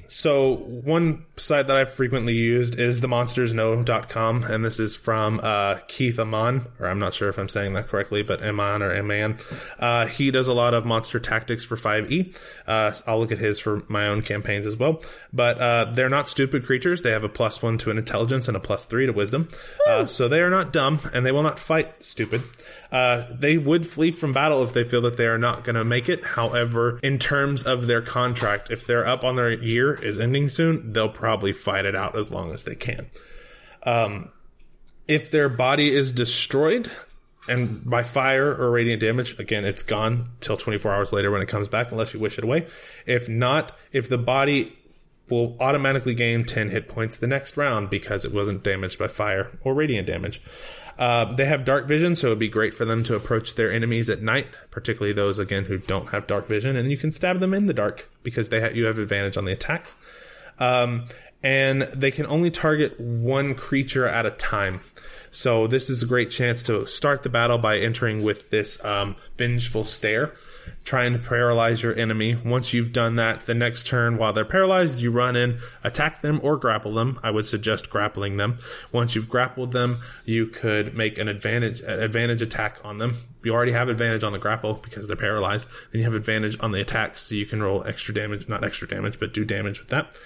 so 0.08 0.56
one 0.56 1.24
site 1.36 1.66
that 1.66 1.76
I've 1.76 1.92
frequently 1.92 2.34
used 2.34 2.78
is 2.78 3.00
themonstersknow.com, 3.00 4.44
and 4.44 4.64
this 4.64 4.78
is 4.78 4.94
from 4.94 5.40
uh, 5.42 5.76
Keith 5.88 6.18
Amon, 6.18 6.66
or 6.78 6.86
I'm 6.86 6.98
not 6.98 7.14
sure 7.14 7.28
if 7.28 7.38
I'm 7.38 7.48
saying 7.48 7.74
that 7.74 7.88
correctly, 7.88 8.22
but 8.22 8.42
Amon 8.42 8.82
or 8.82 8.96
Aman. 8.96 9.38
Uh, 9.78 10.06
he 10.06 10.30
does 10.30 10.48
a 10.48 10.52
lot 10.52 10.74
of 10.74 10.84
monster 10.84 11.18
tactics 11.18 11.64
for 11.64 11.76
5e. 11.76 12.36
Uh, 12.66 12.92
I'll 13.06 13.18
look 13.18 13.32
at 13.32 13.38
his 13.38 13.58
for 13.58 13.82
my 13.88 14.06
own 14.08 14.22
campaigns 14.22 14.66
as 14.66 14.76
well. 14.76 15.02
But 15.32 15.58
uh, 15.58 15.86
they're 15.92 16.08
not 16.08 16.28
stupid 16.28 16.64
creatures. 16.64 17.02
They 17.02 17.10
have 17.10 17.24
a 17.24 17.28
plus 17.28 17.60
one 17.62 17.78
to 17.78 17.90
an 17.90 17.98
intelligence 17.98 18.46
and 18.48 18.56
a 18.56 18.60
plus 18.60 18.84
three 18.84 19.06
to 19.06 19.12
wisdom. 19.12 19.48
Uh, 19.88 20.06
so 20.06 20.28
they 20.28 20.40
are 20.40 20.50
not 20.50 20.72
dumb, 20.72 21.00
and 21.12 21.26
they 21.26 21.32
will 21.32 21.42
not 21.42 21.58
fight 21.58 22.02
stupid. 22.04 22.42
Uh, 22.92 23.26
they 23.30 23.58
would 23.58 23.84
flee 23.86 24.12
from 24.12 24.32
battle 24.32 24.62
if 24.62 24.72
they 24.72 24.84
feel 24.84 25.00
that 25.02 25.16
they 25.16 25.26
are 25.26 25.38
not 25.38 25.64
going 25.64 25.74
to 25.74 25.84
make 25.84 26.08
it. 26.08 26.22
However, 26.22 27.00
in 27.02 27.18
terms 27.18 27.64
of 27.64 27.88
their 27.88 28.00
contract, 28.00 28.70
if 28.70 28.86
they're 28.86 29.06
up 29.06 29.24
on 29.24 29.34
their 29.34 29.50
year 29.50 29.93
is 29.94 30.18
ending 30.18 30.48
soon, 30.48 30.92
they'll 30.92 31.08
probably 31.08 31.52
fight 31.52 31.84
it 31.84 31.94
out 31.94 32.16
as 32.16 32.30
long 32.30 32.52
as 32.52 32.64
they 32.64 32.74
can. 32.74 33.10
Um, 33.84 34.30
if 35.06 35.30
their 35.30 35.48
body 35.48 35.94
is 35.94 36.12
destroyed 36.12 36.90
and 37.46 37.84
by 37.88 38.02
fire 38.02 38.54
or 38.54 38.70
radiant 38.70 39.00
damage, 39.00 39.38
again, 39.38 39.64
it's 39.64 39.82
gone 39.82 40.30
till 40.40 40.56
24 40.56 40.92
hours 40.92 41.12
later 41.12 41.30
when 41.30 41.42
it 41.42 41.48
comes 41.48 41.68
back, 41.68 41.92
unless 41.92 42.14
you 42.14 42.20
wish 42.20 42.38
it 42.38 42.44
away. 42.44 42.66
If 43.06 43.28
not, 43.28 43.72
if 43.92 44.08
the 44.08 44.18
body 44.18 44.76
will 45.28 45.56
automatically 45.60 46.14
gain 46.14 46.44
10 46.44 46.70
hit 46.70 46.88
points 46.88 47.16
the 47.16 47.26
next 47.26 47.56
round 47.56 47.90
because 47.90 48.24
it 48.24 48.32
wasn't 48.32 48.62
damaged 48.62 48.98
by 48.98 49.08
fire 49.08 49.58
or 49.62 49.74
radiant 49.74 50.06
damage. 50.06 50.40
Uh, 50.98 51.34
they 51.34 51.46
have 51.46 51.64
dark 51.64 51.86
vision, 51.86 52.14
so 52.14 52.28
it'd 52.28 52.38
be 52.38 52.48
great 52.48 52.74
for 52.74 52.84
them 52.84 53.02
to 53.04 53.16
approach 53.16 53.54
their 53.54 53.72
enemies 53.72 54.08
at 54.08 54.22
night, 54.22 54.46
particularly 54.70 55.12
those 55.12 55.38
again 55.38 55.64
who 55.64 55.78
don't 55.78 56.08
have 56.08 56.26
dark 56.26 56.46
vision, 56.46 56.76
and 56.76 56.90
you 56.90 56.96
can 56.96 57.10
stab 57.10 57.40
them 57.40 57.52
in 57.52 57.66
the 57.66 57.74
dark 57.74 58.08
because 58.22 58.48
they 58.48 58.60
ha- 58.60 58.68
you 58.68 58.84
have 58.84 58.98
advantage 58.98 59.36
on 59.36 59.44
the 59.44 59.52
attacks. 59.52 59.96
Um, 60.58 61.06
and 61.42 61.82
they 61.82 62.10
can 62.10 62.26
only 62.26 62.50
target 62.50 62.98
one 62.98 63.54
creature 63.54 64.08
at 64.08 64.24
a 64.24 64.30
time. 64.30 64.80
So 65.34 65.66
this 65.66 65.90
is 65.90 66.00
a 66.00 66.06
great 66.06 66.30
chance 66.30 66.62
to 66.62 66.86
start 66.86 67.24
the 67.24 67.28
battle 67.28 67.58
by 67.58 67.78
entering 67.78 68.22
with 68.22 68.50
this 68.50 68.82
um, 68.84 69.16
vengeful 69.36 69.82
stare, 69.82 70.32
trying 70.84 71.12
to 71.12 71.18
paralyze 71.18 71.82
your 71.82 71.92
enemy. 71.96 72.36
Once 72.36 72.72
you've 72.72 72.92
done 72.92 73.16
that, 73.16 73.44
the 73.44 73.52
next 73.52 73.88
turn, 73.88 74.16
while 74.16 74.32
they're 74.32 74.44
paralyzed, 74.44 75.00
you 75.00 75.10
run 75.10 75.34
in, 75.34 75.58
attack 75.82 76.20
them, 76.20 76.38
or 76.44 76.56
grapple 76.56 76.94
them. 76.94 77.18
I 77.24 77.32
would 77.32 77.46
suggest 77.46 77.90
grappling 77.90 78.36
them. 78.36 78.60
Once 78.92 79.16
you've 79.16 79.28
grappled 79.28 79.72
them, 79.72 79.96
you 80.24 80.46
could 80.46 80.94
make 80.94 81.18
an 81.18 81.26
advantage 81.26 81.82
advantage 81.82 82.40
attack 82.40 82.78
on 82.84 82.98
them. 82.98 83.16
You 83.42 83.54
already 83.54 83.72
have 83.72 83.88
advantage 83.88 84.22
on 84.22 84.32
the 84.32 84.38
grapple 84.38 84.74
because 84.74 85.08
they're 85.08 85.16
paralyzed. 85.16 85.68
Then 85.90 85.98
you 85.98 86.04
have 86.04 86.14
advantage 86.14 86.56
on 86.60 86.70
the 86.70 86.80
attack, 86.80 87.18
so 87.18 87.34
you 87.34 87.44
can 87.44 87.60
roll 87.60 87.82
extra 87.84 88.14
damage, 88.14 88.48
not 88.48 88.62
extra 88.62 88.86
damage, 88.86 89.18
but 89.18 89.34
do 89.34 89.44
damage 89.44 89.80
with 89.80 89.88
that. 89.88 90.16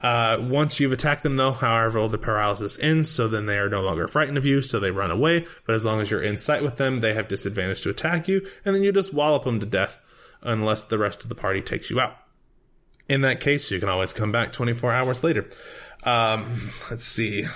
Uh, 0.00 0.38
once 0.40 0.80
you've 0.80 0.92
attacked 0.92 1.22
them, 1.22 1.36
though, 1.36 1.52
however, 1.52 2.08
the 2.08 2.16
paralysis 2.16 2.78
ends, 2.80 3.10
so 3.10 3.28
then 3.28 3.46
they 3.46 3.58
are 3.58 3.68
no 3.68 3.82
longer 3.82 4.08
frightened 4.08 4.38
of 4.38 4.46
you, 4.46 4.62
so 4.62 4.80
they 4.80 4.90
run 4.90 5.10
away. 5.10 5.44
But 5.66 5.74
as 5.74 5.84
long 5.84 6.00
as 6.00 6.10
you're 6.10 6.22
in 6.22 6.38
sight 6.38 6.62
with 6.62 6.76
them, 6.76 7.00
they 7.00 7.12
have 7.14 7.28
disadvantage 7.28 7.82
to 7.82 7.90
attack 7.90 8.26
you, 8.26 8.46
and 8.64 8.74
then 8.74 8.82
you 8.82 8.92
just 8.92 9.12
wallop 9.12 9.44
them 9.44 9.60
to 9.60 9.66
death 9.66 10.00
unless 10.42 10.84
the 10.84 10.98
rest 10.98 11.22
of 11.22 11.28
the 11.28 11.34
party 11.34 11.60
takes 11.60 11.90
you 11.90 12.00
out. 12.00 12.16
In 13.08 13.20
that 13.22 13.40
case, 13.40 13.70
you 13.70 13.78
can 13.78 13.88
always 13.88 14.12
come 14.12 14.32
back 14.32 14.52
24 14.52 14.92
hours 14.92 15.22
later. 15.22 15.50
Um, 16.04 16.70
let's 16.90 17.04
see. 17.04 17.46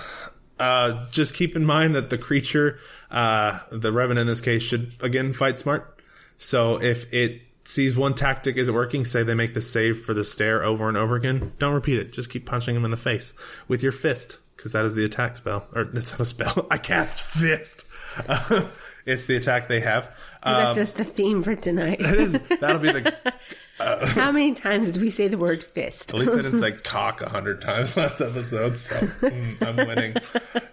Uh, 0.59 1.05
just 1.11 1.33
keep 1.33 1.55
in 1.55 1.65
mind 1.65 1.95
that 1.95 2.09
the 2.09 2.17
creature, 2.17 2.79
uh, 3.09 3.59
the 3.71 3.91
Revenant 3.91 4.21
in 4.21 4.27
this 4.27 4.41
case, 4.41 4.61
should 4.61 4.93
again 5.01 5.33
fight 5.33 5.57
smart. 5.57 5.99
So 6.37 6.81
if 6.81 7.11
it 7.13 7.41
sees 7.65 7.95
one 7.97 8.13
tactic 8.13 8.55
isn't 8.57 8.73
working, 8.73 9.03
say 9.05 9.23
they 9.23 9.33
make 9.33 9.53
the 9.53 9.61
save 9.61 9.99
for 9.99 10.13
the 10.13 10.23
stare 10.23 10.63
over 10.63 10.87
and 10.87 10.95
over 10.97 11.15
again, 11.15 11.51
don't 11.59 11.73
repeat 11.73 11.97
it. 11.99 12.13
Just 12.13 12.29
keep 12.29 12.45
punching 12.45 12.73
them 12.75 12.85
in 12.85 12.91
the 12.91 12.97
face 12.97 13.33
with 13.67 13.83
your 13.83 13.91
fist, 13.91 14.37
because 14.55 14.71
that 14.71 14.85
is 14.85 14.93
the 14.95 15.03
attack 15.05 15.37
spell. 15.37 15.67
Or 15.73 15.81
it's 15.93 16.11
not 16.11 16.21
a 16.21 16.25
spell. 16.25 16.67
I 16.71 16.77
cast 16.77 17.23
fist. 17.23 17.85
it's 19.05 19.25
the 19.25 19.35
attack 19.35 19.67
they 19.67 19.81
have. 19.81 20.09
I 20.43 20.53
Um, 20.53 20.63
like 20.67 20.75
this 20.75 20.91
the 20.91 21.03
theme 21.03 21.41
for 21.43 21.55
tonight. 21.55 21.97
it 21.99 22.19
is, 22.19 22.39
that'll 22.59 22.79
be 22.79 22.91
the. 22.91 23.33
How 23.77 24.31
many 24.31 24.53
times 24.53 24.91
did 24.91 25.01
we 25.01 25.09
say 25.09 25.27
the 25.27 25.37
word 25.37 25.61
fist? 25.61 26.13
At 26.13 26.19
least 26.19 26.33
I 26.33 26.37
didn't 26.37 26.59
say 26.59 26.71
cock 26.71 27.21
a 27.21 27.27
hundred 27.29 27.61
times 27.61 27.97
last 27.97 28.21
episode, 28.21 28.77
so 28.77 28.95
mm, 28.95 29.61
I'm 29.61 29.75
winning. 29.75 30.15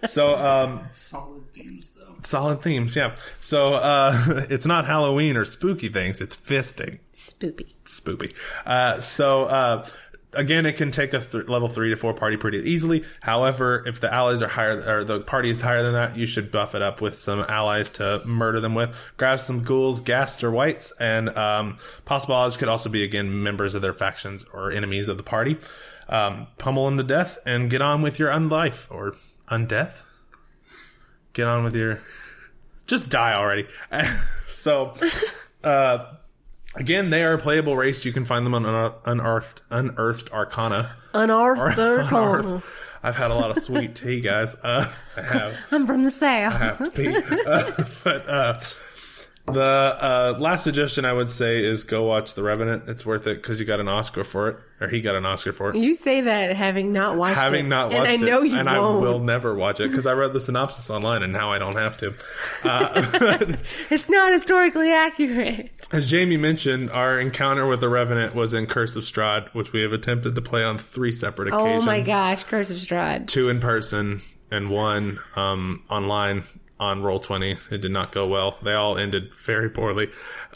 So, 0.07 0.35
um, 0.35 0.87
Solid 0.93 1.43
themes, 1.53 1.89
though. 1.92 1.92
Solid 2.23 2.61
themes, 2.61 2.95
yeah. 2.95 3.15
So, 3.41 3.73
uh, 3.73 4.45
it's 4.49 4.65
not 4.65 4.85
Halloween 4.85 5.37
or 5.37 5.45
spooky 5.45 5.89
things; 5.89 6.21
it's 6.21 6.35
fisting. 6.35 6.99
Spoopy. 7.15 7.73
spoopy. 7.85 8.33
Uh, 8.65 8.99
so 8.99 9.45
uh, 9.45 9.87
again, 10.33 10.65
it 10.65 10.73
can 10.73 10.91
take 10.91 11.13
a 11.13 11.19
th- 11.19 11.47
level 11.47 11.67
three 11.67 11.89
to 11.89 11.95
four 11.95 12.13
party 12.13 12.37
pretty 12.37 12.59
easily. 12.59 13.03
However, 13.21 13.83
if 13.87 13.99
the 13.99 14.13
allies 14.13 14.41
are 14.41 14.47
higher 14.47 14.99
or 14.99 15.03
the 15.03 15.19
party 15.21 15.49
is 15.49 15.61
higher 15.61 15.83
than 15.83 15.93
that, 15.93 16.17
you 16.17 16.25
should 16.25 16.51
buff 16.51 16.75
it 16.75 16.81
up 16.81 17.01
with 17.01 17.17
some 17.17 17.45
allies 17.47 17.89
to 17.91 18.21
murder 18.25 18.59
them 18.59 18.75
with. 18.75 18.95
Grab 19.17 19.39
some 19.39 19.63
ghouls, 19.63 20.01
ghasts, 20.01 20.43
or 20.43 20.51
wights, 20.51 20.91
and 20.99 21.29
um, 21.29 21.77
possible 22.05 22.35
allies 22.35 22.57
could 22.57 22.67
also 22.69 22.89
be 22.89 23.03
again 23.03 23.43
members 23.43 23.75
of 23.75 23.81
their 23.81 23.93
factions 23.93 24.45
or 24.53 24.71
enemies 24.71 25.09
of 25.09 25.17
the 25.17 25.23
party. 25.23 25.57
Um, 26.09 26.47
pummel 26.57 26.85
them 26.85 26.97
to 26.97 27.03
death 27.03 27.37
and 27.45 27.69
get 27.69 27.81
on 27.81 28.01
with 28.01 28.19
your 28.19 28.29
unlife 28.29 28.87
or 28.91 29.15
undeath. 29.49 30.01
Get 31.33 31.47
on 31.47 31.63
with 31.63 31.75
your 31.75 31.99
just 32.87 33.09
die 33.09 33.33
already. 33.33 33.67
so, 34.47 34.95
uh, 35.63 36.13
again, 36.75 37.09
they 37.09 37.23
are 37.23 37.33
a 37.33 37.37
playable 37.37 37.75
race. 37.75 38.05
You 38.05 38.13
can 38.13 38.25
find 38.25 38.45
them 38.45 38.53
on 38.53 38.65
un- 38.65 38.93
unearthed, 39.05 39.61
unearthed 39.69 40.31
Arcana. 40.31 40.95
Unearthed 41.13 41.77
Unearthed. 41.77 42.63
I've 43.05 43.15
had 43.17 43.31
a 43.31 43.35
lot 43.35 43.55
of 43.55 43.61
sweet 43.61 43.95
tea, 43.95 44.21
guys. 44.21 44.55
Uh, 44.63 44.89
I 45.17 45.21
have. 45.21 45.57
I'm 45.71 45.85
from 45.85 46.03
the 46.03 46.11
south. 46.11 46.53
I 46.53 46.57
have 46.57 46.77
to 46.77 46.89
pee. 46.89 47.15
Uh, 47.45 47.85
but 48.03 48.29
uh, 48.29 48.59
the 49.45 49.61
uh, 49.61 50.37
last 50.39 50.63
suggestion 50.63 51.03
I 51.03 51.11
would 51.11 51.29
say 51.29 51.65
is 51.65 51.83
go 51.83 52.03
watch 52.03 52.33
The 52.33 52.43
Revenant. 52.43 52.87
It's 52.87 53.05
worth 53.05 53.27
it 53.27 53.41
because 53.41 53.59
you 53.59 53.65
got 53.65 53.81
an 53.81 53.89
Oscar 53.89 54.23
for 54.23 54.47
it, 54.49 54.57
or 54.83 54.89
he 54.89 55.01
got 55.01 55.15
an 55.15 55.25
Oscar 55.25 55.53
for 55.53 55.69
it. 55.69 55.77
You 55.77 55.95
say 55.95 56.21
that 56.21 56.55
having 56.55 56.91
not 56.91 57.17
watched 57.17 57.37
it. 57.37 57.41
Having 57.41 57.69
not 57.69 57.91
watched 57.93 58.11
and 58.11 58.23
I 58.23 58.25
know 58.25 58.41
you 58.41 58.57
and 58.57 58.67
won't. 58.67 59.05
I 59.05 59.07
will 59.07 59.19
never 59.19 59.55
watch 59.55 59.79
it 59.79 59.89
because 59.89 60.05
I 60.05 60.11
read 60.11 60.33
the 60.33 60.41
synopsis 60.41 60.89
online, 60.89 61.23
and 61.23 61.31
now 61.31 61.51
I 61.51 61.57
don't 61.57 61.75
have 61.75 61.97
to. 61.99 62.13
Uh, 62.63 63.01
It's 63.89 64.09
not 64.09 64.31
historically 64.31 64.91
accurate. 64.91 65.71
As 65.91 66.09
Jamie 66.09 66.37
mentioned, 66.37 66.89
our 66.91 67.19
encounter 67.19 67.67
with 67.67 67.81
the 67.81 67.89
Revenant 67.89 68.35
was 68.35 68.53
in 68.53 68.67
Curse 68.67 68.95
of 68.95 69.03
Strahd, 69.03 69.53
which 69.53 69.73
we 69.73 69.81
have 69.81 69.91
attempted 69.91 70.35
to 70.35 70.41
play 70.41 70.63
on 70.63 70.77
three 70.77 71.11
separate 71.11 71.49
occasions. 71.49 71.83
Oh 71.83 71.85
my 71.85 72.01
gosh, 72.01 72.43
Curse 72.43 72.69
of 72.71 72.77
Strahd. 72.77 73.27
Two 73.27 73.49
in 73.49 73.59
person 73.59 74.21
and 74.49 74.69
one 74.69 75.19
um, 75.35 75.83
online 75.89 76.43
on 76.83 77.01
Roll 77.01 77.19
Twenty. 77.19 77.57
It 77.71 77.81
did 77.81 77.91
not 77.91 78.11
go 78.11 78.27
well. 78.27 78.57
They 78.61 78.73
all 78.73 78.97
ended 78.97 79.33
very 79.33 79.69
poorly. 79.69 80.09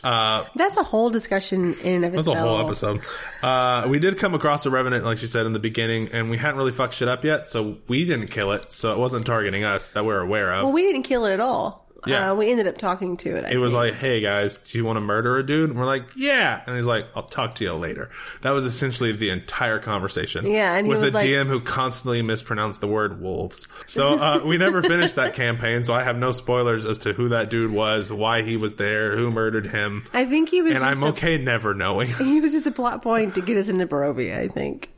Uh, 0.03 0.45
That's 0.55 0.77
a 0.77 0.83
whole 0.83 1.09
discussion 1.09 1.73
in 1.83 2.03
of 2.03 2.11
that's 2.11 2.27
itself. 2.27 2.37
a 2.37 2.41
whole 2.41 2.61
episode. 2.61 3.01
Uh, 3.41 3.87
we 3.89 3.97
did 3.97 4.17
come 4.19 4.35
across 4.35 4.65
a 4.65 4.69
Revenant, 4.69 5.03
like 5.05 5.21
you 5.23 5.27
said 5.27 5.45
in 5.47 5.53
the 5.53 5.59
beginning, 5.59 6.09
and 6.11 6.29
we 6.29 6.37
hadn't 6.37 6.57
really 6.57 6.71
fucked 6.71 6.93
shit 6.93 7.07
up 7.07 7.23
yet, 7.25 7.47
so 7.47 7.77
we 7.87 8.05
didn't 8.05 8.27
kill 8.27 8.51
it. 8.51 8.71
So 8.71 8.91
it 8.93 8.99
wasn't 8.99 9.25
targeting 9.25 9.63
us 9.63 9.87
that 9.89 10.05
we're 10.05 10.19
aware 10.21 10.53
of. 10.53 10.65
Well, 10.65 10.73
we 10.73 10.83
didn't 10.83 11.03
kill 11.03 11.25
it 11.25 11.33
at 11.33 11.39
all. 11.39 11.86
Yeah. 12.09 12.31
Uh, 12.31 12.35
we 12.35 12.49
ended 12.51 12.67
up 12.67 12.77
talking 12.77 13.17
to 13.17 13.35
it. 13.35 13.45
I 13.45 13.49
it 13.51 13.57
was 13.57 13.73
think. 13.73 13.83
like, 13.83 13.93
"Hey 13.95 14.19
guys, 14.21 14.57
do 14.59 14.77
you 14.77 14.85
want 14.85 14.97
to 14.97 15.01
murder 15.01 15.37
a 15.37 15.45
dude?" 15.45 15.69
And 15.69 15.77
we're 15.79 15.85
like, 15.85 16.05
"Yeah." 16.15 16.61
And 16.65 16.75
he's 16.75 16.85
like, 16.85 17.07
"I'll 17.15 17.23
talk 17.23 17.55
to 17.55 17.63
you 17.63 17.73
later." 17.73 18.09
That 18.41 18.51
was 18.51 18.65
essentially 18.65 19.11
the 19.11 19.29
entire 19.29 19.79
conversation. 19.79 20.45
Yeah, 20.45 20.75
and 20.75 20.87
he 20.87 20.93
with 20.93 21.03
a 21.03 21.11
like- 21.11 21.25
DM 21.27 21.47
who 21.47 21.59
constantly 21.59 22.21
mispronounced 22.21 22.81
the 22.81 22.87
word 22.87 23.21
wolves. 23.21 23.67
So 23.85 24.19
uh, 24.19 24.41
we 24.45 24.57
never 24.57 24.81
finished 24.81 25.15
that 25.15 25.33
campaign. 25.33 25.83
So 25.83 25.93
I 25.93 26.03
have 26.03 26.17
no 26.17 26.31
spoilers 26.31 26.85
as 26.85 26.97
to 26.99 27.13
who 27.13 27.29
that 27.29 27.49
dude 27.49 27.71
was, 27.71 28.11
why 28.11 28.43
he 28.43 28.57
was 28.57 28.75
there, 28.75 29.17
who 29.17 29.31
murdered 29.31 29.67
him, 29.67 30.05
I 30.13 30.25
think 30.25 30.49
he 30.49 30.61
was 30.61 30.75
and 30.75 30.83
I'm 30.83 31.03
a, 31.03 31.07
okay 31.07 31.37
never 31.37 31.73
knowing. 31.73 32.07
he 32.17 32.41
was 32.41 32.53
just 32.53 32.67
a 32.67 32.71
plot 32.71 33.01
point 33.01 33.35
to 33.35 33.41
get 33.41 33.57
us 33.57 33.69
into 33.69 33.85
Barovia, 33.87 34.39
I 34.39 34.47
think. 34.47 34.91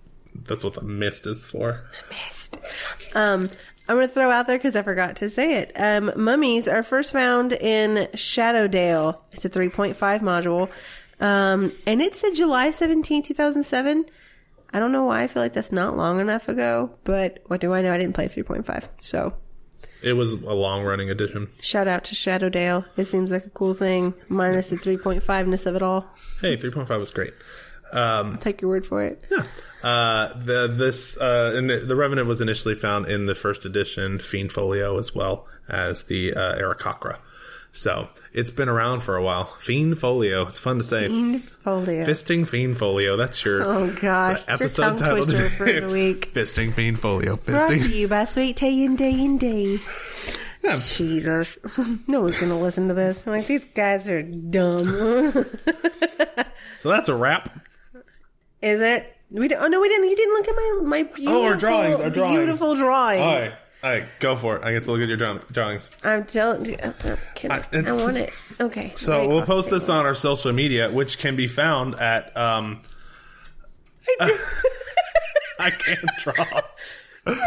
That's 0.45 0.63
what 0.63 0.73
the 0.73 0.81
mist 0.81 1.27
is 1.27 1.47
for. 1.47 1.83
The 2.09 2.15
missed. 2.15 2.59
Um, 3.15 3.49
I'm 3.89 3.95
going 3.95 4.07
to 4.07 4.13
throw 4.13 4.29
out 4.31 4.47
there 4.47 4.57
because 4.57 4.75
I 4.77 4.83
forgot 4.83 5.17
to 5.17 5.29
say 5.29 5.57
it. 5.61 5.71
Um, 5.75 6.11
mummies 6.15 6.67
are 6.67 6.83
first 6.83 7.11
found 7.11 7.51
in 7.53 8.07
Shadowdale. 8.13 9.17
It's 9.31 9.43
a 9.45 9.49
3.5 9.49 9.95
module. 10.21 10.69
Um, 11.19 11.71
and 11.85 11.99
it 12.01 12.13
said 12.15 12.35
July 12.35 12.71
17, 12.71 13.23
2007. 13.23 14.05
I 14.71 14.79
don't 14.79 14.91
know 14.91 15.05
why 15.05 15.23
I 15.23 15.27
feel 15.27 15.41
like 15.41 15.53
that's 15.53 15.71
not 15.71 15.97
long 15.97 16.19
enough 16.19 16.47
ago, 16.47 16.91
but 17.03 17.39
what 17.47 17.59
do 17.59 17.73
I 17.73 17.81
know? 17.81 17.91
I 17.91 17.97
didn't 17.97 18.13
play 18.13 18.27
3.5. 18.27 18.87
So 19.01 19.33
It 20.03 20.13
was 20.13 20.33
a 20.33 20.53
long 20.53 20.83
running 20.83 21.09
edition. 21.09 21.47
shout 21.59 21.87
out 21.87 22.03
to 22.05 22.15
Shadowdale. 22.15 22.85
It 22.95 23.05
seems 23.05 23.31
like 23.31 23.45
a 23.47 23.49
cool 23.49 23.73
thing, 23.73 24.13
minus 24.29 24.67
the 24.69 24.75
3.5ness 24.77 25.65
of 25.65 25.75
it 25.75 25.81
all. 25.81 26.05
Hey, 26.41 26.55
3.5 26.55 26.99
was 26.99 27.09
great. 27.09 27.33
Um, 27.91 28.37
Take 28.37 28.61
your 28.61 28.69
word 28.69 28.85
for 28.85 29.03
it. 29.03 29.23
Yeah. 29.31 29.45
Uh, 29.81 30.33
the 30.37 30.67
this 30.67 31.17
uh, 31.17 31.53
and 31.55 31.69
the, 31.69 31.79
the 31.79 31.95
Revenant 31.95 32.27
was 32.27 32.41
initially 32.41 32.75
found 32.75 33.07
in 33.07 33.25
the 33.25 33.35
first 33.35 33.65
edition 33.65 34.19
Fiend 34.19 34.51
Folio 34.51 34.97
as 34.97 35.15
well 35.15 35.47
as 35.67 36.03
the 36.03 36.33
uh, 36.33 36.55
Aarakocra. 36.55 37.17
So 37.71 38.09
it's 38.33 38.51
been 38.51 38.67
around 38.67 39.01
for 39.01 39.15
a 39.15 39.23
while. 39.23 39.45
Fiend 39.45 39.97
Folio. 39.99 40.45
It's 40.47 40.59
fun 40.59 40.79
to 40.79 40.83
say. 40.83 41.07
Fiend 41.07 41.43
Folio. 41.43 42.03
Fisting 42.03 42.47
Fiend 42.47 42.77
Folio. 42.77 43.15
That's 43.15 43.45
your 43.45 43.63
Oh 43.63 43.91
gosh, 43.93 44.43
that's 44.43 44.61
it's 44.61 44.77
your 44.77 44.95
tongue 44.95 44.97
twister 44.97 45.49
for 45.57 45.71
the 45.71 45.87
week. 45.87 46.33
Fisting 46.33 46.73
Fiend 46.73 46.99
Folio. 46.99 47.35
Brought 47.35 47.67
to 47.69 47.77
you 47.77 48.07
by 48.07 48.25
Sweet 48.25 48.57
Tea 48.57 48.85
and 48.85 48.97
D 48.97 49.25
and 49.25 49.39
D. 49.39 49.79
Jesus, 50.61 51.57
no 52.07 52.23
one's 52.23 52.37
gonna 52.37 52.59
listen 52.59 52.89
to 52.89 52.93
this. 52.93 53.23
I'm 53.25 53.33
like 53.33 53.47
these 53.47 53.63
guys 53.63 54.09
are 54.09 54.23
dumb. 54.23 55.45
So 56.79 56.87
that's 56.87 57.09
a 57.09 57.13
wrap. 57.15 57.49
Is 58.61 58.81
it? 58.81 59.15
We 59.31 59.47
don't, 59.47 59.61
oh 59.63 59.67
no, 59.67 59.79
we 59.79 59.87
didn't. 59.89 60.09
You 60.09 60.15
didn't 60.15 60.33
look 60.33 60.47
at 60.47 60.55
my 60.55 60.79
my 60.87 61.03
beautiful, 61.03 61.33
Oh, 61.41 61.45
our 61.45 61.55
drawings, 61.55 62.01
our 62.01 62.09
drawings. 62.09 62.37
beautiful 62.37 62.75
drawing. 62.75 63.21
All 63.21 63.27
right. 63.39 63.53
All 63.81 63.89
right, 63.89 64.07
go 64.19 64.35
for 64.35 64.57
it. 64.57 64.63
I 64.65 64.73
get 64.73 64.83
to 64.85 64.91
look 64.91 64.99
at 65.01 65.07
your 65.07 65.15
draw- 65.15 65.37
drawings. 65.51 65.89
I'm 66.03 66.25
telling 66.25 66.65
you, 66.65 66.75
uh, 66.83 66.91
uh, 67.05 67.15
I, 67.49 67.63
I- 67.71 67.83
I 67.87 67.91
want 67.93 68.17
it. 68.17 68.31
Okay. 68.59 68.91
So 68.97 69.25
we'll 69.29 69.45
post 69.45 69.69
this 69.69 69.87
on 69.87 70.05
our 70.05 70.15
social 70.15 70.51
media, 70.51 70.91
which 70.91 71.17
can 71.19 71.37
be 71.37 71.47
found 71.47 71.95
at. 71.95 72.35
Um, 72.35 72.81
I 74.19 75.69
can't 75.69 75.99
draw. 76.19 76.45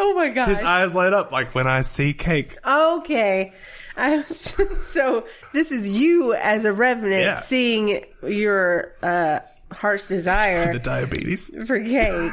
Oh 0.00 0.14
my 0.14 0.28
god. 0.28 0.46
His 0.46 0.58
eyes 0.58 0.94
light 0.94 1.12
up 1.12 1.32
like 1.32 1.56
when 1.56 1.66
I 1.66 1.80
see 1.80 2.12
cake. 2.14 2.56
Okay. 2.64 3.52
I 3.96 4.18
was 4.18 4.28
so 4.90 5.26
this 5.52 5.72
is 5.72 5.90
you 5.90 6.34
as 6.34 6.64
a 6.64 6.72
revenant 6.72 7.20
Yeah. 7.22 7.38
seeing 7.40 8.04
your 8.22 8.94
uh, 9.02 9.40
heart's 9.72 10.08
desire 10.08 10.72
The 10.72 10.78
diabetes. 10.78 11.50
for 11.66 11.78
cake. 11.82 12.32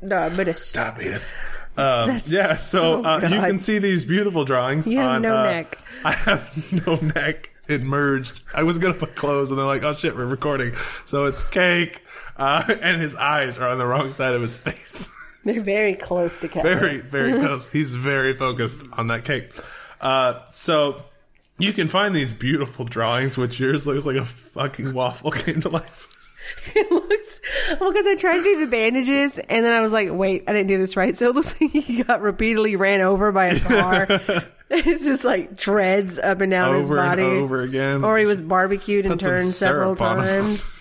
no, 0.00 0.30
but 0.36 0.48
it's 0.48 0.72
Diabetes. 0.72 1.32
Um, 1.76 2.20
yeah, 2.26 2.56
so 2.56 3.00
Oh, 3.00 3.04
uh, 3.04 3.20
you 3.22 3.28
can 3.40 3.58
see 3.58 3.78
these 3.78 4.04
beautiful 4.04 4.44
drawings. 4.44 4.86
You 4.86 4.98
have 4.98 5.10
on, 5.12 5.22
no 5.22 5.36
uh, 5.38 5.44
neck. 5.44 5.78
I 6.04 6.12
have 6.12 6.86
no 6.86 6.96
neck. 6.96 7.50
It 7.68 7.82
merged. 7.82 8.42
I 8.54 8.64
was 8.64 8.78
gonna 8.78 8.92
put 8.94 9.14
clothes, 9.14 9.50
and 9.50 9.58
they're 9.58 9.64
like, 9.64 9.82
"Oh 9.84 9.92
shit, 9.94 10.14
we're 10.16 10.26
recording." 10.26 10.74
So 11.06 11.24
it's 11.26 11.48
cake, 11.48 12.02
uh, 12.36 12.64
and 12.82 13.00
his 13.00 13.14
eyes 13.14 13.56
are 13.58 13.68
on 13.68 13.78
the 13.78 13.86
wrong 13.86 14.12
side 14.12 14.34
of 14.34 14.42
his 14.42 14.56
face. 14.56 15.08
they're 15.44 15.60
very 15.62 15.94
close 15.94 16.36
together. 16.36 16.76
very, 16.78 17.00
very 17.00 17.38
close. 17.38 17.68
He's 17.70 17.94
very 17.94 18.34
focused 18.34 18.82
on 18.92 19.06
that 19.06 19.24
cake. 19.24 19.52
Uh, 20.00 20.40
so 20.50 21.02
you 21.62 21.72
can 21.72 21.88
find 21.88 22.14
these 22.14 22.32
beautiful 22.32 22.84
drawings, 22.84 23.36
which 23.36 23.60
yours 23.60 23.86
looks 23.86 24.04
like 24.04 24.16
a 24.16 24.24
fucking 24.24 24.92
waffle 24.94 25.30
came 25.30 25.60
to 25.62 25.68
life. 25.68 26.08
it 26.74 26.90
looks 26.90 27.40
well 27.80 27.92
because 27.92 28.06
I 28.06 28.16
tried 28.16 28.38
to 28.38 28.42
do 28.42 28.60
the 28.60 28.66
bandages 28.66 29.38
and 29.38 29.64
then 29.64 29.72
I 29.74 29.80
was 29.80 29.92
like, 29.92 30.08
wait, 30.10 30.44
I 30.48 30.52
didn't 30.52 30.66
do 30.68 30.78
this 30.78 30.96
right. 30.96 31.16
So 31.16 31.28
it 31.30 31.34
looks 31.34 31.54
like 31.60 31.70
he 31.70 32.02
got 32.02 32.20
repeatedly 32.20 32.76
ran 32.76 33.00
over 33.00 33.30
by 33.32 33.46
a 33.46 33.60
car. 33.60 34.06
it's 34.70 35.04
just 35.04 35.24
like 35.24 35.56
treads 35.56 36.18
up 36.18 36.40
and 36.40 36.50
down 36.50 36.74
his 36.74 36.84
over 36.84 36.98
and 36.98 37.10
body. 37.10 37.22
over 37.22 37.62
again. 37.62 38.04
Or 38.04 38.18
he 38.18 38.26
was 38.26 38.42
barbecued 38.42 39.06
and 39.06 39.14
Put 39.14 39.20
turned 39.20 39.50
several 39.50 39.96
syrup 39.96 40.10
on 40.18 40.26
him. 40.26 40.44
times. 40.44 40.78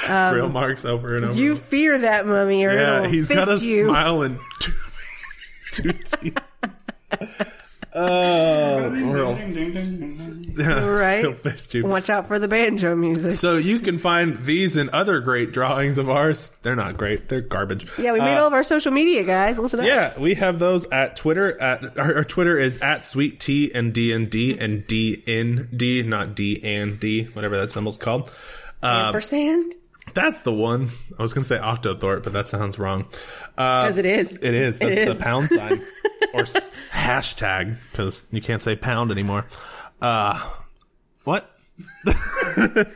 Real 0.08 0.44
um, 0.44 0.52
marks 0.52 0.84
over 0.84 1.16
and 1.16 1.24
over. 1.24 1.34
You 1.34 1.56
fear 1.56 1.98
that 1.98 2.26
mummy 2.26 2.64
or 2.64 2.72
yeah, 2.72 3.08
he's 3.08 3.28
got 3.28 3.48
a 3.48 3.56
you. 3.56 3.86
smile 3.86 4.22
and 4.22 4.38
two, 4.60 4.72
two 5.72 5.92
teeth. 5.92 6.38
Oh, 7.94 8.90
Right. 10.58 11.20
He'll 11.20 11.34
fist 11.34 11.72
you. 11.74 11.86
Watch 11.86 12.10
out 12.10 12.26
for 12.26 12.38
the 12.38 12.48
banjo 12.48 12.96
music. 12.96 13.32
So 13.32 13.56
you 13.56 13.78
can 13.78 13.98
find 13.98 14.42
these 14.42 14.76
and 14.76 14.90
other 14.90 15.20
great 15.20 15.52
drawings 15.52 15.98
of 15.98 16.10
ours. 16.10 16.50
They're 16.62 16.74
not 16.76 16.96
great. 16.96 17.28
They're 17.28 17.40
garbage. 17.40 17.86
yeah, 17.98 18.12
we 18.12 18.18
made 18.20 18.36
Uh, 18.36 18.40
all 18.40 18.46
of 18.48 18.52
our 18.52 18.64
social 18.64 18.90
media, 18.92 19.22
guys. 19.24 19.56
Listen 19.58 19.80
up. 19.80 19.86
Yeah, 19.86 20.18
we 20.18 20.34
have 20.34 20.58
those 20.58 20.84
at 20.86 21.14
Twitter. 21.16 21.60
At 21.60 21.96
our, 21.98 22.16
our 22.16 22.24
Twitter 22.24 22.58
is 22.58 22.78
at 22.78 23.04
Sweet 23.04 23.38
T 23.40 23.70
and 23.72 23.92
D 23.94 24.12
and 24.12 24.28
D 24.28 24.58
and 24.58 24.84
D 24.86 25.22
N 25.26 25.68
D, 25.74 26.02
not 26.02 26.34
D 26.34 26.60
and 26.64 26.98
D, 26.98 27.24
whatever 27.32 27.56
that 27.58 27.70
symbol's 27.70 27.96
called. 27.96 28.30
Uh, 28.82 29.04
Ampersand? 29.06 29.74
that's 30.14 30.40
the 30.40 30.52
one. 30.52 30.88
I 31.18 31.22
was 31.22 31.32
gonna 31.34 31.44
say 31.44 31.58
Octothorpe, 31.58 32.24
but 32.24 32.32
that 32.32 32.48
sounds 32.48 32.78
wrong. 32.78 33.02
Uh, 33.56 33.82
Because 33.84 33.98
it 33.98 34.06
is. 34.06 34.32
it 34.42 34.54
is. 34.54 34.78
That's 34.80 34.92
It 34.92 35.06
the 35.06 35.14
pound 35.14 35.48
sign 35.50 35.82
or 36.34 36.44
hashtag 36.92 37.76
because 37.90 38.22
you 38.30 38.40
can't 38.40 38.62
say 38.62 38.76
pound 38.76 39.10
anymore. 39.10 39.46
Uh, 40.00 40.44
what? 41.24 41.50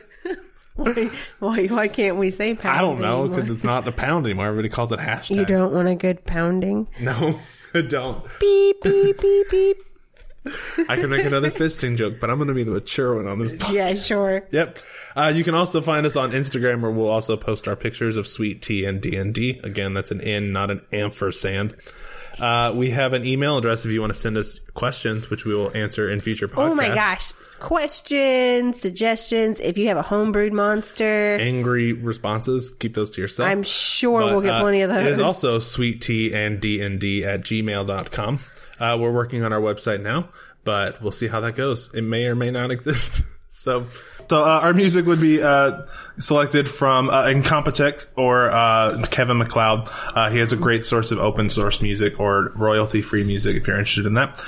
Why, 0.75 1.11
why, 1.37 1.67
why 1.67 1.87
can't 1.87 2.17
we 2.17 2.31
say 2.31 2.55
pound? 2.55 2.75
I 2.75 2.81
don't 2.81 2.99
know 2.99 3.27
because 3.27 3.49
it's 3.49 3.63
not 3.63 3.85
the 3.85 3.91
pound 3.91 4.25
anymore. 4.25 4.47
Everybody 4.47 4.69
calls 4.69 4.91
it 4.91 4.97
hashtag. 4.97 5.35
You 5.35 5.45
don't 5.45 5.71
want 5.71 5.87
a 5.87 5.93
good 5.93 6.25
pounding? 6.25 6.87
No, 6.99 7.39
I 7.75 7.81
don't. 7.81 8.25
Beep, 8.39 8.81
beep, 8.81 9.21
beep, 9.21 9.49
beep. 9.51 9.77
I 10.89 10.95
can 10.95 11.09
make 11.09 11.25
another 11.25 11.51
fisting 11.51 11.95
joke, 11.95 12.19
but 12.19 12.29
I'm 12.29 12.37
going 12.37 12.47
to 12.47 12.53
be 12.53 12.63
the 12.63 12.71
mature 12.71 13.15
one 13.15 13.27
on 13.27 13.39
this. 13.39 13.53
podcast. 13.55 13.73
Yeah, 13.73 13.93
sure. 13.93 14.47
Yep. 14.51 14.79
Uh, 15.15 15.31
you 15.33 15.43
can 15.43 15.53
also 15.53 15.79
find 15.79 16.07
us 16.07 16.15
on 16.15 16.31
Instagram, 16.31 16.81
where 16.81 16.91
we'll 16.91 17.07
also 17.07 17.37
post 17.37 17.67
our 17.67 17.75
pictures 17.75 18.17
of 18.17 18.27
sweet 18.27 18.63
tea 18.63 18.83
and 18.83 18.99
D 18.99 19.15
and 19.15 19.33
D. 19.33 19.61
Again, 19.63 19.93
that's 19.93 20.09
an 20.09 20.21
N, 20.21 20.51
not 20.51 20.71
an 20.71 20.81
ampersand. 20.91 21.75
Uh, 22.39 22.73
we 22.75 22.89
have 22.89 23.13
an 23.13 23.25
email 23.25 23.57
address 23.57 23.85
if 23.85 23.91
you 23.91 24.01
want 24.01 24.11
to 24.13 24.19
send 24.19 24.37
us 24.37 24.59
questions, 24.73 25.29
which 25.29 25.45
we 25.45 25.53
will 25.53 25.71
answer 25.75 26.09
in 26.09 26.19
future 26.19 26.47
podcasts. 26.47 26.69
Oh 26.71 26.75
my 26.75 26.89
gosh. 26.89 27.31
Questions, 27.59 28.79
suggestions. 28.81 29.59
If 29.59 29.77
you 29.77 29.87
have 29.87 29.97
a 29.97 30.03
homebrewed 30.03 30.51
monster, 30.51 31.35
Angry 31.35 31.93
responses, 31.93 32.73
keep 32.79 32.93
those 32.93 33.11
to 33.11 33.21
yourself. 33.21 33.47
I'm 33.49 33.63
sure 33.63 34.21
But, 34.21 34.31
we'll 34.31 34.41
get 34.41 34.51
uh, 34.55 34.61
plenty 34.61 34.81
of 34.81 34.91
It 34.91 35.07
is 35.07 35.17
those. 35.17 35.25
also 35.25 35.59
sweet 35.59 36.01
tea 36.01 36.33
and 36.33 36.59
D&D 36.59 37.23
at 37.25 37.41
gmail.com. 37.41 38.39
Uh, 38.79 38.97
we're 38.99 39.11
working 39.11 39.43
on 39.43 39.53
our 39.53 39.61
website 39.61 40.01
now, 40.01 40.29
but 40.63 41.01
we'll 41.01 41.11
see 41.11 41.27
how 41.27 41.39
that 41.41 41.55
goes. 41.55 41.93
It 41.93 42.01
may 42.01 42.25
or 42.25 42.35
may 42.35 42.51
not 42.51 42.71
exist. 42.75 43.21
so, 43.49 43.87
so 44.29 44.43
uh, 44.43 44.59
our 44.61 44.73
music 44.73 45.05
would 45.05 45.21
be 45.21 45.41
uh, 45.41 45.85
selected 46.19 46.69
from 46.69 47.09
uh, 47.09 47.23
Incompetech 47.23 48.05
or 48.15 48.49
uh, 48.49 49.05
Kevin 49.11 49.37
MacLeod. 49.37 49.89
Uh, 50.15 50.29
he 50.29 50.39
has 50.39 50.51
a 50.51 50.55
great 50.55 50.85
source 50.85 51.11
of 51.11 51.19
open 51.19 51.49
source 51.49 51.81
music 51.81 52.19
or 52.19 52.51
royalty 52.55 53.01
free 53.01 53.23
music 53.23 53.55
if 53.55 53.67
you're 53.67 53.77
interested 53.77 54.05
in 54.05 54.13
that. 54.13 54.43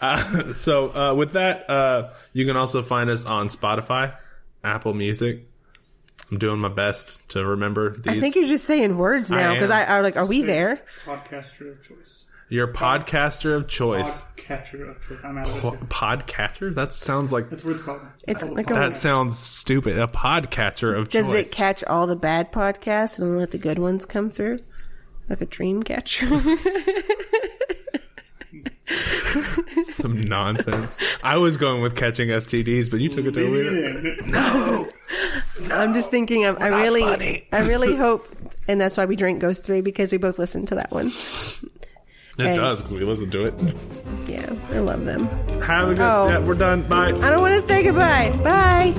Uh, 0.00 0.52
so, 0.52 0.94
uh, 0.94 1.14
with 1.14 1.32
that, 1.32 1.68
uh, 1.70 2.10
you 2.32 2.46
can 2.46 2.56
also 2.56 2.82
find 2.82 3.10
us 3.10 3.24
on 3.24 3.48
Spotify, 3.48 4.14
Apple 4.62 4.94
Music. 4.94 5.46
I'm 6.30 6.38
doing 6.38 6.58
my 6.58 6.68
best 6.68 7.28
to 7.30 7.44
remember 7.44 7.96
these. 7.96 8.16
I 8.16 8.20
think 8.20 8.34
you're 8.34 8.48
just 8.48 8.64
saying 8.64 8.98
words 8.98 9.30
now 9.30 9.54
because 9.54 9.70
am. 9.70 9.88
I 9.88 9.92
are 9.92 10.02
like, 10.02 10.16
are 10.16 10.26
we 10.26 10.42
there? 10.42 10.80
Podcaster 11.04 11.70
of 11.70 11.84
choice. 11.84 12.25
Your 12.48 12.68
podcaster 12.72 13.56
of 13.56 13.66
choice. 13.66 14.18
Podcatcher 14.36 14.88
of 14.90 15.00
choice. 15.06 15.18
I'm 15.24 15.36
out 15.38 15.48
of 15.48 15.60
Po- 15.60 15.72
it. 15.74 15.80
Podcatcher? 15.88 16.72
That 16.74 16.92
sounds 16.92 17.32
like 17.32 17.50
That's 17.50 17.64
what 17.64 17.74
it's 17.74 17.82
called. 17.82 18.00
It's 18.28 18.44
called 18.44 18.54
like 18.56 18.70
a 18.70 18.74
a- 18.74 18.76
that 18.76 18.94
sounds 18.94 19.36
stupid. 19.36 19.98
A 19.98 20.06
podcatcher 20.06 20.96
of 20.96 21.08
choice. 21.08 21.22
Does 21.24 21.32
choice. 21.32 21.48
it 21.48 21.52
catch 21.52 21.82
all 21.84 22.06
the 22.06 22.14
bad 22.16 22.52
podcasts 22.52 23.18
and 23.18 23.36
let 23.36 23.50
the 23.50 23.58
good 23.58 23.78
ones 23.80 24.06
come 24.06 24.30
through? 24.30 24.58
Like 25.28 25.40
a 25.40 25.46
dream 25.46 25.82
catcher? 25.82 26.28
Some 29.82 30.20
nonsense. 30.20 30.96
I 31.24 31.36
was 31.38 31.56
going 31.56 31.82
with 31.82 31.96
catching 31.96 32.28
STDs, 32.28 32.88
but 32.90 33.00
you 33.00 33.08
took 33.08 33.26
it 33.26 33.32
to 33.34 33.46
a 33.46 33.50
weird. 33.50 34.26
No. 34.26 34.88
I'm 35.72 35.92
just 35.94 36.10
thinking 36.10 36.44
of, 36.44 36.58
I 36.60 36.68
really, 36.68 37.00
funny. 37.00 37.48
I 37.52 37.66
really 37.66 37.96
hope, 37.96 38.28
and 38.68 38.80
that's 38.80 38.96
why 38.96 39.04
we 39.06 39.16
drink 39.16 39.40
Ghost 39.40 39.64
3 39.64 39.80
because 39.80 40.12
we 40.12 40.18
both 40.18 40.38
listened 40.38 40.68
to 40.68 40.76
that 40.76 40.92
one. 40.92 41.10
It 42.38 42.48
Hey. 42.48 42.54
does 42.56 42.82
because 42.82 42.92
we 42.94 43.00
listened 43.04 43.32
to 43.32 43.44
it. 43.46 43.54
Yeah, 44.26 44.50
I 44.72 44.78
love 44.80 45.04
them. 45.04 45.26
Have 45.62 45.88
a 45.88 45.94
good. 45.94 46.00
Oh. 46.02 46.28
Yeah, 46.28 46.38
we're 46.38 46.54
done. 46.54 46.82
Bye. 46.82 47.08
I 47.08 47.30
don't 47.30 47.40
want 47.40 47.60
to 47.60 47.66
say 47.66 47.82
goodbye. 47.84 48.32
Bye. 48.44 48.94